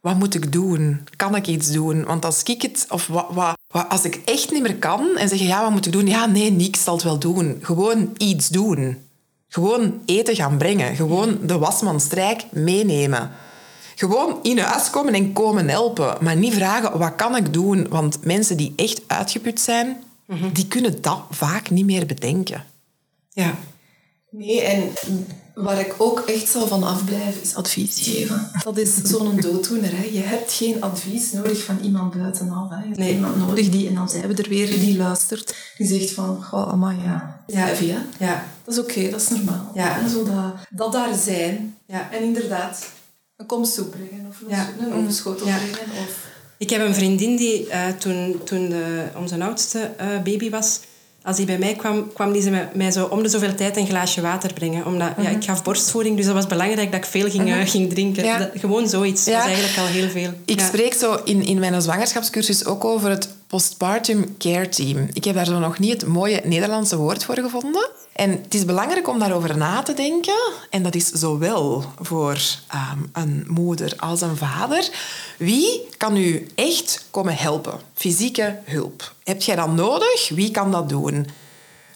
Wat 0.00 0.16
moet 0.18 0.34
ik 0.34 0.52
doen? 0.52 1.08
Kan 1.16 1.34
ik 1.36 1.46
iets 1.46 1.70
doen? 1.72 2.04
Want 2.04 2.24
als 2.24 2.42
ik 2.42 2.62
het... 2.62 2.86
Of 2.88 3.06
wat, 3.06 3.26
wat- 3.30 3.56
als 3.82 4.04
ik 4.04 4.20
echt 4.24 4.52
niet 4.52 4.62
meer 4.62 4.76
kan 4.76 5.16
en 5.16 5.28
zeg 5.28 5.38
ja, 5.38 5.62
wat 5.62 5.70
moet 5.70 5.86
ik 5.86 5.92
doen? 5.92 6.06
Ja, 6.06 6.26
nee, 6.26 6.50
niks 6.50 6.82
zal 6.82 6.94
het 6.94 7.02
wel 7.02 7.18
doen. 7.18 7.58
Gewoon 7.60 8.14
iets 8.16 8.48
doen. 8.48 8.98
Gewoon 9.48 10.00
eten 10.04 10.34
gaan 10.34 10.56
brengen. 10.56 10.96
Gewoon 10.96 11.38
de 11.42 11.58
wasmanstrijk 11.58 12.44
meenemen. 12.50 13.30
Gewoon 13.94 14.38
in 14.42 14.58
huis 14.58 14.90
komen 14.90 15.14
en 15.14 15.32
komen 15.32 15.68
helpen. 15.68 16.16
Maar 16.20 16.36
niet 16.36 16.54
vragen, 16.54 16.98
wat 16.98 17.14
kan 17.14 17.36
ik 17.36 17.52
doen? 17.52 17.88
Want 17.88 18.24
mensen 18.24 18.56
die 18.56 18.72
echt 18.76 19.02
uitgeput 19.06 19.60
zijn, 19.60 20.02
die 20.52 20.68
kunnen 20.68 21.02
dat 21.02 21.20
vaak 21.30 21.70
niet 21.70 21.84
meer 21.84 22.06
bedenken. 22.06 22.64
Ja, 23.30 23.54
Nee, 24.36 24.60
en 24.60 24.92
waar 25.54 25.80
ik 25.80 25.94
ook 25.98 26.20
echt 26.20 26.48
zal 26.48 26.66
van 26.66 26.82
afblijven, 26.82 27.42
is 27.42 27.54
advies 27.54 28.00
geven. 28.02 28.50
Dat 28.64 28.76
is 28.78 28.94
zo'n 29.02 29.40
dooddoener. 29.40 29.90
Hè. 29.96 30.04
Je 30.12 30.20
hebt 30.20 30.52
geen 30.52 30.82
advies 30.82 31.32
nodig 31.32 31.64
van 31.64 31.78
iemand 31.82 32.14
buitenaf. 32.18 32.68
Hè. 32.70 32.76
Je 32.76 32.84
hebt 32.86 32.98
Nee. 32.98 33.14
iemand 33.14 33.36
nodig 33.36 33.68
die, 33.68 33.88
en 33.88 33.94
dan 33.94 34.08
zijn 34.08 34.26
we 34.34 34.42
er 34.42 34.48
weer, 34.48 34.66
die 34.80 34.96
luistert. 34.96 35.54
Die 35.76 35.86
zegt 35.86 36.10
van, 36.10 36.42
goh, 36.44 36.68
amai, 36.72 36.96
ja, 37.04 37.42
Ja. 37.46 37.58
heavy, 37.58 37.86
hè. 37.90 37.98
ja, 38.18 38.44
Dat 38.64 38.74
is 38.74 38.80
oké, 38.80 39.10
dat 39.10 39.20
is 39.20 39.28
normaal. 39.28 39.70
Ja. 39.74 39.98
En 39.98 40.10
zo 40.10 40.24
dat, 40.24 40.54
dat 40.70 40.92
daar 40.92 41.14
zijn. 41.14 41.76
Ja. 41.86 42.08
En 42.12 42.22
inderdaad, 42.22 42.86
een 43.36 43.46
komstsoep 43.46 43.90
brengen 43.90 44.26
of 44.28 44.40
een, 44.40 44.48
Ja. 44.48 44.68
een 44.80 44.92
overschotel 44.94 45.46
Ja. 45.46 45.56
brengen. 45.56 46.02
Of... 46.06 46.26
Ik 46.58 46.70
heb 46.70 46.80
een 46.86 46.94
vriendin 46.94 47.36
die 47.36 47.68
eh, 47.68 47.88
toen, 47.98 48.40
toen 48.44 48.68
de, 48.68 49.04
onze 49.16 49.42
oudste 49.42 49.78
eh, 49.96 50.06
baby 50.22 50.50
was, 50.50 50.80
als 51.24 51.36
die 51.36 51.46
bij 51.46 51.58
mij 51.58 51.74
kwam, 51.74 52.12
kwam 52.12 52.32
die 52.32 52.42
ze 52.42 52.66
mij, 52.74 52.90
zo 52.90 53.04
om 53.04 53.22
de 53.22 53.28
zoveel 53.28 53.54
tijd 53.54 53.76
een 53.76 53.86
glaasje 53.86 54.20
water 54.20 54.52
brengen. 54.52 54.86
Omdat 54.86 55.08
ja, 55.20 55.28
ik 55.28 55.44
gaf 55.44 55.62
borstvoeding, 55.62 56.16
dus 56.16 56.24
dat 56.24 56.34
was 56.34 56.46
belangrijk 56.46 56.90
dat 56.90 57.00
ik 57.00 57.06
veel 57.06 57.30
ging, 57.30 57.52
eh, 57.52 57.66
ging 57.66 57.90
drinken. 57.90 58.24
Ja. 58.24 58.38
Dat- 58.38 58.50
gewoon 58.54 58.88
zoiets. 58.88 59.24
Ja. 59.24 59.32
Dat 59.32 59.40
is 59.40 59.46
eigenlijk 59.52 59.78
al 59.78 59.86
heel 59.86 60.08
veel. 60.08 60.30
Ik 60.44 60.60
spreek 60.60 60.94
zo 60.94 61.18
in, 61.24 61.42
in 61.44 61.58
mijn 61.58 61.82
zwangerschapscursus 61.82 62.64
ook 62.66 62.84
over 62.84 63.10
het 63.10 63.28
postpartum 63.54 64.36
care 64.38 64.68
team. 64.68 65.08
Ik 65.12 65.24
heb 65.24 65.34
daar 65.34 65.44
zo 65.44 65.58
nog 65.58 65.78
niet 65.78 65.92
het 65.92 66.06
mooie 66.06 66.40
Nederlandse 66.44 66.96
woord 66.96 67.24
voor 67.24 67.38
gevonden. 67.38 67.90
En 68.12 68.30
het 68.30 68.54
is 68.54 68.64
belangrijk 68.64 69.08
om 69.08 69.18
daarover 69.18 69.56
na 69.56 69.82
te 69.82 69.94
denken. 69.94 70.52
En 70.70 70.82
dat 70.82 70.94
is 70.94 71.08
zowel 71.08 71.84
voor 72.00 72.38
ehm, 72.68 72.98
een 73.12 73.44
moeder 73.48 73.92
als 73.96 74.20
een 74.20 74.36
vader. 74.36 74.90
Wie 75.38 75.88
kan 75.96 76.16
u 76.16 76.46
echt 76.54 77.06
komen 77.10 77.36
helpen? 77.36 77.80
Fysieke 77.94 78.58
hulp. 78.64 79.14
Heb 79.24 79.42
jij 79.42 79.56
dat 79.56 79.72
nodig? 79.72 80.28
Wie 80.28 80.50
kan 80.50 80.70
dat 80.70 80.88
doen? 80.88 81.26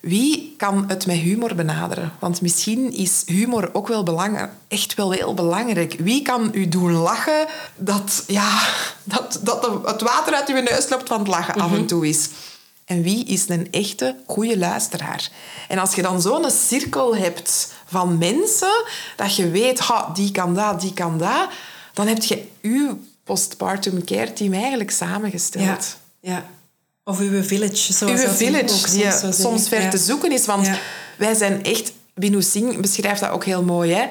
Wie 0.01 0.55
kan 0.57 0.85
het 0.89 1.07
met 1.07 1.17
humor 1.17 1.55
benaderen? 1.55 2.13
Want 2.19 2.41
misschien 2.41 2.93
is 2.93 3.23
humor 3.27 3.71
ook 3.73 3.89
wel 3.89 4.03
belangrijk, 4.03 4.51
echt 4.69 4.95
wel 4.95 5.11
heel 5.11 5.35
belangrijk. 5.35 5.97
Wie 5.99 6.23
kan 6.23 6.51
u 6.53 6.69
doen 6.69 6.93
lachen 6.93 7.47
dat, 7.77 8.25
ja, 8.27 8.61
dat, 9.05 9.41
dat 9.43 9.69
het 9.85 10.01
water 10.01 10.35
uit 10.35 10.49
uw 10.49 10.61
neus 10.61 10.89
loopt 10.89 11.09
van 11.09 11.19
het 11.19 11.29
lachen 11.29 11.55
af 11.55 11.73
en 11.73 11.87
toe 11.87 12.09
is? 12.09 12.29
En 12.85 13.03
wie 13.03 13.25
is 13.25 13.49
een 13.49 13.69
echte 13.71 14.17
goede 14.27 14.59
luisteraar? 14.59 15.31
En 15.69 15.79
als 15.79 15.95
je 15.95 16.03
dan 16.03 16.23
zo'n 16.23 16.51
cirkel 16.51 17.17
hebt 17.17 17.73
van 17.87 18.19
mensen, 18.19 18.85
dat 19.17 19.37
je 19.37 19.51
weet, 19.51 19.79
ha, 19.79 20.11
die 20.15 20.31
kan 20.31 20.55
dat, 20.55 20.81
die 20.81 20.93
kan 20.93 21.19
dat, 21.19 21.49
dan 21.93 22.07
heb 22.07 22.23
je 22.23 22.47
uw 22.63 22.99
postpartum 23.25 24.05
care 24.05 24.33
team 24.33 24.53
eigenlijk 24.53 24.91
samengesteld. 24.91 25.97
Ja, 26.21 26.33
ja. 26.33 26.51
Of 27.09 27.19
uw 27.21 27.43
village, 27.43 27.93
zoals 27.93 28.21
Uw 28.21 28.27
dat 28.27 28.37
village, 28.37 28.63
ook 29.27 29.33
soms 29.35 29.63
zo 29.63 29.69
ver 29.69 29.83
Ja. 29.83 29.89
te 29.91 29.99
zoeken 29.99 30.33
is. 30.33 30.47
Want 30.47 30.67
Ja. 30.67 30.79
wij 31.19 31.35
zijn 31.35 31.65
echt... 31.65 31.93
Binu 32.15 32.43
Singh 32.43 32.81
beschrijft 32.81 33.21
dat 33.21 33.31
ook 33.31 33.45
heel 33.45 33.63
mooi. 33.63 33.93
Hè? 33.93 34.07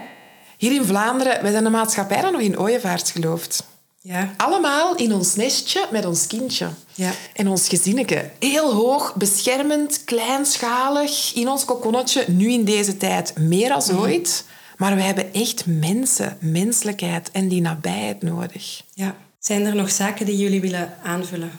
Hier 0.57 0.71
in 0.71 0.85
Vlaanderen, 0.85 1.41
wij 1.41 1.51
zijn 1.51 1.65
een 1.65 1.71
maatschappij 1.71 2.21
dat 2.21 2.31
nog 2.31 2.41
in 2.41 2.59
ooievaars 2.59 3.11
gelooft. 3.11 3.63
Ja. 4.01 4.33
Allemaal 4.37 4.95
in 4.95 5.13
ons 5.13 5.35
nestje 5.35 5.85
met 5.91 6.05
ons 6.05 6.27
kindje. 6.27 6.67
Ja. 6.93 7.11
En 7.33 7.47
ons 7.47 7.67
gezinnetje. 7.67 8.29
Heel 8.39 8.73
hoog, 8.73 9.15
beschermend, 9.15 10.03
kleinschalig, 10.03 11.31
in 11.35 11.49
ons 11.49 11.65
kokonnetje. 11.65 12.25
Nu 12.27 12.51
in 12.51 12.63
deze 12.65 12.97
tijd 12.97 13.33
meer 13.37 13.69
dan 13.69 13.81
Mhm. 13.87 13.97
ooit. 13.97 14.43
Maar 14.77 14.95
we 14.95 15.01
hebben 15.01 15.33
echt 15.33 15.65
mensen, 15.65 16.37
menselijkheid 16.39 17.31
en 17.31 17.47
die 17.47 17.61
nabijheid 17.61 18.21
nodig. 18.21 18.81
ja. 18.93 19.15
Zijn 19.39 19.65
er 19.65 19.75
nog 19.75 19.91
zaken 19.91 20.25
die 20.25 20.37
jullie 20.37 20.61
willen 20.61 20.93
aanvullen? 21.03 21.51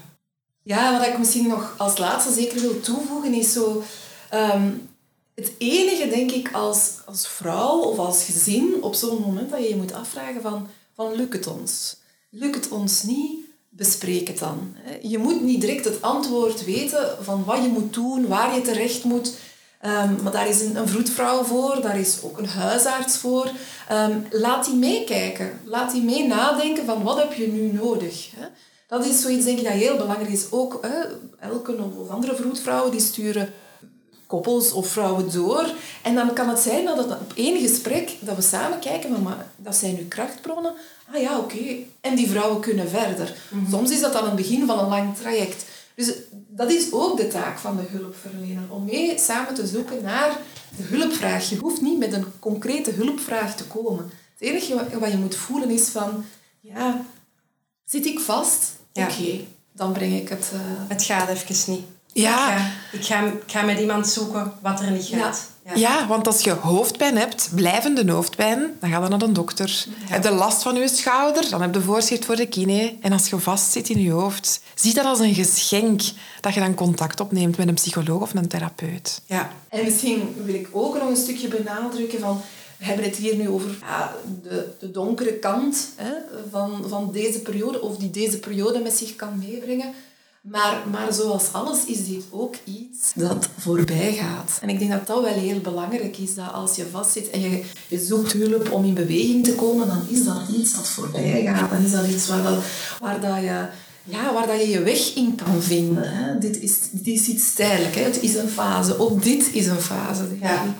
Ja, 0.68 0.98
wat 0.98 1.06
ik 1.06 1.18
misschien 1.18 1.48
nog 1.48 1.74
als 1.76 1.98
laatste 1.98 2.32
zeker 2.32 2.60
wil 2.60 2.80
toevoegen 2.80 3.34
is 3.34 3.52
zo... 3.52 3.82
ehm, 4.30 4.70
Het 5.34 5.52
enige, 5.58 6.08
denk 6.08 6.30
ik, 6.30 6.52
als, 6.52 6.92
als 7.06 7.28
vrouw 7.28 7.78
of 7.78 7.98
als 7.98 8.24
gezin, 8.24 8.74
op 8.80 8.94
zo'n 8.94 9.20
moment 9.20 9.50
dat 9.50 9.62
je 9.62 9.68
je 9.68 9.76
moet 9.76 9.92
afvragen 9.92 10.42
van, 10.42 10.68
van 10.94 11.14
lukt 11.14 11.32
het 11.32 11.46
ons? 11.46 11.96
Lukt 12.30 12.54
het 12.54 12.68
ons 12.68 13.02
niet? 13.02 13.44
Bespreek 13.68 14.28
het 14.28 14.38
dan. 14.38 14.76
Je 15.02 15.18
moet 15.18 15.42
niet 15.42 15.60
direct 15.60 15.84
het 15.84 16.02
antwoord 16.02 16.64
weten 16.64 17.16
van 17.20 17.44
wat 17.44 17.62
je 17.62 17.68
moet 17.68 17.94
doen, 17.94 18.26
waar 18.26 18.54
je 18.54 18.60
terecht 18.60 19.04
moet. 19.04 19.32
Um, 19.86 20.22
maar 20.22 20.32
daar 20.32 20.48
is 20.48 20.60
een, 20.60 20.76
een, 20.76 20.88
vroedvrouw 20.88 21.42
voor, 21.44 21.78
daar 21.82 21.98
is 21.98 22.18
ook 22.22 22.38
een 22.38 22.48
huisarts 22.48 23.16
voor. 23.16 23.50
Um, 23.92 24.26
laat 24.30 24.64
die 24.64 24.74
meekijken. 24.74 25.60
Laat 25.64 25.92
die 25.92 26.02
mee 26.02 26.26
nadenken 26.26 26.84
van 26.84 27.02
wat 27.02 27.18
heb 27.18 27.32
je 27.32 27.46
nu 27.46 27.72
nodig. 27.72 28.30
Hè? 28.36 28.46
Dat 28.88 29.04
is 29.04 29.20
zoiets 29.20 29.44
denk 29.44 29.58
ik 29.58 29.64
dat 29.64 29.72
heel 29.72 29.96
belangrijk 29.96 30.30
is. 30.30 30.50
Ook 30.50 30.78
hè, 30.82 31.04
elke 31.38 31.76
of 31.98 32.08
andere 32.08 32.36
vroedvrouwen 32.36 32.90
die 32.90 33.00
sturen 33.00 33.52
koppels 34.26 34.72
of 34.72 34.88
vrouwen 34.88 35.32
door. 35.32 35.70
En 36.02 36.14
dan 36.14 36.32
kan 36.32 36.48
het 36.48 36.58
zijn 36.58 36.84
dat 36.84 36.96
het 36.96 37.10
op 37.10 37.32
één 37.34 37.60
gesprek, 37.60 38.16
dat 38.20 38.36
we 38.36 38.42
samen 38.42 38.78
kijken, 38.78 39.10
van, 39.10 39.22
maar 39.22 39.46
dat 39.56 39.76
zijn 39.76 39.94
nu 39.94 40.04
krachtbronnen. 40.04 40.72
Ah 41.12 41.20
ja, 41.20 41.38
oké. 41.38 41.76
En 42.00 42.16
die 42.16 42.30
vrouwen 42.30 42.60
kunnen 42.60 42.88
verder. 42.88 43.36
Mhm. 43.50 43.70
Soms 43.70 43.90
is 43.90 44.00
dat 44.00 44.12
dan 44.12 44.24
het 44.24 44.36
begin 44.36 44.66
van 44.66 44.78
een 44.78 44.88
lang 44.88 45.16
traject. 45.16 45.64
Dus 45.94 46.12
dat 46.48 46.70
is 46.70 46.92
ook 46.92 47.16
de 47.16 47.28
taak 47.28 47.58
van 47.58 47.76
de 47.76 47.98
hulpverlener, 47.98 48.62
om 48.68 48.84
mee 48.84 49.18
samen 49.18 49.54
te 49.54 49.66
zoeken 49.66 50.02
naar 50.02 50.40
de 50.76 50.82
hulpvraag. 50.82 51.50
Je 51.50 51.56
hoeft 51.56 51.80
niet 51.80 51.98
met 51.98 52.12
een 52.12 52.26
concrete 52.38 52.90
hulpvraag 52.90 53.56
te 53.56 53.64
komen. 53.64 54.10
Het 54.38 54.48
enige 54.48 54.98
wat 54.98 55.10
je 55.10 55.18
moet 55.18 55.36
voelen 55.36 55.70
is 55.70 55.88
van, 55.88 56.24
ja, 56.60 57.04
zit 57.84 58.06
ik 58.06 58.20
vast? 58.20 58.76
Oké, 59.02 59.40
dan 59.72 59.92
breng 59.92 60.14
ik 60.20 60.28
het... 60.28 60.50
Uh... 60.54 60.60
Het 60.88 61.02
gaat 61.02 61.28
even 61.28 61.72
niet. 61.72 61.84
Ja. 62.12 62.56
Ik 62.92 63.04
ga, 63.04 63.24
ik, 63.24 63.42
ga, 63.46 63.62
met 63.62 63.78
iemand 63.78 64.06
zoeken 64.06 64.52
wat 64.62 64.80
er 64.80 64.90
niet 64.90 65.06
gaat. 65.06 65.50
Ja. 65.64 65.72
ja. 65.74 66.06
want 66.06 66.26
als 66.26 66.40
je 66.40 66.50
hoofdpijn 66.50 67.16
hebt, 67.16 67.50
blijvende 67.54 68.12
hoofdpijn, 68.12 68.76
dan 68.80 68.90
ga 68.90 69.02
je 69.02 69.08
naar 69.08 69.18
de 69.18 69.32
dokter. 69.32 69.86
Heb 70.00 70.24
je 70.24 70.30
last 70.30 70.62
van 70.62 70.74
je 70.74 70.88
schouder, 70.88 71.50
dan 71.50 71.62
heb 71.62 71.74
je 71.74 71.80
voorschrift 71.80 72.24
voor 72.24 72.36
de 72.36 72.46
kine. 72.46 72.94
En 73.00 73.12
als 73.12 73.28
je 73.28 73.38
vast 73.38 73.72
zit 73.72 73.88
in 73.88 74.00
je 74.00 74.10
hoofd, 74.10 74.60
zie 74.74 74.94
dat 74.94 75.04
als 75.04 75.18
een 75.18 75.34
geschenk 75.34 76.00
dat 76.40 76.54
je 76.54 76.60
dan 76.60 76.74
contact 76.74 77.20
opneemt 77.20 77.56
met 77.56 77.68
een 77.68 77.74
psycholoog 77.74 78.20
of 78.20 78.34
een 78.34 78.48
therapeut. 78.48 79.22
Ja. 79.26 79.50
En 79.68 79.84
misschien 79.84 80.34
wil 80.44 80.54
ik 80.54 80.68
ook 80.72 80.98
nog 80.98 81.08
een 81.08 81.16
stukje 81.16 81.48
benadrukken 81.48 82.20
van... 82.20 82.40
We 82.78 82.84
hebben 82.84 83.04
het 83.04 83.16
hier 83.16 83.36
nu 83.36 83.48
over 83.48 83.76
ja, 83.80 84.14
de, 84.42 84.68
de 84.78 84.90
donkere 84.90 85.32
kant 85.32 85.88
hè, 85.96 86.12
van, 86.50 86.84
van 86.88 87.12
deze 87.12 87.40
periode, 87.40 87.82
of 87.82 87.96
die 87.96 88.10
deze 88.10 88.38
periode 88.38 88.78
met 88.78 88.92
zich 88.92 89.16
kan 89.16 89.38
meebrengen. 89.38 89.94
Maar, 90.40 90.82
maar 90.90 91.12
zoals 91.12 91.52
alles 91.52 91.84
is 91.84 92.06
dit 92.06 92.24
ook 92.30 92.54
iets 92.64 93.12
dat 93.14 93.48
voorbij 93.58 94.12
gaat. 94.12 94.58
En 94.60 94.68
ik 94.68 94.78
denk 94.78 94.90
dat 94.90 95.06
dat 95.06 95.22
wel 95.22 95.32
heel 95.32 95.60
belangrijk 95.60 96.18
is, 96.18 96.34
dat 96.34 96.52
als 96.52 96.76
je 96.76 96.86
vastzit 96.90 97.30
en 97.30 97.40
je, 97.40 97.64
je 97.88 97.98
zoekt 97.98 98.32
hulp 98.32 98.72
om 98.72 98.84
in 98.84 98.94
beweging 98.94 99.44
te 99.44 99.54
komen, 99.54 99.86
dan 99.86 100.02
is 100.08 100.24
dat 100.24 100.40
iets 100.56 100.74
dat 100.74 100.88
voorbij 100.88 101.42
gaat. 101.42 101.70
Dan 101.70 101.84
is 101.84 101.92
dat 101.92 102.06
iets 102.06 102.28
waar, 102.28 102.42
dat, 102.42 102.58
waar, 103.00 103.20
dat 103.20 103.36
je, 103.36 103.66
ja, 104.04 104.32
waar 104.32 104.46
dat 104.46 104.60
je 104.60 104.68
je 104.68 104.82
weg 104.82 105.14
in 105.14 105.34
kan 105.34 105.62
vinden. 105.62 106.12
Hè. 106.12 106.38
Dit, 106.38 106.60
is, 106.60 106.78
dit 106.90 107.20
is 107.20 107.26
iets 107.26 107.54
tijdelijk, 107.54 107.94
hè. 107.94 108.02
het 108.02 108.22
is 108.22 108.34
een 108.34 108.48
fase. 108.48 108.98
Ook 108.98 109.22
dit 109.22 109.52
is 109.52 109.66
een 109.66 109.80
fase. 109.80 110.22
Ja. 110.40 110.74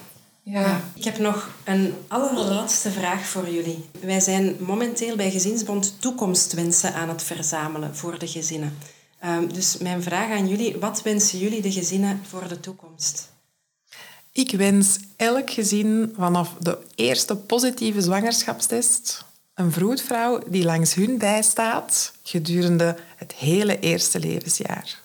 Ja. 0.51 0.81
Ik 0.95 1.05
heb 1.05 1.19
nog 1.19 1.51
een 1.65 1.95
allerlaatste 2.09 2.91
vraag 2.91 3.27
voor 3.27 3.49
jullie. 3.51 3.85
Wij 4.01 4.21
zijn 4.21 4.57
momenteel 4.61 5.17
bij 5.17 5.31
Gezinsbond 5.31 5.95
toekomstwensen 6.01 6.95
aan 6.95 7.09
het 7.09 7.23
verzamelen 7.23 7.97
voor 7.97 8.19
de 8.19 8.27
gezinnen. 8.27 8.79
Ehm, 9.19 9.49
dus 9.49 9.79
mijn 9.79 10.03
vraag 10.03 10.31
aan 10.31 10.49
jullie, 10.49 10.77
wat 10.77 11.03
wensen 11.03 11.39
jullie 11.39 11.63
de 11.63 11.73
gezinnen 11.73 12.21
voor 12.29 12.49
de 12.49 12.61
toekomst? 12.61 13.31
Ik 14.33 14.51
wens 14.51 14.99
elk 15.17 15.51
gezin 15.51 16.13
vanaf 16.17 16.55
de 16.59 16.79
eerste 16.95 17.37
positieve 17.37 18.01
zwangerschapstest 18.01 19.25
een 19.55 19.73
vroedvrouw 19.73 20.41
die 20.47 20.65
langs 20.65 20.95
hun 20.95 21.19
bijstaat 21.19 22.13
gedurende 22.23 22.97
het 23.17 23.33
hele 23.33 23.79
eerste 23.79 24.21
levensjaar. 24.21 24.99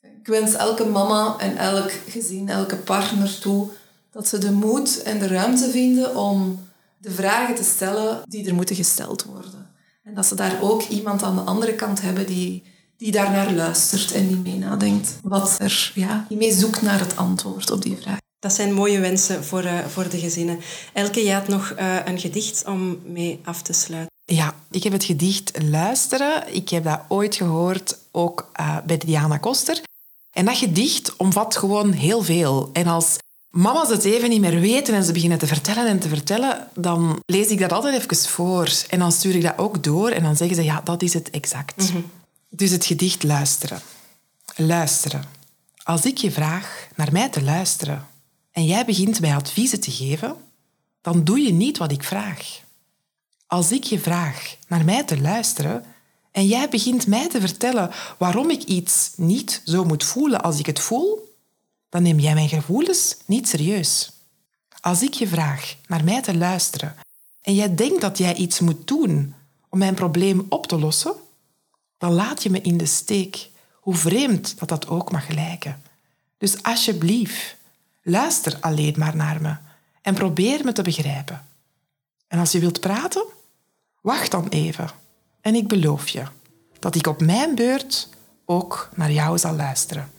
Ik 0.00 0.26
wens 0.26 0.54
elke 0.54 0.84
mama 0.84 1.36
en 1.38 1.56
elk 1.56 1.92
gezin, 2.08 2.48
elke 2.48 2.76
partner 2.76 3.38
toe 3.38 3.70
dat 4.12 4.28
ze 4.28 4.38
de 4.38 4.52
moed 4.52 5.02
en 5.02 5.18
de 5.18 5.26
ruimte 5.26 5.70
vinden 5.70 6.16
om 6.16 6.68
de 6.98 7.10
vragen 7.10 7.54
te 7.54 7.64
stellen 7.64 8.22
die 8.28 8.48
er 8.48 8.54
moeten 8.54 8.76
gesteld 8.76 9.24
worden. 9.24 9.70
En 10.04 10.14
dat 10.14 10.26
ze 10.26 10.34
daar 10.34 10.62
ook 10.62 10.82
iemand 10.82 11.22
aan 11.22 11.34
de 11.36 11.42
andere 11.42 11.74
kant 11.74 12.00
hebben 12.00 12.26
die 12.26 12.62
die 13.00 13.12
daarnaar 13.12 13.52
luistert 13.52 14.12
en 14.12 14.28
die 14.28 14.36
mee 14.36 14.58
nadenkt. 14.58 15.18
Wat 15.22 15.56
er, 15.58 15.92
ja, 15.94 16.26
die 16.28 16.36
mee 16.36 16.52
zoekt 16.52 16.82
naar 16.82 16.98
het 16.98 17.16
antwoord 17.16 17.70
op 17.70 17.82
die 17.82 17.96
vraag. 17.96 18.18
Dat 18.40 18.52
zijn 18.52 18.72
mooie 18.72 19.00
wensen 19.00 19.44
voor, 19.44 19.64
uh, 19.64 19.86
voor 19.86 20.08
de 20.08 20.18
gezinnen. 20.18 20.60
Elke, 20.92 21.24
je 21.24 21.32
had 21.32 21.48
nog 21.48 21.74
uh, 21.78 21.96
een 22.04 22.18
gedicht 22.18 22.64
om 22.66 22.98
mee 23.04 23.40
af 23.44 23.62
te 23.62 23.72
sluiten. 23.72 24.16
Ja, 24.24 24.54
ik 24.70 24.82
heb 24.82 24.92
het 24.92 25.04
gedicht 25.04 25.62
Luisteren. 25.62 26.54
Ik 26.54 26.68
heb 26.68 26.84
dat 26.84 27.00
ooit 27.08 27.34
gehoord, 27.34 27.98
ook 28.10 28.50
uh, 28.60 28.76
bij 28.86 28.98
Diana 28.98 29.36
Koster. 29.36 29.80
En 30.30 30.44
dat 30.44 30.56
gedicht 30.56 31.16
omvat 31.16 31.56
gewoon 31.56 31.92
heel 31.92 32.22
veel. 32.22 32.70
En 32.72 32.86
als 32.86 33.16
mama's 33.50 33.88
het 33.88 34.04
even 34.04 34.28
niet 34.28 34.40
meer 34.40 34.60
weten 34.60 34.94
en 34.94 35.04
ze 35.04 35.12
beginnen 35.12 35.38
te 35.38 35.46
vertellen 35.46 35.86
en 35.86 35.98
te 35.98 36.08
vertellen, 36.08 36.68
dan 36.74 37.22
lees 37.26 37.48
ik 37.48 37.58
dat 37.58 37.72
altijd 37.72 37.94
even 37.94 38.30
voor. 38.30 38.72
En 38.88 38.98
dan 38.98 39.12
stuur 39.12 39.34
ik 39.34 39.42
dat 39.42 39.58
ook 39.58 39.82
door 39.82 40.08
en 40.10 40.22
dan 40.22 40.36
zeggen 40.36 40.56
ze, 40.56 40.64
ja, 40.64 40.80
dat 40.80 41.02
is 41.02 41.14
het 41.14 41.30
exact. 41.30 41.92
Mm 41.92 42.10
dus 42.50 42.70
het 42.70 42.84
gedicht 42.84 43.22
luisteren. 43.22 43.80
Luisteren. 44.56 45.24
Als 45.82 46.04
ik 46.04 46.18
je 46.18 46.30
vraag 46.30 46.88
naar 46.96 47.12
mij 47.12 47.28
te 47.28 47.42
luisteren 47.42 48.06
en 48.52 48.66
jij 48.66 48.84
begint 48.84 49.20
mij 49.20 49.34
adviezen 49.34 49.80
te 49.80 49.90
geven, 49.90 50.36
dan 51.00 51.24
doe 51.24 51.40
je 51.40 51.52
niet 51.52 51.78
wat 51.78 51.92
ik 51.92 52.04
vraag. 52.04 52.60
Als 53.46 53.72
ik 53.72 53.84
je 53.84 53.98
vraag 53.98 54.56
naar 54.68 54.84
mij 54.84 55.04
te 55.04 55.20
luisteren 55.20 55.84
en 56.32 56.46
jij 56.46 56.68
begint 56.68 57.06
mij 57.06 57.28
te 57.28 57.40
vertellen 57.40 57.90
waarom 58.18 58.50
ik 58.50 58.62
iets 58.62 59.12
niet 59.16 59.62
zo 59.64 59.84
moet 59.84 60.04
voelen 60.04 60.42
als 60.42 60.58
ik 60.58 60.66
het 60.66 60.80
voel, 60.80 61.29
dan 61.90 62.02
neem 62.02 62.18
jij 62.18 62.34
mijn 62.34 62.48
gevoelens 62.48 63.16
niet 63.26 63.48
serieus. 63.48 64.12
Als 64.80 65.02
ik 65.02 65.14
je 65.14 65.28
vraag 65.28 65.76
naar 65.86 66.04
mij 66.04 66.22
te 66.22 66.36
luisteren 66.36 66.96
en 67.42 67.54
jij 67.54 67.74
denkt 67.74 68.00
dat 68.00 68.18
jij 68.18 68.34
iets 68.34 68.60
moet 68.60 68.86
doen 68.86 69.34
om 69.68 69.78
mijn 69.78 69.94
probleem 69.94 70.46
op 70.48 70.66
te 70.66 70.78
lossen, 70.78 71.14
dan 71.98 72.12
laat 72.12 72.42
je 72.42 72.50
me 72.50 72.60
in 72.60 72.76
de 72.76 72.86
steek, 72.86 73.48
hoe 73.72 73.94
vreemd 73.94 74.58
dat 74.58 74.68
dat 74.68 74.88
ook 74.88 75.12
mag 75.12 75.28
lijken. 75.28 75.82
Dus 76.38 76.62
alsjeblieft, 76.62 77.56
luister 78.02 78.56
alleen 78.60 78.94
maar 78.96 79.16
naar 79.16 79.42
me 79.42 79.56
en 80.02 80.14
probeer 80.14 80.64
me 80.64 80.72
te 80.72 80.82
begrijpen. 80.82 81.46
En 82.28 82.38
als 82.38 82.52
je 82.52 82.58
wilt 82.58 82.80
praten, 82.80 83.24
wacht 84.00 84.30
dan 84.30 84.48
even. 84.48 84.90
En 85.40 85.54
ik 85.54 85.68
beloof 85.68 86.08
je 86.08 86.22
dat 86.78 86.94
ik 86.94 87.06
op 87.06 87.20
mijn 87.20 87.54
beurt 87.54 88.08
ook 88.44 88.90
naar 88.94 89.12
jou 89.12 89.38
zal 89.38 89.54
luisteren. 89.54 90.10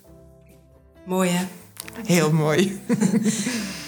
Mooi, 1.05 1.30
hè? 1.30 1.47
Heel 2.05 2.32
mooi. 2.45 2.82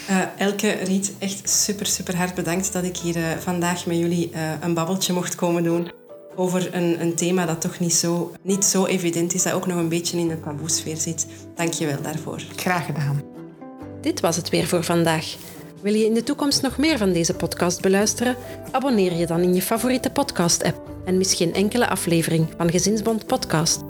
Uh, 0.09 0.21
Elke 0.37 0.69
Riet, 0.71 1.13
echt 1.19 1.49
super, 1.49 1.85
super 1.85 2.15
hard 2.17 2.35
bedankt 2.35 2.73
dat 2.73 2.83
ik 2.83 2.97
hier 2.97 3.17
uh, 3.17 3.23
vandaag 3.39 3.85
met 3.85 3.97
jullie 3.97 4.31
uh, 4.33 4.39
een 4.61 4.73
babbeltje 4.73 5.13
mocht 5.13 5.35
komen 5.35 5.63
doen 5.63 5.91
over 6.35 6.75
een, 6.75 7.01
een 7.01 7.15
thema 7.15 7.45
dat 7.45 7.61
toch 7.61 7.79
niet 7.79 7.93
zo, 7.93 8.31
niet 8.41 8.65
zo 8.65 8.85
evident 8.85 9.33
is, 9.33 9.43
dat 9.43 9.53
ook 9.53 9.67
nog 9.67 9.77
een 9.77 9.89
beetje 9.89 10.17
in 10.17 10.27
de 10.27 10.39
taboesfeer 10.39 10.97
zit. 10.97 11.27
Dank 11.55 11.73
je 11.73 11.85
wel 11.85 12.01
daarvoor. 12.01 12.41
Graag 12.55 12.85
gedaan. 12.85 13.21
Dit 14.01 14.19
was 14.19 14.35
het 14.35 14.49
weer 14.49 14.67
voor 14.67 14.83
vandaag. 14.83 15.35
Wil 15.81 15.93
je 15.93 16.05
in 16.05 16.13
de 16.13 16.23
toekomst 16.23 16.61
nog 16.61 16.77
meer 16.77 16.97
van 16.97 17.13
deze 17.13 17.33
podcast 17.33 17.81
beluisteren? 17.81 18.35
Abonneer 18.71 19.13
je 19.13 19.27
dan 19.27 19.39
in 19.39 19.53
je 19.53 19.61
favoriete 19.61 20.09
podcast-app 20.09 20.89
en 21.05 21.17
mis 21.17 21.33
geen 21.33 21.53
enkele 21.53 21.87
aflevering 21.87 22.47
van 22.57 22.71
Gezinsbond 22.71 23.25
Podcast. 23.25 23.81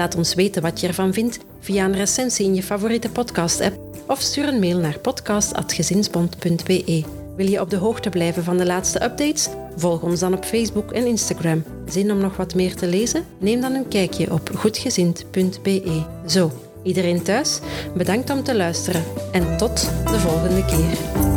Laat 0.00 0.16
ons 0.16 0.34
weten 0.34 0.62
wat 0.62 0.80
je 0.80 0.86
ervan 0.86 1.12
vindt 1.12 1.38
via 1.58 1.84
een 1.84 1.96
recensie 1.96 2.46
in 2.46 2.54
je 2.54 2.62
favoriete 2.62 3.10
podcast-app 3.10 3.78
of 4.06 4.20
stuur 4.20 4.48
een 4.48 4.58
mail 4.58 4.78
naar 4.78 4.98
podcast.gezinsbond.be. 4.98 7.04
Wil 7.36 7.48
je 7.48 7.60
op 7.60 7.70
de 7.70 7.76
hoogte 7.76 8.08
blijven 8.08 8.44
van 8.44 8.56
de 8.56 8.66
laatste 8.66 9.04
updates? 9.04 9.48
Volg 9.76 10.02
ons 10.02 10.20
dan 10.20 10.34
op 10.34 10.44
Facebook 10.44 10.92
en 10.92 11.06
Instagram. 11.06 11.64
Zin 11.86 12.12
om 12.12 12.18
nog 12.18 12.36
wat 12.36 12.54
meer 12.54 12.74
te 12.74 12.86
lezen? 12.86 13.24
Neem 13.38 13.60
dan 13.60 13.74
een 13.74 13.88
kijkje 13.88 14.32
op 14.32 14.50
goedgezind.be. 14.54 16.02
Zo, 16.26 16.52
iedereen 16.82 17.22
thuis, 17.22 17.58
bedankt 17.94 18.30
om 18.30 18.42
te 18.42 18.56
luisteren 18.56 19.04
en 19.32 19.56
tot 19.56 19.90
de 20.04 20.18
volgende 20.18 20.64
keer. 20.64 21.29